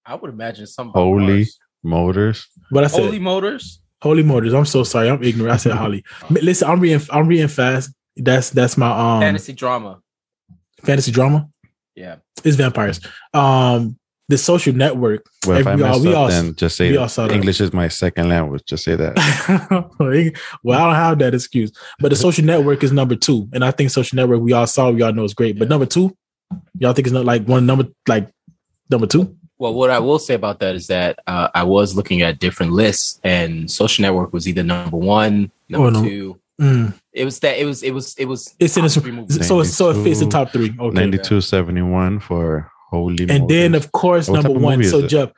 I 0.06 0.14
would 0.14 0.30
imagine 0.30 0.66
some 0.66 0.90
Holy 0.90 1.46
Motors. 1.82 2.48
But 2.70 2.84
I 2.84 2.86
said 2.88 3.02
Holy 3.04 3.18
Holy, 4.04 4.22
Motors. 4.22 4.52
Motors. 4.52 4.54
I'm 4.54 4.66
so 4.66 4.84
sorry. 4.84 5.08
I'm 5.10 5.22
ignorant. 5.22 5.54
I 5.54 5.56
said 5.56 5.72
Holly. 5.82 6.04
Listen, 6.30 6.68
I'm 6.70 6.78
reading. 6.78 7.00
I'm 7.10 7.26
reading 7.26 7.48
fast. 7.48 7.90
That's 8.16 8.50
that's 8.50 8.76
my 8.76 8.90
um 8.90 9.20
Fantasy 9.22 9.52
drama. 9.54 10.00
fantasy 10.84 11.10
drama. 11.10 11.48
Yeah. 11.96 12.16
It's 12.44 12.56
vampires. 12.56 13.00
Um, 13.32 13.96
the 14.28 14.36
social 14.38 14.74
network. 14.74 15.24
Well, 15.46 15.58
if 15.58 15.66
I 15.66 15.74
we 15.76 15.82
all- 15.82 16.00
we 16.00 16.08
up, 16.10 16.16
all- 16.16 16.28
then 16.28 16.54
just 16.54 16.76
say 16.76 16.90
we 16.90 16.96
all 16.98 17.08
saw 17.08 17.26
that. 17.26 17.34
English 17.34 17.60
is 17.60 17.72
my 17.72 17.88
second 17.88 18.28
language. 18.28 18.62
Just 18.66 18.84
say 18.84 18.94
that. 18.96 19.16
well, 20.62 20.78
I 20.80 20.84
don't 20.86 20.94
have 20.94 21.18
that 21.20 21.34
excuse. 21.34 21.72
But 21.98 22.10
the 22.10 22.16
social 22.16 22.44
network 22.44 22.82
is 22.84 22.92
number 22.92 23.16
two. 23.16 23.48
And 23.52 23.64
I 23.64 23.70
think 23.70 23.90
social 23.90 24.16
network 24.16 24.40
we 24.40 24.52
all 24.52 24.66
saw, 24.66 24.90
we 24.90 25.02
all 25.02 25.12
know 25.12 25.24
is 25.24 25.34
great. 25.34 25.58
But 25.58 25.68
number 25.68 25.86
two, 25.86 26.16
y'all 26.78 26.92
think 26.92 27.06
it's 27.06 27.14
not 27.14 27.24
like 27.24 27.46
one 27.46 27.66
number 27.66 27.86
like 28.08 28.30
number 28.90 29.06
two? 29.06 29.36
Well, 29.58 29.72
what 29.74 29.90
I 29.90 29.98
will 30.00 30.18
say 30.18 30.34
about 30.34 30.58
that 30.60 30.74
is 30.74 30.88
that 30.88 31.20
uh, 31.26 31.48
I 31.54 31.62
was 31.62 31.94
looking 31.94 32.22
at 32.22 32.38
different 32.40 32.72
lists, 32.72 33.20
and 33.22 33.70
Social 33.70 34.02
Network 34.02 34.32
was 34.32 34.48
either 34.48 34.62
number 34.62 34.96
one, 34.96 35.50
number 35.68 35.86
Oh, 35.86 35.90
no. 35.90 36.02
two. 36.02 36.40
Mm. 36.60 36.94
It 37.12 37.24
was 37.24 37.40
that. 37.40 37.58
It 37.58 37.64
was. 37.64 37.82
It 37.82 37.92
was. 37.92 38.14
It 38.16 38.26
was. 38.26 38.54
It's 38.58 38.76
in 38.76 38.82
top 38.82 38.90
this 38.92 39.02
three 39.02 39.12
movies. 39.12 39.46
so 39.46 39.62
so 39.64 39.90
it 39.90 40.04
fits 40.04 40.20
the 40.20 40.26
top 40.26 40.50
three. 40.52 40.74
Okay. 40.78 40.94
92 40.94 41.40
71 41.40 42.20
for 42.20 42.70
Holy 42.90 43.16
And 43.28 43.48
then 43.48 43.74
of 43.74 43.90
course 43.90 44.28
What 44.28 44.42
number 44.44 44.58
one. 44.60 44.82
So 44.84 44.98
it? 45.00 45.08
Jeff, 45.08 45.30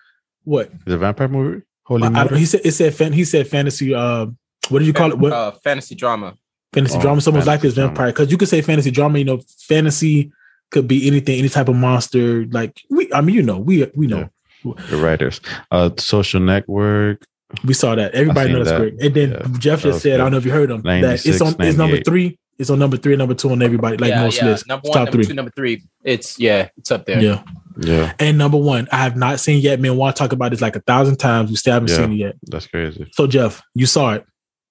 what? 0.44 0.66
Is 0.66 0.72
it 0.86 0.92
a 0.92 0.98
vampire 0.98 1.28
movie? 1.28 1.62
Holy 1.84 2.02
I, 2.02 2.08
I 2.22 2.26
don't, 2.26 2.36
he 2.38 2.44
said 2.44 2.60
it 2.64 2.72
said 2.72 2.94
fan, 2.94 3.12
he 3.14 3.24
said 3.24 3.46
fantasy 3.48 3.94
uh 3.94 4.26
what 4.68 4.80
did 4.80 4.86
you 4.86 4.92
call 4.92 5.10
it? 5.10 5.18
What 5.18 5.32
Uh, 5.32 5.52
fantasy 5.52 5.94
drama. 5.94 6.36
fantasy 6.74 6.98
Oh, 6.98 7.00
drama? 7.00 7.20
Someone's 7.22 7.46
like 7.46 7.60
this 7.62 7.74
vampire. 7.74 8.08
Because 8.08 8.30
you 8.30 8.36
could 8.36 8.48
say 8.48 8.60
fantasy 8.60 8.90
drama, 8.90 9.18
you 9.18 9.24
know, 9.24 9.40
fantasy 9.60 10.32
could 10.70 10.88
be 10.88 11.06
anything, 11.06 11.38
any 11.38 11.48
type 11.48 11.68
of 11.68 11.76
monster. 11.76 12.44
Like 12.46 12.80
we 12.90 13.12
I 13.12 13.20
mean, 13.20 13.34
you 13.36 13.42
know, 13.42 13.58
we 13.58 13.90
we 13.94 14.06
know. 14.06 14.28
The 14.64 14.96
writers. 14.96 15.40
Uh, 15.70 15.90
Social 15.98 16.40
Network. 16.40 17.24
We 17.64 17.72
saw 17.74 17.94
that. 17.94 18.14
Everybody 18.14 18.52
knows 18.52 18.66
that's 18.66 18.70
that. 18.82 18.96
great. 18.98 19.00
And 19.02 19.14
then 19.14 19.30
Yeah, 19.30 19.58
Jeff 19.58 19.82
just 19.82 19.84
was 19.84 20.02
said, 20.02 20.14
I 20.14 20.24
don't 20.24 20.32
know 20.32 20.38
if 20.38 20.44
you 20.44 20.50
heard 20.50 20.70
him, 20.70 20.82
that 20.82 21.24
it's 21.24 21.40
on 21.40 21.54
it's 21.60 21.78
number 21.78 22.00
three. 22.00 22.38
It's 22.58 22.70
on 22.70 22.78
number 22.78 22.96
three 22.96 23.14
number 23.16 23.34
two 23.34 23.50
on 23.50 23.62
everybody, 23.62 23.98
like 23.98 24.08
yeah, 24.10 24.24
most 24.24 24.38
yeah. 24.38 24.46
lists. 24.46 24.66
Number 24.66 24.88
one, 24.88 24.92
top 24.94 25.04
number 25.04 25.12
three. 25.12 25.26
two, 25.26 25.34
number 25.34 25.50
three. 25.54 25.82
It's 26.02 26.38
yeah. 26.40 26.68
It's 26.78 26.90
up 26.90 27.04
there. 27.06 27.20
Yeah. 27.20 27.42
Yeah, 27.78 28.14
And 28.18 28.38
number 28.38 28.56
one, 28.56 28.88
I 28.90 28.96
have 29.04 29.16
not 29.16 29.38
seen 29.38 29.60
yet. 29.60 29.78
Man, 29.80 29.98
want 29.98 30.16
to 30.16 30.18
talk 30.22 30.32
about 30.32 30.50
this 30.50 30.62
like 30.62 30.76
a 30.76 30.80
thousand 30.80 31.18
times. 31.18 31.50
We 31.50 31.56
still 31.56 31.74
haven't 31.74 31.90
Yeah. 31.90 31.96
seen 31.96 32.12
it 32.12 32.16
yet. 32.16 32.36
that's 32.46 32.66
crazy. 32.66 33.06
So 33.12 33.26
Jeff, 33.26 33.62
you 33.74 33.84
saw 33.84 34.14
it. 34.14 34.24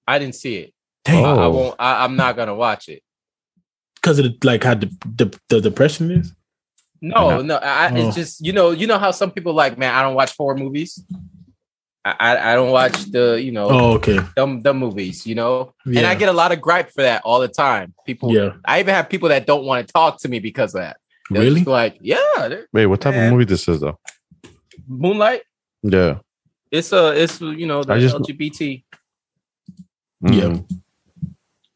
I 0.07 0.17
didn't 0.17 0.33
see 0.33 0.55
it. 0.55 0.73
Dang. 1.05 1.23
I, 1.23 1.29
I 1.29 1.43
Oh. 1.45 1.51
won't. 1.51 1.75
I, 1.77 2.03
I'm 2.03 2.15
not 2.15 2.35
gonna 2.35 2.55
watch 2.55 2.89
it. 2.89 3.03
Because 4.05 4.19
of 4.19 4.25
the, 4.25 4.37
like 4.47 4.63
how 4.63 4.75
the, 4.75 4.85
the, 5.15 5.35
the 5.49 5.61
depression 5.61 6.11
is. 6.11 6.31
No, 7.01 7.41
no. 7.41 7.55
I, 7.57 7.89
Oh. 7.91 7.95
It's 8.07 8.15
just 8.15 8.45
you 8.45 8.53
know. 8.53 8.69
You 8.69 8.85
know 8.85 8.99
how 8.99 9.09
some 9.09 9.31
people 9.31 9.53
like, 9.53 9.79
man. 9.79 9.95
I 9.95 10.03
don't 10.03 10.13
watch 10.13 10.37
horror 10.37 10.55
movies. 10.55 11.03
I, 12.05 12.13
I, 12.19 12.51
I 12.51 12.53
don't 12.55 12.69
watch 12.71 12.95
the 13.05 13.41
you 13.41 13.51
know 13.51 13.67
Oh, 13.67 13.93
okay. 13.95 14.19
them 14.35 14.61
them 14.61 14.77
movies. 14.77 15.25
You 15.25 15.33
know, 15.33 15.73
and 15.85 16.05
I 16.05 16.13
get 16.13 16.29
a 16.29 16.33
lot 16.33 16.51
of 16.51 16.61
gripe 16.61 16.91
for 16.91 17.01
that 17.01 17.23
all 17.25 17.39
the 17.39 17.47
time. 17.47 17.95
People. 18.05 18.31
Yeah. 18.31 18.51
I 18.63 18.79
even 18.79 18.93
have 18.93 19.09
people 19.09 19.29
that 19.29 19.47
don't 19.47 19.65
want 19.65 19.87
to 19.87 19.91
talk 19.91 20.19
to 20.21 20.29
me 20.29 20.37
because 20.37 20.75
of 20.75 20.81
that. 20.81 20.97
They're 21.31 21.41
Really? 21.41 21.63
like, 21.63 21.97
yeah, 22.01 22.59
Wait, 22.71 22.85
what 22.85 23.01
type 23.01 23.15
Man. 23.15 23.25
of 23.25 23.31
movie 23.33 23.45
this 23.45 23.67
is 23.67 23.79
though? 23.81 23.97
Moonlight. 24.87 25.41
Yeah. 25.81 26.19
It's 26.69 26.93
a 26.93 27.07
it's 27.19 27.41
you 27.41 27.65
know 27.65 27.83
the 27.83 27.93
I 27.93 27.99
just- 27.99 28.15
LGBT. 28.15 28.83
Yeah. 30.21 30.29
Mhm. 30.29 30.65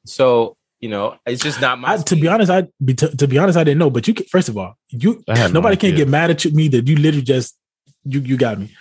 So 0.06 0.56
you 0.80 0.90
know 0.90 1.18
it's 1.26 1.42
just 1.44 1.60
not 1.62 1.80
my. 1.80 1.94
I, 1.94 1.98
to 1.98 2.16
be 2.16 2.28
honest, 2.28 2.52
I 2.52 2.68
be 2.84 2.94
to, 2.96 3.16
to 3.18 3.28
be 3.28 3.38
honest, 3.38 3.58
I 3.58 3.64
didn't 3.64 3.80
know. 3.80 3.90
But 3.90 4.08
you 4.08 4.14
can, 4.14 4.26
first 4.28 4.50
of 4.50 4.58
all, 4.58 4.76
you 4.90 5.24
I 5.28 5.38
had 5.38 5.54
no 5.54 5.60
nobody 5.60 5.76
can 5.78 5.88
idea. 5.94 6.06
get 6.06 6.10
mad 6.10 6.30
at 6.32 6.46
you, 6.46 6.52
me 6.52 6.68
that 6.70 6.88
you 6.88 6.96
literally 6.96 7.22
just 7.24 7.58
you 8.06 8.20
you 8.22 8.38
got 8.38 8.60
me. 8.60 8.72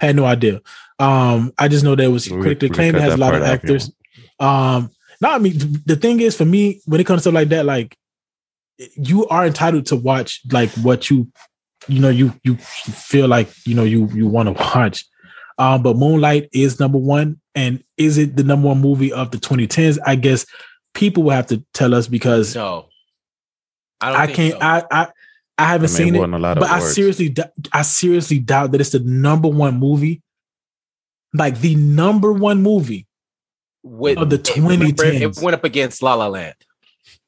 had 0.00 0.16
no 0.16 0.24
idea. 0.24 0.60
Um, 0.98 1.52
I 1.58 1.68
just 1.68 1.84
know 1.84 1.94
that 1.94 2.04
it 2.04 2.08
was 2.08 2.30
We- 2.30 2.40
critically 2.40 2.68
we 2.68 2.72
acclaimed. 2.72 2.96
It 2.96 3.02
has 3.02 3.14
a 3.14 3.16
lot 3.16 3.34
of 3.34 3.40
part 3.42 3.50
out 3.50 3.64
if 3.64 3.68
you 3.70 3.74
actors. 3.74 3.92
Um, 4.40 4.90
no, 5.20 5.30
I 5.30 5.38
mean 5.38 5.54
the 5.86 5.96
thing 5.96 6.20
is 6.20 6.36
for 6.36 6.44
me 6.44 6.80
when 6.86 7.00
it 7.00 7.06
comes 7.06 7.22
to 7.24 7.30
like 7.30 7.48
that, 7.50 7.64
like 7.64 7.96
you 8.96 9.26
are 9.28 9.46
entitled 9.46 9.86
to 9.86 9.96
watch 9.96 10.40
like 10.50 10.70
what 10.82 11.08
you 11.10 11.28
you 11.86 12.00
know 12.00 12.08
you 12.10 12.32
you 12.42 12.56
feel 12.56 13.28
like 13.28 13.48
you 13.66 13.74
know 13.74 13.84
you 13.84 14.08
you 14.14 14.26
want 14.26 14.48
to 14.48 14.52
watch. 14.52 15.04
Um, 15.56 15.82
but 15.84 15.96
Moonlight 15.96 16.48
is 16.52 16.80
number 16.80 16.98
one, 16.98 17.40
and 17.54 17.82
is 17.96 18.18
it 18.18 18.36
the 18.36 18.42
number 18.42 18.66
one 18.68 18.80
movie 18.80 19.12
of 19.12 19.30
the 19.30 19.38
2010s? 19.38 19.98
I 20.04 20.16
guess 20.16 20.44
people 20.94 21.22
will 21.24 21.30
have 21.32 21.46
to 21.48 21.62
tell 21.74 21.94
us 21.94 22.06
because 22.08 22.54
no, 22.54 22.86
I 24.00 24.10
don't. 24.12 24.20
I 24.20 24.26
think 24.26 24.36
can't. 24.36 24.52
so. 24.52 24.58
I 24.60 24.82
I 25.02 25.08
I 25.58 25.64
haven't 25.66 25.90
I 25.90 25.98
mean, 25.98 26.12
seen 26.14 26.14
it, 26.16 26.18
a 26.22 26.38
lot 26.38 26.56
of 26.56 26.60
but 26.62 26.70
I 26.70 26.78
awards. 26.78 26.94
seriously, 26.94 27.28
d- 27.28 27.42
I 27.72 27.82
seriously 27.82 28.38
doubt 28.38 28.72
that 28.72 28.80
it's 28.80 28.90
the 28.90 29.00
number 29.00 29.48
one 29.48 29.78
movie, 29.78 30.22
like 31.32 31.60
the 31.60 31.74
number 31.76 32.32
one 32.32 32.62
movie. 32.62 33.06
With 33.86 34.16
of 34.18 34.30
the 34.30 34.36
it- 34.36 34.44
2010s. 34.44 35.20
it 35.20 35.42
went 35.42 35.54
up 35.54 35.62
against 35.64 36.02
La 36.02 36.14
La 36.14 36.26
Land. 36.28 36.54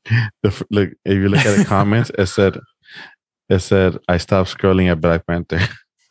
The, 0.43 0.65
look, 0.71 0.91
if 1.05 1.15
you 1.15 1.29
look 1.29 1.45
at 1.45 1.59
the 1.59 1.65
comments, 1.65 2.11
it 2.17 2.27
said, 2.27 2.59
it 3.51 3.59
said, 3.59 3.99
I 4.09 4.17
stopped 4.19 4.57
scrolling 4.57 4.91
at 4.91 5.01
Black 5.01 5.27
Panther. 5.27 5.61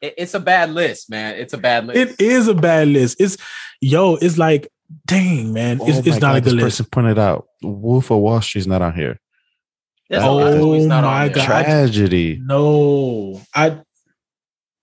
It- 0.00 0.14
it's 0.18 0.34
a 0.34 0.40
bad 0.40 0.70
list, 0.70 1.08
man. 1.08 1.36
It's 1.36 1.54
a 1.54 1.58
bad 1.58 1.86
list. 1.86 2.20
It 2.20 2.20
is 2.24 2.46
a 2.46 2.54
bad 2.54 2.88
list. 2.88 3.18
It's 3.20 3.36
yo. 3.80 4.16
It's 4.16 4.36
like, 4.36 4.68
dang 5.06 5.52
man, 5.52 5.80
it's, 5.82 5.96
Oh 5.96 5.98
it's 6.00 6.06
my 6.08 6.12
not 6.14 6.20
God, 6.20 6.36
a 6.36 6.40
good 6.40 6.44
this 6.44 6.52
list. 6.54 6.64
person 6.78 6.86
pointed 6.90 7.18
out, 7.18 7.46
Wolf 7.62 8.10
of 8.10 8.18
Wall 8.18 8.40
Street's 8.40 8.66
not 8.66 8.82
on 8.82 8.94
here. 8.94 9.20
There's 10.10 10.22
a 10.22 10.30
lot 10.30 10.52
of 10.52 10.60
Oh 10.60 10.66
movies 10.66 10.86
not 10.86 11.04
on 11.04 11.10
my. 11.10 11.28
God. 11.28 11.44
Tragedy. 11.46 12.40
No, 12.42 13.40
I 13.54 13.80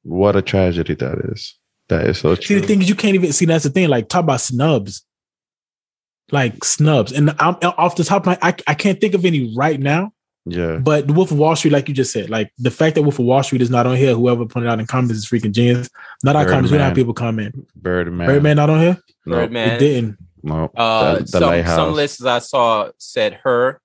What 0.03 0.35
a 0.35 0.41
tragedy 0.41 0.95
that 0.95 1.19
is. 1.31 1.55
That 1.89 2.07
is 2.07 2.19
so 2.19 2.35
see. 2.35 2.41
true. 2.41 2.61
The 2.61 2.67
thing 2.67 2.81
is, 2.81 2.89
you 2.89 2.95
can't 2.95 3.15
even 3.15 3.31
see. 3.33 3.45
That's 3.45 3.63
the 3.63 3.69
thing. 3.69 3.87
Like 3.89 4.09
talk 4.09 4.23
about 4.23 4.41
snubs, 4.41 5.05
like 6.31 6.63
snubs. 6.63 7.11
And 7.11 7.29
I'm 7.39 7.55
off 7.63 7.95
the 7.95 8.03
top 8.03 8.23
of 8.23 8.25
my, 8.27 8.37
I 8.41 8.55
I 8.65 8.73
can't 8.73 8.99
think 8.99 9.13
of 9.13 9.25
any 9.25 9.53
right 9.55 9.79
now. 9.79 10.13
Yeah. 10.45 10.77
But 10.77 11.07
the 11.07 11.13
Wolf 11.13 11.31
of 11.31 11.37
Wall 11.37 11.55
Street, 11.55 11.71
like 11.71 11.87
you 11.87 11.93
just 11.93 12.11
said, 12.11 12.29
like 12.29 12.51
the 12.57 12.71
fact 12.71 12.95
that 12.95 13.03
Wolf 13.03 13.19
of 13.19 13.25
Wall 13.25 13.43
Street 13.43 13.61
is 13.61 13.69
not 13.69 13.85
on 13.85 13.95
here, 13.95 14.13
whoever 14.15 14.45
put 14.45 14.63
it 14.63 14.69
out 14.69 14.79
in 14.79 14.87
comments 14.87 15.17
is 15.17 15.25
freaking 15.25 15.51
genius. 15.51 15.89
Not 16.23 16.35
our 16.35 16.45
comments, 16.45 16.71
we 16.71 16.77
don't 16.77 16.85
have 16.85 16.93
Birdman. 16.93 16.95
people 17.03 17.13
comment. 17.13 17.67
Birdman. 17.75 18.27
Birdman 18.27 18.55
not 18.55 18.69
on 18.69 18.79
here? 18.79 18.97
No, 19.25 19.35
Birdman. 19.37 19.75
It 19.75 19.79
didn't. 19.79 20.17
no. 20.43 20.71
Uh, 20.75 21.15
the, 21.17 21.21
the 21.21 21.27
some 21.27 21.43
Lighthouse. 21.43 21.75
some 21.75 21.93
lists 21.93 22.25
I 22.25 22.39
saw 22.39 22.89
said 22.97 23.39
her. 23.43 23.79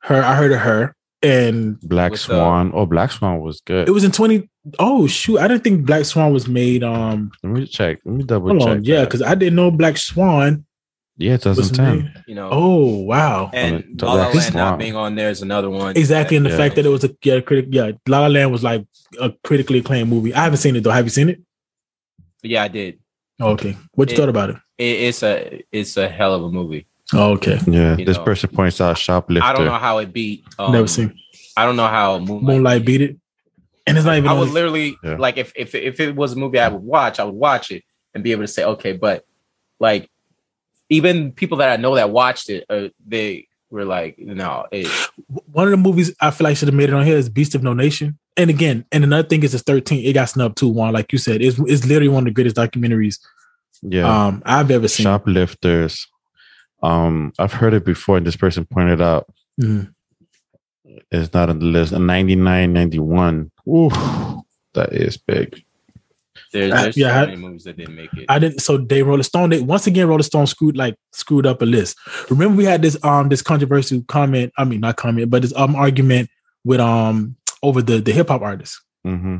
Her, 0.00 0.22
I 0.22 0.34
heard 0.34 0.52
of 0.52 0.60
her. 0.60 0.94
And 1.22 1.78
Black 1.80 2.10
with, 2.10 2.20
uh, 2.22 2.34
Swan. 2.34 2.72
oh, 2.74 2.84
Black 2.84 3.12
Swan 3.12 3.40
was 3.40 3.60
good. 3.60 3.88
it 3.88 3.92
was 3.92 4.02
in 4.02 4.10
20. 4.10 4.50
Oh 4.80 5.06
shoot. 5.06 5.38
I 5.38 5.46
didn't 5.48 5.62
think 5.64 5.86
Black 5.86 6.04
Swan 6.04 6.32
was 6.32 6.48
made. 6.48 6.82
Um 6.82 7.30
Let 7.44 7.52
me 7.52 7.66
check. 7.66 8.00
Let 8.04 8.14
me 8.14 8.24
double 8.24 8.48
hold 8.48 8.60
check. 8.62 8.68
on. 8.68 8.84
Yeah, 8.84 9.04
because 9.04 9.22
I 9.22 9.34
didn't 9.36 9.54
know 9.54 9.70
Black 9.70 9.96
Swan 9.98 10.66
yeah, 11.18 11.32
was 11.32 11.42
2010. 11.70 11.96
made. 11.98 12.24
You 12.26 12.34
know, 12.34 12.48
Oh 12.52 12.96
wow. 13.02 13.50
and 13.52 14.00
La 14.02 14.14
La 14.14 14.24
that's 14.24 14.34
Land 14.36 14.54
not 14.54 14.78
being 14.78 14.96
on 14.96 15.14
there 15.14 15.30
is 15.30 15.42
another 15.42 15.70
one. 15.70 15.96
Exactly. 15.96 16.36
And 16.36 16.46
the 16.46 16.50
Yeah. 16.50 16.56
fact 16.56 16.76
that 16.76 16.86
it 16.86 16.88
was 16.88 17.04
a 17.04 17.10
yeah, 17.22 17.40
critic, 17.40 17.66
yeah, 17.70 17.92
La 18.08 18.20
La 18.20 18.26
Land 18.28 18.52
was 18.52 18.62
like 18.62 18.84
a 19.20 19.30
critically 19.44 19.78
acclaimed 19.80 20.08
movie. 20.10 20.34
I 20.34 20.44
haven't 20.44 20.58
seen 20.58 20.76
it 20.76 20.82
though. 20.84 20.90
Have 20.90 21.04
you 21.04 21.10
seen 21.10 21.28
it? 21.28 21.40
Yeah, 22.42 22.64
I 22.64 22.68
did. 22.68 22.98
Oh, 23.40 23.50
okay. 23.52 23.76
What 23.94 24.08
you 24.10 24.14
It- 24.14 24.18
thought 24.18 24.28
about 24.28 24.50
it? 24.50 24.56
It, 24.78 24.84
it's 25.08 25.22
a 25.22 25.62
it's 25.70 25.96
a 25.96 26.08
hell 26.08 26.34
of 26.34 26.42
a 26.44 26.50
movie. 26.50 26.86
Oh, 27.12 27.32
okay. 27.32 27.58
Yeah, 27.66 27.96
You 27.96 28.04
this 28.04 28.16
know. 28.16 28.24
person 28.24 28.48
points 28.50 28.80
out 28.80 28.96
shoplifter. 28.98 29.46
I 29.46 29.52
don't 29.52 29.66
know 29.66 29.72
how 29.78 29.98
it 29.98 30.12
beat. 30.12 30.44
Um, 30.58 30.72
Never 30.72 30.86
seen 30.88 31.14
I 31.56 31.66
don't 31.66 31.76
know 31.76 31.86
how 31.88 32.18
Moonlight. 32.18 32.42
Moonlight 32.42 32.84
beat 32.86 33.02
it. 33.02 33.16
And 33.86 33.98
it's 33.98 34.06
not 34.06 34.16
even 34.16 34.28
I 34.28 34.32
on 34.32 34.38
would 34.40 34.50
literally 34.50 34.96
Yeah. 35.04 35.16
like 35.18 35.36
if 35.36 35.52
if 35.56 35.74
if 35.74 36.00
it 36.00 36.16
was 36.16 36.32
a 36.32 36.36
movie 36.36 36.58
I 36.58 36.68
would 36.68 36.82
watch, 36.82 37.20
I 37.20 37.24
would 37.24 37.34
watch 37.34 37.70
it 37.70 37.82
and 38.14 38.24
be 38.24 38.32
able 38.32 38.44
to 38.44 38.48
say 38.48 38.64
okay, 38.64 38.92
but 38.92 39.24
like 39.78 40.08
even 40.92 41.32
people 41.32 41.58
that 41.58 41.70
I 41.70 41.76
know 41.80 41.94
that 41.94 42.10
watched 42.10 42.50
it, 42.50 42.64
uh, 42.70 42.88
they 43.06 43.48
were 43.70 43.84
like, 43.84 44.18
no, 44.18 44.66
it, 44.70 44.86
one 45.50 45.66
of 45.66 45.70
the 45.70 45.76
movies 45.78 46.14
I 46.20 46.30
feel 46.30 46.44
like 46.46 46.56
should 46.56 46.68
have 46.68 46.74
made 46.74 46.90
it 46.90 46.94
on 46.94 47.06
here 47.06 47.16
is 47.16 47.28
Beast 47.28 47.54
of 47.54 47.62
No 47.62 47.72
Nation. 47.72 48.18
And 48.36 48.50
again, 48.50 48.84
and 48.92 49.02
another 49.04 49.26
thing 49.26 49.42
is 49.42 49.54
it's 49.54 49.62
13. 49.64 50.04
It 50.04 50.12
got 50.12 50.26
snubbed 50.28 50.56
too, 50.58 50.68
Juan. 50.68 50.92
Like 50.92 51.12
you 51.12 51.18
said, 51.18 51.42
it's, 51.42 51.58
it's 51.60 51.86
literally 51.86 52.08
one 52.08 52.22
of 52.22 52.26
the 52.26 52.30
greatest 52.32 52.56
documentaries 52.56 53.18
Yeah, 53.82 54.06
um 54.26 54.42
I've 54.44 54.70
ever 54.70 54.88
seen. 54.88 55.04
shoplifters. 55.04 56.06
Um, 56.82 57.32
I've 57.38 57.52
heard 57.52 57.74
it 57.74 57.84
before. 57.84 58.16
and 58.18 58.26
This 58.26 58.36
person 58.36 58.64
pointed 58.66 59.00
out 59.00 59.26
Mhm. 59.60 59.92
it's 61.10 61.32
not 61.32 61.48
on 61.50 61.58
the 61.58 61.66
list. 61.66 61.92
A 61.92 61.98
99, 61.98 62.72
91. 62.72 63.50
Ooh, 63.68 63.90
that 64.74 64.92
is 64.92 65.16
big. 65.16 65.62
There's, 66.52 66.72
Uh, 66.72 66.82
there's 66.82 66.96
yeah, 66.96 67.08
so 67.08 67.14
I- 67.14 67.24
many 67.26 67.36
movies 67.36 67.64
that 67.64 67.76
didn't 67.76 67.94
make 67.96 68.12
it. 68.14 68.26
I 68.28 68.38
didn't 68.38 68.60
so 68.60 68.76
they 68.78 69.02
Rolling 69.02 69.22
Stone, 69.22 69.50
they 69.50 69.60
once 69.60 69.86
again 69.86 70.06
Rolling 70.08 70.22
Stone 70.22 70.46
screwed 70.46 70.76
like 70.76 70.94
screwed 71.12 71.46
up 71.46 71.62
a 71.62 71.64
list. 71.66 71.96
Remember 72.30 72.56
we 72.56 72.64
had 72.64 72.82
this 72.82 72.96
um 73.04 73.28
this 73.28 73.42
controversial 73.42 74.02
comment, 74.08 74.52
I 74.58 74.64
mean 74.64 74.80
not 74.80 74.96
comment, 74.96 75.30
but 75.30 75.42
this 75.42 75.54
um 75.56 75.74
argument 75.76 76.28
with 76.64 76.80
um 76.80 77.36
over 77.62 77.82
the 77.82 78.00
the 78.00 78.12
hip 78.12 78.28
hop 78.28 78.42
artists. 78.42 78.80
hmm 79.04 79.38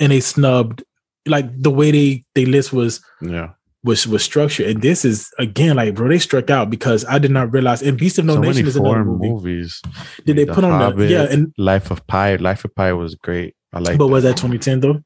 And 0.00 0.12
they 0.12 0.20
snubbed 0.20 0.82
like 1.26 1.46
the 1.62 1.70
way 1.70 1.90
they 1.90 2.24
they 2.34 2.44
list 2.46 2.72
was 2.72 3.00
Yeah, 3.20 3.50
was 3.84 4.06
was 4.06 4.22
structured. 4.22 4.66
And 4.68 4.82
this 4.82 5.04
is 5.04 5.28
again 5.38 5.76
like 5.76 5.94
bro, 5.94 6.08
they 6.08 6.18
struck 6.18 6.48
out 6.50 6.70
because 6.70 7.04
I 7.04 7.18
did 7.18 7.30
not 7.30 7.52
realize 7.52 7.82
and 7.82 7.98
Beast 7.98 8.18
of 8.18 8.24
No 8.24 8.34
so 8.34 8.40
Nation 8.40 8.56
many 8.56 8.68
is 8.68 8.76
another 8.76 9.04
movie. 9.04 9.28
movies. 9.28 9.80
Did 10.24 10.36
they 10.36 10.44
The 10.44 10.54
put 10.54 10.64
on 10.64 10.96
the 10.96 11.06
yeah 11.06 11.26
and 11.30 11.52
Life 11.58 11.90
of 11.90 12.06
Pi? 12.06 12.36
Life 12.36 12.64
of 12.64 12.74
Pi 12.74 12.92
was 12.94 13.14
great. 13.14 13.54
I 13.72 13.80
like. 13.80 13.98
but 13.98 14.08
was 14.08 14.24
that 14.24 14.36
2010 14.38 14.80
though? 14.80 15.02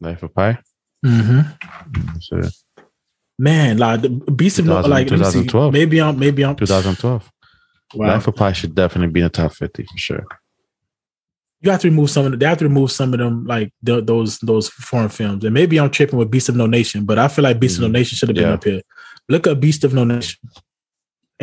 Life 0.00 0.22
of 0.22 0.34
Pi? 0.34 0.58
Mm-hmm. 1.04 1.40
So, 2.20 2.40
Man, 3.38 3.78
like 3.78 4.02
the 4.02 4.08
Beast 4.10 4.58
of 4.60 4.66
No 4.66 4.82
2000 4.82 4.90
like 4.90 5.10
let 5.10 5.18
me 5.20 5.24
see. 5.26 5.30
2012. 5.42 5.72
maybe 5.72 6.00
I'm 6.00 6.18
maybe 6.18 6.44
I'm 6.44 6.54
2012. 6.56 7.30
wow. 7.94 8.06
Life 8.08 8.26
of 8.28 8.36
Pi 8.36 8.52
should 8.52 8.74
definitely 8.74 9.12
be 9.12 9.20
in 9.20 9.24
the 9.24 9.30
top 9.30 9.52
50 9.52 9.82
for 9.84 9.98
sure. 9.98 10.24
you 11.60 11.70
have 11.70 11.80
to 11.80 11.88
remove 11.88 12.10
some 12.10 12.26
of 12.26 12.30
the, 12.32 12.36
they 12.36 12.46
have 12.46 12.58
to 12.58 12.64
remove 12.68 12.92
some 12.92 13.12
of 13.12 13.18
them 13.18 13.44
like 13.46 13.72
the, 13.82 14.00
those 14.02 14.38
those 14.38 14.68
foreign 14.68 15.08
films. 15.08 15.44
And 15.44 15.52
maybe 15.54 15.80
I'm 15.80 15.90
tripping 15.90 16.18
with 16.18 16.30
Beast 16.30 16.48
of 16.48 16.56
No 16.56 16.66
Nation, 16.66 17.04
but 17.06 17.18
I 17.18 17.26
feel 17.28 17.42
like 17.42 17.58
Beast 17.58 17.76
of 17.78 17.82
No 17.82 17.88
Mhm. 17.88 17.92
Nation 17.92 18.16
should 18.16 18.28
have 18.28 18.36
been 18.36 18.44
Yeah. 18.48 18.54
up 18.54 18.64
here. 18.64 18.82
Look 19.28 19.46
up 19.46 19.58
Beast 19.60 19.82
of 19.84 19.94
No 19.94 20.04
Nation. 20.04 20.38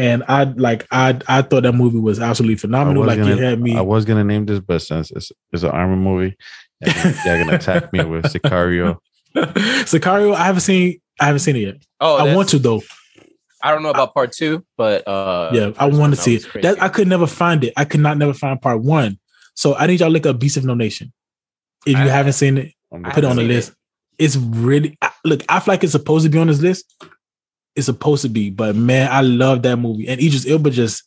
And 0.01 0.23
I 0.27 0.43
like 0.43 0.87
I 0.91 1.19
I 1.27 1.41
thought 1.43 1.63
that 1.63 1.73
movie 1.73 1.99
was 1.99 2.19
absolutely 2.19 2.55
phenomenal. 2.55 3.03
was, 3.03 3.07
Like 3.07 3.19
gonna, 3.19 3.35
it 3.35 3.39
had 3.39 3.61
me 3.61 3.75
I 3.75 3.81
was 3.81 4.03
gonna 4.05 4.23
name 4.23 4.45
this, 4.45 4.59
but 4.59 4.81
since 4.81 5.11
it's, 5.11 5.31
it's 5.51 5.63
an 5.63 5.69
armor 5.69 5.95
movie, 5.95 6.35
y'all 6.81 6.93
gonna, 7.25 7.45
gonna 7.45 7.55
attack 7.57 7.93
me 7.93 8.03
with 8.03 8.25
Sicario. 8.25 8.97
Sicario, 9.35 10.33
I 10.33 10.45
haven't 10.45 10.61
seen 10.61 10.99
I 11.19 11.25
haven't 11.25 11.39
seen 11.39 11.55
it 11.55 11.59
yet. 11.59 11.75
Oh, 11.99 12.17
I 12.17 12.35
want 12.35 12.49
to 12.49 12.59
though. 12.59 12.81
I 13.63 13.71
don't 13.71 13.83
know 13.83 13.91
about 13.91 14.13
part 14.15 14.31
two, 14.31 14.65
but 14.75 15.07
uh, 15.07 15.51
yeah, 15.53 15.71
I 15.77 15.85
want 15.85 16.15
to 16.15 16.19
see 16.19 16.35
it. 16.35 16.47
That 16.63 16.81
I 16.81 16.89
could 16.89 17.07
never 17.07 17.27
find 17.27 17.63
it. 17.63 17.73
I 17.77 17.85
could 17.85 17.99
not 17.99 18.17
never 18.17 18.33
find 18.33 18.59
part 18.59 18.81
one. 18.81 19.19
So 19.55 19.75
I 19.75 19.85
need 19.85 19.99
y'all 19.99 20.09
to 20.09 20.13
look 20.13 20.25
up 20.25 20.39
Beast 20.39 20.57
of 20.57 20.65
No 20.65 20.73
Nation. 20.73 21.13
If 21.85 21.93
you 21.93 22.05
I- 22.05 22.07
haven't 22.07 22.33
seen 22.33 22.57
it, 22.57 22.73
I'm 22.91 23.03
put 23.03 23.19
it 23.19 23.25
on 23.25 23.35
the 23.35 23.43
haven't 23.43 23.43
seen 23.43 23.47
list. 23.49 23.73
It's 24.17 24.35
really 24.35 24.97
I- 25.01 25.11
look. 25.25 25.43
I 25.47 25.59
feel 25.59 25.73
like 25.73 25.83
it's 25.83 25.91
supposed 25.91 26.23
to 26.25 26.29
be 26.29 26.39
on 26.39 26.47
this 26.47 26.59
list. 26.61 26.91
It's 27.75 27.85
supposed 27.85 28.21
to 28.23 28.29
be, 28.29 28.49
but 28.49 28.75
man, 28.75 29.09
I 29.11 29.21
love 29.21 29.61
that 29.63 29.77
movie. 29.77 30.07
And 30.07 30.19
Idris 30.21 30.47
Elba 30.47 30.71
just 30.71 31.03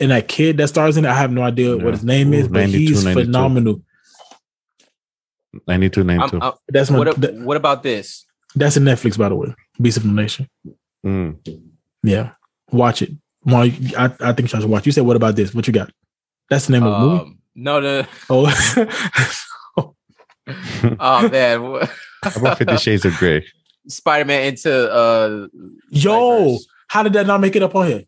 and 0.00 0.10
that 0.10 0.26
kid 0.28 0.56
that 0.56 0.68
stars 0.68 0.96
in 0.96 1.04
it. 1.04 1.08
I 1.08 1.14
have 1.14 1.30
no 1.30 1.42
idea 1.42 1.76
Yeah. 1.76 1.84
what 1.84 1.92
his 1.94 2.02
name 2.04 2.32
is, 2.32 2.48
but 2.48 2.66
he's 2.68 3.04
92. 3.04 3.26
phenomenal. 3.26 3.82
92, 5.68 6.04
92. 6.04 6.36
I'm- 6.36 6.42
I'm- 6.42 6.52
That's 6.68 6.90
my 6.90 6.98
what, 6.98 7.20
that- 7.20 7.34
what 7.40 7.56
about 7.56 7.82
this? 7.82 8.24
that's 8.54 8.76
in 8.76 8.84
Netflix, 8.84 9.16
by 9.18 9.28
the 9.28 9.34
way. 9.34 9.54
Beast 9.80 9.96
of 9.98 10.02
the 10.04 10.08
Nation. 10.10 10.48
Mm. 11.04 11.36
Yeah, 12.02 12.32
watch 12.70 13.02
it. 13.02 13.10
Well, 13.44 13.62
I, 13.98 14.04
I 14.20 14.32
think 14.32 14.52
you 14.52 14.60
should 14.60 14.64
watch. 14.68 14.86
You 14.86 14.92
said, 14.92 15.04
"What 15.04 15.16
about 15.16 15.36
this? 15.36 15.54
What 15.54 15.66
you 15.66 15.72
got?" 15.72 15.90
That's 16.48 16.66
the 16.66 16.72
name 16.72 16.84
of 16.84 16.92
the 16.92 16.98
movie. 17.06 17.20
Um, 17.22 17.38
no, 17.54 17.80
the 17.80 18.08
Oh, 18.30 18.46
oh 21.00 21.28
man, 21.28 21.60
How 22.22 22.40
about 22.40 22.58
Fifty 22.58 22.76
Shades 22.76 23.04
of 23.04 23.14
Grey? 23.16 23.44
Spider 23.88 24.24
Man 24.24 24.46
into 24.46 24.92
uh, 24.92 25.48
yo, 25.90 26.58
how 26.88 27.02
did 27.02 27.14
that 27.14 27.26
not 27.26 27.40
make 27.40 27.56
it 27.56 27.62
up 27.62 27.74
on 27.74 27.86
here? 27.86 28.04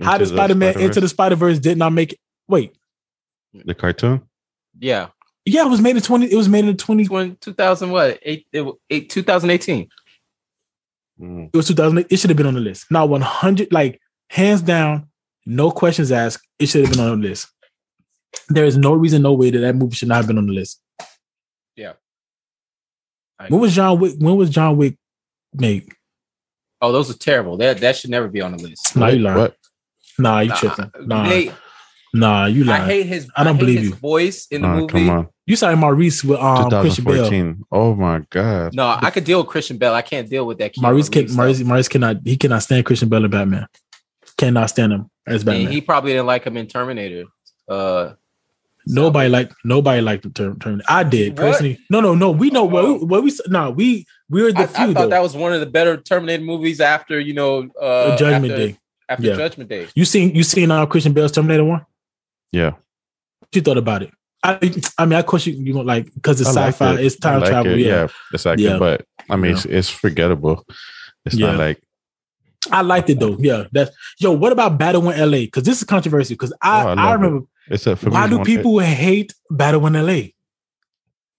How 0.00 0.18
did 0.18 0.28
Spider 0.28 0.54
Man 0.54 0.78
Into 0.80 1.00
the 1.00 1.08
Spider 1.08 1.36
Verse 1.36 1.58
did 1.58 1.78
not 1.78 1.92
make 1.92 2.14
it? 2.14 2.18
Wait, 2.48 2.74
the 3.54 3.74
cartoon? 3.74 4.22
yeah, 4.78 5.08
yeah, 5.44 5.66
it 5.66 5.70
was 5.70 5.80
made 5.80 5.96
in 5.96 6.02
twenty. 6.02 6.30
It 6.30 6.36
was 6.36 6.48
made 6.48 6.64
in 6.64 6.76
twenty. 6.76 7.06
when 7.06 7.36
2000 7.36 7.90
what 7.90 8.18
eight, 8.22 8.46
it, 8.52 8.66
eight 8.90 9.10
2018. 9.10 9.88
Mm. 11.20 11.50
It 11.52 11.56
was 11.56 11.68
two 11.68 11.74
thousand. 11.74 12.06
It 12.10 12.16
should 12.18 12.30
have 12.30 12.36
been 12.36 12.46
on 12.46 12.54
the 12.54 12.60
list. 12.60 12.90
Not 12.90 13.08
one 13.08 13.20
hundred. 13.20 13.72
Like 13.72 14.00
hands 14.28 14.62
down, 14.62 15.08
no 15.46 15.70
questions 15.70 16.12
asked. 16.12 16.46
It 16.58 16.66
should 16.66 16.86
have 16.86 16.94
been 16.94 17.04
on 17.04 17.20
the 17.20 17.28
list. 17.28 17.48
There 18.48 18.64
is 18.64 18.76
no 18.76 18.94
reason, 18.94 19.22
no 19.22 19.34
way 19.34 19.50
that 19.50 19.58
that 19.58 19.76
movie 19.76 19.94
should 19.94 20.08
not 20.08 20.16
have 20.16 20.26
been 20.26 20.38
on 20.38 20.46
the 20.46 20.52
list. 20.52 20.81
I 23.38 23.48
When 23.48 23.60
was 23.60 23.74
John 23.74 23.98
Wick? 23.98 24.14
When 24.18 24.36
was 24.36 24.50
John 24.50 24.76
Wick 24.76 24.96
made? 25.54 25.88
Oh, 26.80 26.92
those 26.92 27.10
are 27.10 27.18
terrible. 27.18 27.56
That 27.56 27.78
that 27.78 27.96
should 27.96 28.10
never 28.10 28.28
be 28.28 28.40
on 28.40 28.56
the 28.56 28.62
list. 28.62 28.96
Nah, 28.96 29.08
you 29.08 29.20
lying. 29.20 29.38
What? 29.38 29.56
Nah, 30.18 30.40
you 30.40 30.48
Nah, 30.50 30.54
tripping. 30.56 30.90
Nah, 31.06 31.28
they- 31.28 31.52
nah, 32.12 32.46
you 32.46 32.70
I 32.70 32.80
hate 32.80 33.06
his. 33.06 33.30
I 33.36 33.44
don't 33.44 33.54
hate 33.56 33.60
believe 33.60 33.78
his 33.80 33.88
you. 33.90 33.94
voice 33.96 34.46
in 34.50 34.62
the 34.62 34.68
Nah, 34.68 34.74
movie. 34.76 34.88
come 34.92 35.10
on. 35.10 35.28
you 35.46 35.56
saw 35.56 35.74
Maurice 35.74 36.22
with 36.24 36.38
um 36.38 36.68
Christian 36.70 37.04
Bale. 37.04 37.28
2014. 37.28 37.64
Oh 37.72 37.94
my 37.94 38.22
god. 38.30 38.74
No, 38.74 38.96
I 39.00 39.10
could 39.10 39.24
deal 39.24 39.38
with 39.38 39.48
Christian 39.48 39.78
Bale. 39.78 39.94
I 39.94 40.02
can't 40.02 40.28
deal 40.28 40.46
with 40.46 40.58
that. 40.58 40.74
Keanu 40.74 40.82
Maurice 40.82 41.08
can 41.08 41.22
Reeves 41.22 41.36
Maurice. 41.36 41.60
Maurice 41.60 41.88
cannot 41.88 42.16
he 42.24 42.36
cannot 42.36 42.62
stand 42.62 42.84
Christian 42.84 43.08
Bale 43.08 43.24
in 43.24 43.30
Batman. 43.30 43.66
Cannot 44.36 44.70
stand 44.70 44.92
him 44.92 45.10
as 45.26 45.42
And 45.42 45.46
Batman. 45.46 45.72
he 45.72 45.80
probably 45.80 46.12
didn't 46.12 46.26
like 46.26 46.44
him 46.44 46.56
in 46.56 46.66
Terminator. 46.66 47.24
Uh, 47.68 48.14
nobody 48.86 49.28
like 49.28 49.52
nobody 49.64 50.00
liked 50.00 50.22
the 50.24 50.30
term. 50.30 50.58
term. 50.58 50.82
I 50.88 51.02
did 51.04 51.32
What? 51.38 51.52
personally. 51.52 51.78
No, 51.90 52.00
no, 52.00 52.14
no. 52.14 52.30
We 52.30 52.50
know 52.50 52.62
Oh. 52.62 52.94
what 52.98 53.02
what 53.08 53.22
we 53.24 53.32
no 53.48 53.70
we 53.70 54.06
we 54.28 54.42
were 54.42 54.52
the 54.52 54.60
I, 54.60 54.62
I 54.62 54.66
thought 54.66 54.94
though. 54.94 55.08
that 55.08 55.22
was 55.22 55.36
one 55.36 55.52
of 55.52 55.60
the 55.60 55.66
better 55.66 55.96
Terminator 55.96 56.42
movies 56.42 56.80
after 56.80 57.18
you 57.20 57.34
know 57.34 57.68
uh, 57.80 58.16
Judgment 58.16 58.52
after, 58.52 58.66
Day. 58.66 58.78
After 59.08 59.26
Yeah. 59.26 59.36
Judgment 59.36 59.70
Day. 59.70 59.88
You 59.94 60.04
seen 60.04 60.34
you 60.34 60.42
seen 60.42 60.70
uh, 60.70 60.86
Christian 60.86 61.12
Bale's 61.12 61.32
Terminator 61.32 61.64
one? 61.64 61.84
Yeah. 62.52 62.70
What 63.40 63.54
you 63.54 63.60
thought 63.62 63.78
about 63.78 64.02
it? 64.02 64.10
I 64.42 64.58
I 64.98 65.06
mean, 65.06 65.18
of 65.18 65.26
course 65.26 65.46
you 65.46 65.52
you 65.54 65.72
gonna 65.72 65.84
like 65.86 66.12
because 66.14 66.40
it's 66.40 66.54
like 66.54 66.74
sci-fi, 66.74 66.94
it. 66.94 67.04
it's 67.06 67.16
time 67.16 67.40
like 67.40 67.50
travel. 67.50 67.72
it. 67.72 67.78
Yeah. 67.80 68.08
it's 68.32 68.44
like 68.44 68.58
Yeah. 68.58 68.76
it, 68.76 68.78
but 68.80 69.04
I 69.30 69.36
mean, 69.36 69.52
it's, 69.52 69.64
it's 69.66 69.88
forgettable. 69.88 70.64
It's 71.24 71.36
Yeah. 71.36 71.48
not 71.52 71.58
like 71.58 71.80
I 72.70 72.82
liked 72.82 73.10
it 73.10 73.18
though. 73.18 73.36
Yeah, 73.40 73.64
that's 73.72 73.90
yo. 74.18 74.32
What 74.32 74.52
about 74.52 74.78
Battle 74.78 75.10
in 75.10 75.18
L.A.? 75.18 75.46
Because 75.46 75.64
this 75.64 75.78
is 75.78 75.84
controversial. 75.84 76.34
Because 76.34 76.52
I 76.62 76.84
Oh, 76.84 76.88
I 76.88 76.92
I, 76.92 76.94
love 76.94 76.98
it. 76.98 77.12
remember 77.14 77.46
it's 77.68 77.86
a. 77.86 77.96
For 77.96 78.06
me, 78.06 78.12
why 78.12 78.22
it's 78.24 78.30
do 78.30 78.36
one- 78.36 78.46
people 78.46 78.78
hate 78.78 79.34
Battle 79.50 79.86
in 79.86 79.96
L.A.? 79.96 80.34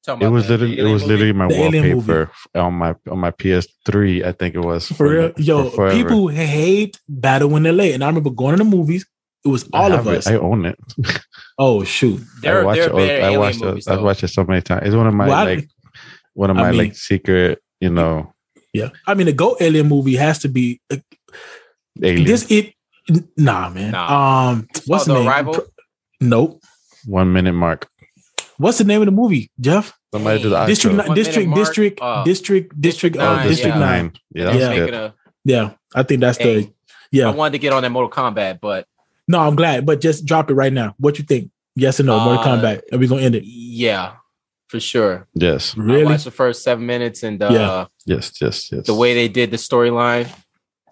It 0.05 0.28
was 0.28 0.47
the- 0.47 0.57
literally 0.57 0.76
the 0.76 0.82
it 0.89 0.91
was 0.91 1.03
alien 1.03 1.07
literally 1.07 1.34
my 1.34 1.47
The 1.47 1.59
wallpaper 1.95 2.32
on 2.55 2.74
my 2.74 2.95
on 3.09 3.19
my 3.19 3.32
PS3. 3.32 4.26
I 4.26 4.34
think 4.34 4.53
it 4.55 4.59
was 4.59 4.89
For 4.89 5.07
real, 5.07 5.32
yo, 5.38 5.69
for 5.69 5.91
people 5.91 6.28
hate 6.28 6.99
Battle 7.07 7.55
in 7.55 7.65
L.A. 7.65 7.93
And 7.93 8.03
I 8.03 8.07
remember 8.07 8.30
going 8.30 8.57
to 8.57 8.63
the 8.63 8.69
movies. 8.69 9.05
It 9.45 9.47
was 9.49 9.67
all 9.71 9.91
of 9.93 10.03
have 10.05 10.07
it. 10.13 10.17
us. 10.19 10.28
I 10.28 10.36
own 10.36 10.65
it. 10.65 10.78
oh 11.57 11.84
shoot! 11.86 12.19
There, 12.41 12.61
I 12.61 12.65
watch 12.65 12.78
it. 12.80 12.88
are 12.88 12.91
all- 12.91 12.97
better 12.97 13.26
I 13.26 13.38
watched 13.38 13.61
it. 13.61 13.88
I 13.88 14.01
watched 14.01 14.24
it 14.24 14.28
so 14.30 14.43
many 14.43 14.61
times. 14.61 14.82
It's 14.88 14.95
one 14.95 15.07
of 15.07 15.13
my 15.13 15.28
Well, 15.28 15.36
I- 15.38 15.43
like 15.55 15.69
one 16.34 16.49
of 16.49 16.57
I 16.57 16.61
my 16.63 16.71
mean- 16.71 16.78
like 16.80 16.95
secret. 16.97 17.59
You 17.80 17.89
know, 17.89 18.32
Yeah, 18.74 18.89
I 19.07 19.13
mean 19.13 19.28
the 19.28 19.34
Go 19.34 19.55
Alien 19.59 19.88
movie 19.88 20.15
has 20.15 20.39
to 20.39 20.49
be 20.49 20.82
uh, 20.91 20.97
alien. 22.01 22.26
this. 22.26 22.49
It 22.49 22.74
nah, 23.38 23.69
man. 23.69 23.91
Nah. 23.91 24.49
Um, 24.49 24.67
what's 24.88 25.07
Oh, 25.07 25.13
the 25.13 25.13
The 25.13 25.19
name? 25.19 25.30
Arrival? 25.30 25.61
Nope. 26.21 26.61
one 27.05 27.32
minute 27.34 27.53
mark. 27.53 27.88
What's 28.57 28.78
the 28.78 28.84
name 28.86 29.01
of 29.01 29.05
the 29.07 29.11
movie, 29.11 29.51
Jeff? 29.59 29.93
Somebody 30.13 30.41
did 30.43 30.51
the 30.51 30.59
Hey, 30.61 30.67
District. 30.67 30.95
Ni- 31.09 31.15
District, 31.15 31.47
Mark? 31.49 31.59
District, 31.59 31.99
Oh. 32.01 32.24
District, 32.24 32.82
District, 32.82 33.15
District 33.15 33.17
uh, 33.17 33.36
Nine, 33.36 33.47
District 33.47 33.76
yeah. 33.76 33.80
Nine. 33.80 34.11
Yeah, 34.34 34.43
They 34.43 34.43
that 34.43 34.53
was 34.53 34.55
was 34.55 34.78
Yeah. 34.78 34.86
good. 34.86 35.13
Yeah, 35.45 35.69
I 35.95 36.03
think 36.03 36.21
that's 36.21 36.38
the. 36.38 36.69
Yeah, 37.11 37.28
I 37.28 37.32
wanted 37.32 37.51
to 37.53 37.59
get 37.59 37.74
on 37.74 37.84
that 37.84 37.89
Mortal 37.91 38.09
Kombat, 38.09 38.59
but 38.61 38.88
no, 39.28 39.39
I'm 39.39 39.55
glad, 39.55 39.86
but 39.86 40.01
just 40.01 40.26
drop 40.26 40.49
it 40.49 40.53
right 40.55 40.71
now. 40.74 40.95
What 40.97 41.19
you 41.19 41.26
think? 41.26 41.51
Yes 41.76 41.99
or 41.99 42.03
no? 42.03 42.19
Mortal 42.19 42.39
Uh, 42.41 42.47
Kombat, 42.57 42.82
and 42.91 42.99
we're 43.01 43.09
gonna 43.09 43.21
end 43.21 43.36
it. 43.36 43.43
yeah, 43.43 44.13
for 44.74 44.80
sure. 44.80 45.28
Yes, 45.36 45.78
really. 45.78 45.91
I 45.91 45.93
Really? 45.97 46.05
watched 46.13 46.24
the 46.26 46.32
first 46.32 46.63
seven 46.63 46.88
minutes 46.88 47.21
and 47.21 47.39
uh, 47.43 47.49
Yeah. 47.51 47.86
yes, 48.07 48.41
yes, 48.41 48.71
yes. 48.71 48.88
the 48.88 48.95
way 48.95 49.13
they 49.13 49.28
did 49.28 49.51
the 49.51 49.57
storyline. 49.57 50.28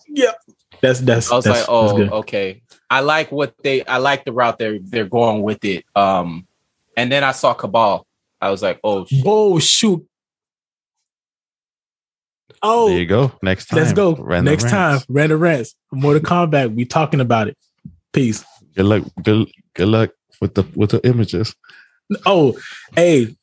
Yeah, 0.07 0.33
that's 0.81 0.99
that's. 0.99 1.31
I 1.31 1.35
was 1.37 1.45
that's, 1.45 1.61
like, 1.61 1.67
oh, 1.67 2.19
okay. 2.19 2.61
I 2.91 2.99
like 2.99 3.31
what 3.31 3.55
they. 3.63 3.83
I 3.85 3.97
like 3.97 4.23
the 4.23 4.33
route 4.33 4.59
they're 4.59 4.77
they're 4.79 5.07
going 5.09 5.41
with 5.41 5.65
it. 5.65 5.83
Um, 5.95 6.45
and 6.95 7.11
then 7.11 7.23
I 7.23 7.31
saw 7.31 7.55
Kabal. 7.55 8.03
I 8.39 8.51
was 8.51 8.61
like, 8.61 8.79
oh, 8.83 9.05
sh- 9.05 9.23
Oh 9.25 9.57
shoot! 9.57 10.05
Oh, 12.61 12.89
there 12.89 12.99
you 12.99 13.07
go. 13.07 13.31
Next 13.41 13.65
time, 13.65 13.79
let's 13.79 13.93
go. 13.93 14.13
Random 14.15 14.51
Next 14.53 14.65
rants. 14.65 15.05
time, 15.07 15.15
random 15.15 15.39
rants. 15.39 15.75
Mortal 15.91 16.21
Kombat. 16.21 16.75
We 16.75 16.85
talking 16.85 17.19
about 17.19 17.47
it. 17.47 17.57
Peace. 18.13 18.45
Good 18.75 18.85
luck. 18.85 19.03
Good, 19.23 19.49
good 19.73 19.87
luck 19.87 20.11
with 20.39 20.53
the 20.53 20.65
with 20.75 20.91
the 20.91 21.01
images. 21.07 21.55
Oh, 22.25 22.57
hey. 22.95 23.35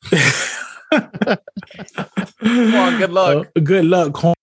Come 0.91 1.39
on, 2.75 2.97
good 2.97 3.11
luck. 3.11 3.47
Uh, 3.55 3.59
good 3.61 3.85
luck. 3.85 4.35